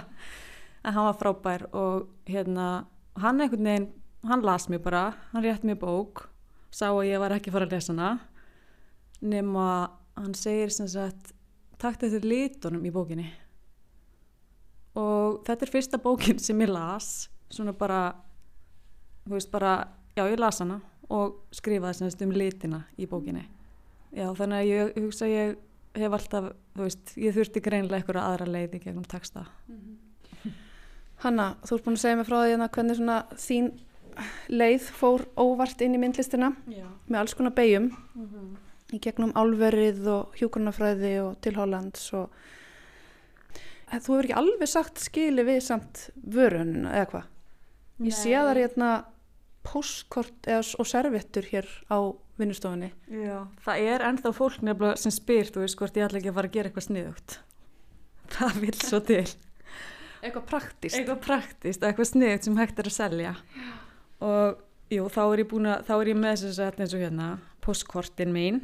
en 0.86 0.95
hann 0.95 1.08
var 1.08 1.20
frábær 1.20 1.68
og 1.74 2.10
hérna, 2.30 2.86
hann 3.22 3.41
einhvern 3.41 3.70
veginn 3.70 3.91
hann 4.26 4.45
las 4.45 4.68
mér 4.70 4.82
bara, 4.82 5.06
hann 5.32 5.45
rétt 5.45 5.66
mér 5.66 5.80
bók. 5.82 6.28
Sá 6.74 6.89
að 6.89 7.08
ég 7.12 7.22
var 7.22 7.36
ekki 7.36 7.53
fara 7.53 7.68
að 7.68 7.78
lesa 7.78 7.93
hana. 7.93 8.12
Nema 9.22 9.68
hann 10.18 10.36
segir 10.36 10.74
sem 10.74 10.89
sagt 10.89 11.32
takt 11.80 12.03
eftir 12.03 12.26
litunum 12.26 12.86
í 12.86 12.93
bókinni. 12.93 13.30
Og 14.97 15.43
þetta 15.47 15.68
er 15.68 15.74
fyrsta 15.74 16.01
bókin 16.01 16.41
sem 16.41 16.60
ég 16.64 16.72
las. 16.72 17.30
Svona 17.53 17.76
bara 17.78 18.16
þú 19.26 19.38
veist 19.38 19.53
bara, 19.53 19.78
já 20.18 20.26
ég 20.26 20.41
las 20.41 20.62
hana 20.64 20.82
og 21.14 21.45
skrifaði 21.53 21.99
sem 21.99 22.10
sagt 22.10 22.26
um 22.26 22.34
litina 22.34 22.86
í 22.97 23.06
bókinni 23.10 23.45
já 24.16 24.28
þannig 24.39 24.61
að 24.61 24.70
ég 24.72 24.99
hugsa 25.03 25.30
ég 25.30 25.55
hef 25.95 26.16
alltaf, 26.18 26.51
þú 26.76 26.88
veist, 26.88 27.13
ég 27.20 27.36
þurfti 27.36 27.63
greinlega 27.63 28.01
eitthvað 28.01 28.22
aðra 28.24 28.47
leiði 28.51 28.82
gegnum 28.84 29.07
texta 29.07 29.45
mm 29.68 29.76
-hmm. 29.76 30.53
Hanna, 31.24 31.55
þú 31.63 31.76
ert 31.76 31.86
búin 31.86 31.95
að 31.95 32.01
segja 32.01 32.16
mig 32.16 32.28
frá 32.28 32.38
því 32.41 32.49
hérna 32.51 32.70
hvernig 32.70 32.95
svona 32.95 33.26
þín 33.32 33.72
leið 34.47 34.82
fór 34.82 35.26
óvart 35.38 35.82
inn 35.82 35.95
í 35.95 35.97
myndlistina 35.97 36.53
Já. 36.68 36.88
með 37.07 37.20
alls 37.20 37.34
konar 37.34 37.53
beigjum 37.53 37.91
Mm 38.16 38.28
-hmm. 38.28 38.57
í 38.93 38.99
gegnum 38.99 39.32
álverið 39.36 40.07
og 40.07 40.36
hjúkurnafræði 40.36 41.20
og 41.22 41.41
til 41.41 41.55
Hollands 41.55 42.13
og 42.13 42.30
En 43.91 43.99
þú 43.99 44.16
hefur 44.16 44.24
ekki 44.24 44.39
alveg 44.39 44.70
sagt 44.70 44.99
skili 44.99 45.43
við 45.43 45.59
samt 45.59 46.09
vörun 46.16 46.88
eða 46.89 47.09
hvað? 47.11 47.28
Ég 47.99 48.13
sé 48.13 48.34
það 48.34 48.57
hérna 48.57 48.89
postkort 49.66 50.47
eða, 50.49 50.63
og 50.80 50.89
servettur 50.89 51.43
hér 51.43 51.70
á 51.88 51.99
vinnustofunni. 52.40 52.92
Já, 53.12 53.40
það 53.64 53.88
er 53.94 54.06
ennþá 54.10 54.32
fólk 54.36 54.62
nefnilega 54.66 55.00
sem 55.00 55.14
spyr, 55.14 55.50
þú 55.54 55.64
veist, 55.64 55.78
hvort 55.80 55.98
ég 56.00 56.08
ætla 56.08 56.20
ekki 56.20 56.32
að 56.32 56.38
fara 56.38 56.52
að 56.52 56.56
gera 56.58 56.72
eitthvað 56.72 56.88
sniðugt. 56.90 57.36
Það 58.36 58.62
vil 58.64 58.78
svo 58.82 59.00
til. 59.06 59.26
Eitthvað 60.26 60.46
praktist. 60.50 60.98
Eitthvað 60.98 61.20
praktist, 61.22 61.84
eitthvað 61.86 62.10
sniðugt 62.10 62.48
sem 62.48 62.56
hægt 62.58 62.80
er 62.82 62.90
að 62.90 62.96
selja. 62.96 63.34
Og 64.26 64.64
jú, 64.96 65.06
þá 65.14 65.22
er 65.26 65.44
ég 65.44 65.50
búin 65.52 65.70
að, 65.70 65.84
þá 65.86 65.94
er 65.96 66.10
ég 66.10 66.20
með 66.20 66.40
þess 66.42 66.64
að 66.66 66.82
eins 66.82 66.96
og 66.98 67.04
hérna, 67.06 67.28
postkortin 67.66 68.34
mín, 68.34 68.62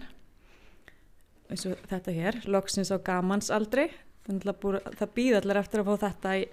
eins 1.52 1.68
og 1.70 1.86
þetta 1.92 2.16
hér, 2.16 2.40
loksins 2.50 2.90
á 2.90 2.98
gamansaldri. 3.06 3.90
Það 4.26 5.08
býð 5.16 5.40
allir 5.40 5.60
eftir 5.62 5.82
að 5.82 5.92
fá 5.92 6.06
þetta 6.08 6.36
í, 6.40 6.44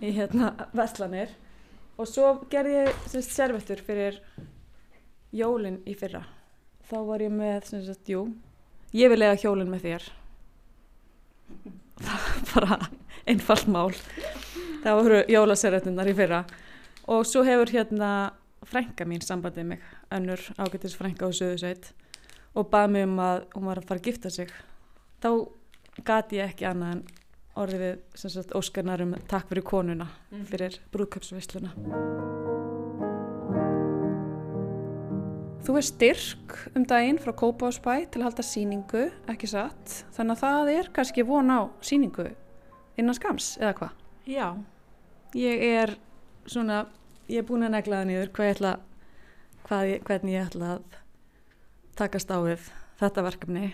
í 0.00 0.12
hérna 0.16 0.52
veslanir. 0.76 1.32
Og 1.96 2.08
svo 2.10 2.34
gerði 2.52 2.80
ég 2.82 3.04
semst 3.08 3.32
servettur 3.32 3.80
fyrir 3.84 4.20
jólinn 5.36 5.80
í 5.88 5.94
fyrra. 5.96 6.24
Þá 6.86 6.96
var 7.08 7.24
ég 7.24 7.32
með, 7.34 7.58
sem 7.66 7.82
sagt, 7.82 8.06
jú, 8.10 8.28
ég 8.94 9.10
vil 9.10 9.18
lega 9.18 9.38
hjólinn 9.40 9.70
með 9.72 9.88
þér. 9.88 10.08
Það 11.96 12.24
var 12.26 12.46
bara 12.52 12.78
einfalt 13.26 13.70
mál. 13.72 13.92
Það 14.84 15.00
voru 15.00 15.20
jólaservettinnar 15.32 16.10
í 16.10 16.14
fyrra. 16.16 16.42
Og 17.10 17.26
svo 17.26 17.42
hefur 17.46 17.72
hérna 17.74 18.10
frænka 18.66 19.06
mín 19.06 19.22
sambandið 19.22 19.70
mig, 19.72 19.84
önnur 20.14 20.42
ágættis 20.58 20.96
frænka 20.98 21.26
á 21.26 21.30
Suðusveit 21.30 21.92
og 22.56 22.70
bað 22.72 22.90
mig 22.94 23.06
um 23.06 23.20
að 23.22 23.44
hún 23.54 23.68
var 23.68 23.82
að 23.82 23.88
fara 23.90 24.02
að 24.02 24.08
gifta 24.08 24.32
sig. 24.32 24.50
Þá 25.22 25.30
gati 26.06 26.40
ég 26.40 26.52
ekki 26.52 26.68
annað 26.68 26.96
en 26.96 27.04
orðið 27.56 27.84
við 27.84 28.20
sem 28.22 28.34
sagt 28.36 28.54
óskarnar 28.56 29.04
um 29.04 29.16
takk 29.30 29.48
fyrir 29.52 29.66
konuna 29.66 30.10
fyrir 30.50 30.80
brúðköpsveisluna. 30.94 32.55
Þú 35.66 35.74
er 35.80 35.82
styrk 35.82 36.52
um 36.78 36.84
daginn 36.86 37.16
frá 37.18 37.32
Kópásbæ 37.34 38.04
til 38.06 38.20
að 38.20 38.28
halda 38.28 38.42
síningu, 38.46 39.00
ekki 39.26 39.48
satt. 39.50 39.94
Þannig 40.14 40.36
að 40.36 40.42
það 40.44 40.68
er 40.70 40.88
kannski 40.94 41.24
von 41.26 41.48
á 41.50 41.66
síningu 41.82 42.26
innan 42.94 43.16
skams, 43.16 43.56
eða 43.58 43.72
hvað? 43.80 43.96
Já, 44.30 44.44
ég 45.34 45.64
er 45.66 45.96
svona, 46.46 46.84
ég 47.26 47.42
er 47.42 47.48
búin 47.48 47.66
að 47.66 47.74
negla 47.74 47.98
það 47.98 48.06
niður 48.12 48.30
hvað 48.36 48.46
ég 48.46 48.54
ætla, 48.54 48.70
hvað 49.66 49.90
ég, 49.90 50.04
hvernig 50.06 50.36
ég 50.36 50.46
ætla 50.46 50.68
að 50.76 50.94
takast 51.98 52.30
á 52.30 52.38
við 52.44 52.68
þetta 53.00 53.24
verkefni 53.26 53.64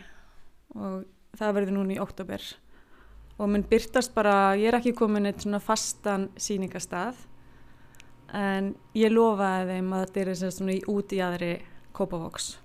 og 0.73 1.03
það 1.37 1.57
verður 1.59 1.77
núna 1.77 1.93
í 1.93 2.01
oktober 2.01 2.47
og 3.37 3.51
mun 3.53 3.67
byrtast 3.69 4.15
bara, 4.17 4.55
ég 4.57 4.71
er 4.71 4.79
ekki 4.79 4.95
komin 4.97 5.29
eitt 5.29 5.45
svona 5.45 5.61
fastan 5.61 6.31
síningastað 6.41 7.21
en 8.33 8.73
ég 8.97 9.13
lofaði 9.13 9.77
þeim 9.77 9.93
að 9.93 10.07
þetta 10.07 10.25
er 10.25 10.57
svona 10.57 10.79
út 10.95 11.13
í 11.13 11.21
aðri 11.21 11.53
Kópavox. 11.93 12.57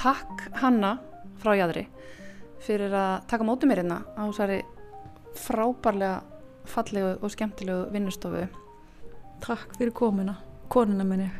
Takk 0.00 0.46
Hanna 0.62 0.94
frá 1.42 1.56
Jadri 1.58 1.84
fyrir 2.60 2.92
að 2.96 3.26
taka 3.28 3.44
mótið 3.44 3.70
mér 3.70 3.82
hérna 3.82 3.98
á 4.16 4.22
þessari 4.28 4.60
frábærlega 5.40 6.20
fallegu 6.70 7.12
og 7.20 7.32
skemmtilegu 7.32 7.90
vinnustofu. 7.92 8.46
Takk 9.44 9.76
fyrir 9.76 9.92
komuna, 9.96 10.36
konuna 10.72 11.04
minni. 11.04 11.30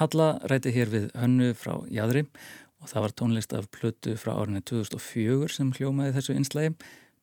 Halla 0.00 0.38
ræti 0.48 0.70
hér 0.72 0.88
við 0.88 1.10
hönnu 1.20 1.50
frá 1.52 1.74
Jadri 1.92 2.22
og 2.80 2.88
það 2.88 3.04
var 3.04 3.12
tónlist 3.20 3.52
af 3.52 3.66
plötu 3.74 4.14
frá 4.16 4.32
árinu 4.40 4.62
2004 4.64 5.50
sem 5.52 5.72
hljómaði 5.76 6.14
þessu 6.16 6.36
einslægi, 6.38 6.72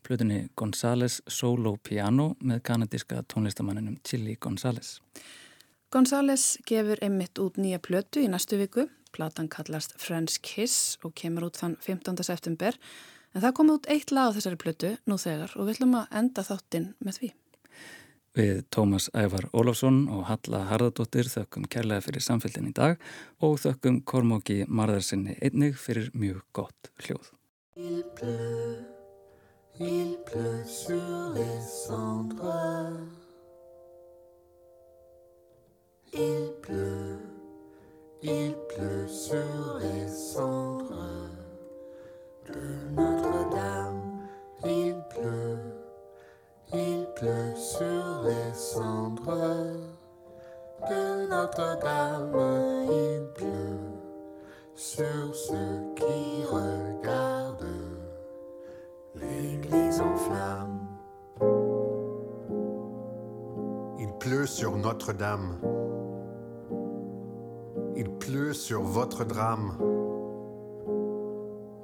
plötunni 0.06 0.38
Gonzales 0.60 1.18
Solo 1.26 1.74
Piano 1.82 2.36
með 2.46 2.62
kanadíska 2.70 3.24
tónlistamanninum 3.34 3.98
Chili 4.06 4.38
Gonzales. 4.38 5.00
Gonzales 5.90 6.60
gefur 6.70 7.02
einmitt 7.02 7.42
út 7.42 7.58
nýja 7.58 7.82
plötu 7.82 8.22
í 8.22 8.30
næstu 8.30 8.62
viku, 8.62 8.86
platan 9.18 9.50
kallast 9.50 9.98
Friends 9.98 10.38
Kiss 10.38 11.00
og 11.02 11.18
kemur 11.18 11.50
út 11.50 11.58
þann 11.58 11.74
15. 11.82 12.22
september, 12.22 12.78
en 13.34 13.42
það 13.42 13.56
kom 13.58 13.74
út 13.74 13.90
eitt 13.90 14.14
lag 14.14 14.30
á 14.30 14.36
þessari 14.38 14.62
plötu 14.62 14.94
nú 15.10 15.18
þegar 15.18 15.58
og 15.58 15.66
við 15.66 15.80
ætlum 15.80 15.98
að 16.04 16.18
enda 16.22 16.46
þáttinn 16.46 16.92
með 17.02 17.18
því. 17.18 17.34
Við 18.40 18.62
Tómas 18.72 19.10
Ævar 19.12 19.50
Ólafsson 19.52 20.06
og 20.16 20.22
Halla 20.30 20.62
Harðardóttir 20.70 21.28
þökkum 21.28 21.66
kærlega 21.68 22.06
fyrir 22.06 22.24
samfélgin 22.24 22.70
í 22.70 22.72
dag 22.78 23.02
og 23.44 23.58
þökkum 23.60 23.98
Kormóki 24.08 24.62
Marðarsinni 24.64 25.36
einnig 25.44 25.76
fyrir 25.76 26.08
mjög 26.16 26.46
gott 26.56 26.88
hljóð. 27.04 27.34
Il 27.76 28.06
pleut, 28.16 28.88
il 29.82 30.16
pleut 30.30 30.72
sur 30.72 31.34
les 31.36 31.68
cendres. 31.68 33.12
Il 36.14 36.54
pleut, 36.64 37.20
il 38.24 38.56
pleut 38.72 39.10
sur 39.10 39.82
les 39.84 40.08
cendres 40.08 41.28
de 42.48 42.64
Notre-Dame. 42.96 44.24
Il 44.64 44.96
pleut. 45.12 45.79
Il 46.72 47.08
pleut 47.16 47.56
sur 47.56 48.22
les 48.24 48.54
cendres 48.54 49.74
de 50.88 51.28
Notre-Dame. 51.28 52.86
Il 52.92 53.28
pleut 53.34 53.80
sur 54.76 55.34
ceux 55.34 55.96
qui 55.96 56.46
regardent 56.46 57.66
l'église 59.16 60.00
en 60.00 60.16
flammes. 60.16 60.88
Il 63.98 64.12
pleut 64.20 64.46
sur 64.46 64.78
Notre-Dame. 64.78 65.58
Il 67.96 68.12
pleut 68.12 68.54
sur 68.54 68.84
votre 68.84 69.24
drame. 69.24 69.74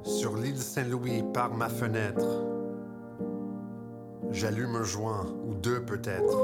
Sur 0.04 0.36
l'île 0.36 0.62
Saint-Louis 0.62 1.24
par 1.34 1.56
ma 1.56 1.70
fenêtre. 1.70 2.55
J'allume 4.32 4.76
un 4.76 4.84
joint 4.84 5.26
ou 5.48 5.54
deux 5.54 5.82
peut-être. 5.82 6.38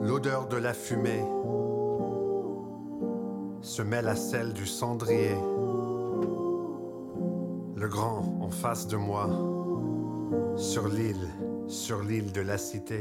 L'odeur 0.00 0.48
de 0.48 0.56
la 0.56 0.74
fumée 0.74 1.24
se 3.60 3.82
mêle 3.82 4.08
à 4.08 4.16
celle 4.16 4.52
du 4.52 4.66
cendrier. 4.66 5.36
Le 7.76 7.88
grand 7.88 8.38
en 8.40 8.50
face 8.50 8.86
de 8.88 8.96
moi, 8.96 9.28
sur 10.56 10.88
l'île, 10.88 11.28
sur 11.68 12.02
l'île 12.02 12.32
de 12.32 12.40
la 12.40 12.58
cité. 12.58 13.00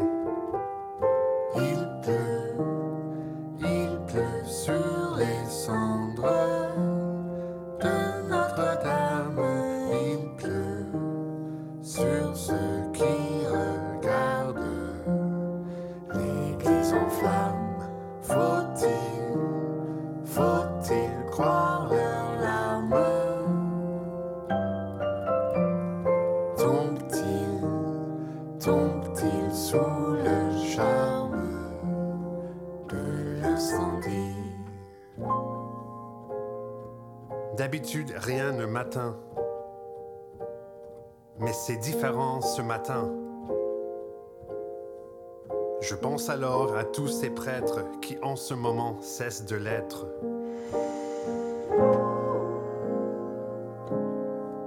Je 45.81 45.95
pense 45.95 46.29
alors 46.29 46.75
à 46.75 46.83
tous 46.83 47.07
ces 47.07 47.29
prêtres 47.29 47.85
qui 48.01 48.17
en 48.21 48.35
ce 48.35 48.53
moment 48.53 48.97
cessent 49.01 49.45
de 49.45 49.55
l'être. 49.55 50.07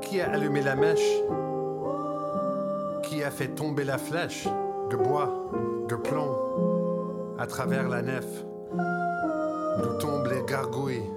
Qui 0.01 0.21
a 0.21 0.31
allumé 0.31 0.63
la 0.63 0.77
mèche? 0.77 1.23
Qui 3.03 3.23
a 3.25 3.31
fait 3.31 3.49
tomber 3.49 3.85
la 3.85 3.99
flèche 3.99 4.47
de 4.91 4.97
bois, 4.97 5.51
de 5.89 5.97
plomb, 5.97 6.37
à 7.39 7.47
travers 7.47 7.89
la 7.89 8.03
nef, 8.03 8.45
d'où 9.83 9.99
tombent 9.99 10.29
les 10.29 10.43
gargouilles 10.45 11.11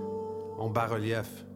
en 0.57 0.69
bas-relief? 0.69 1.46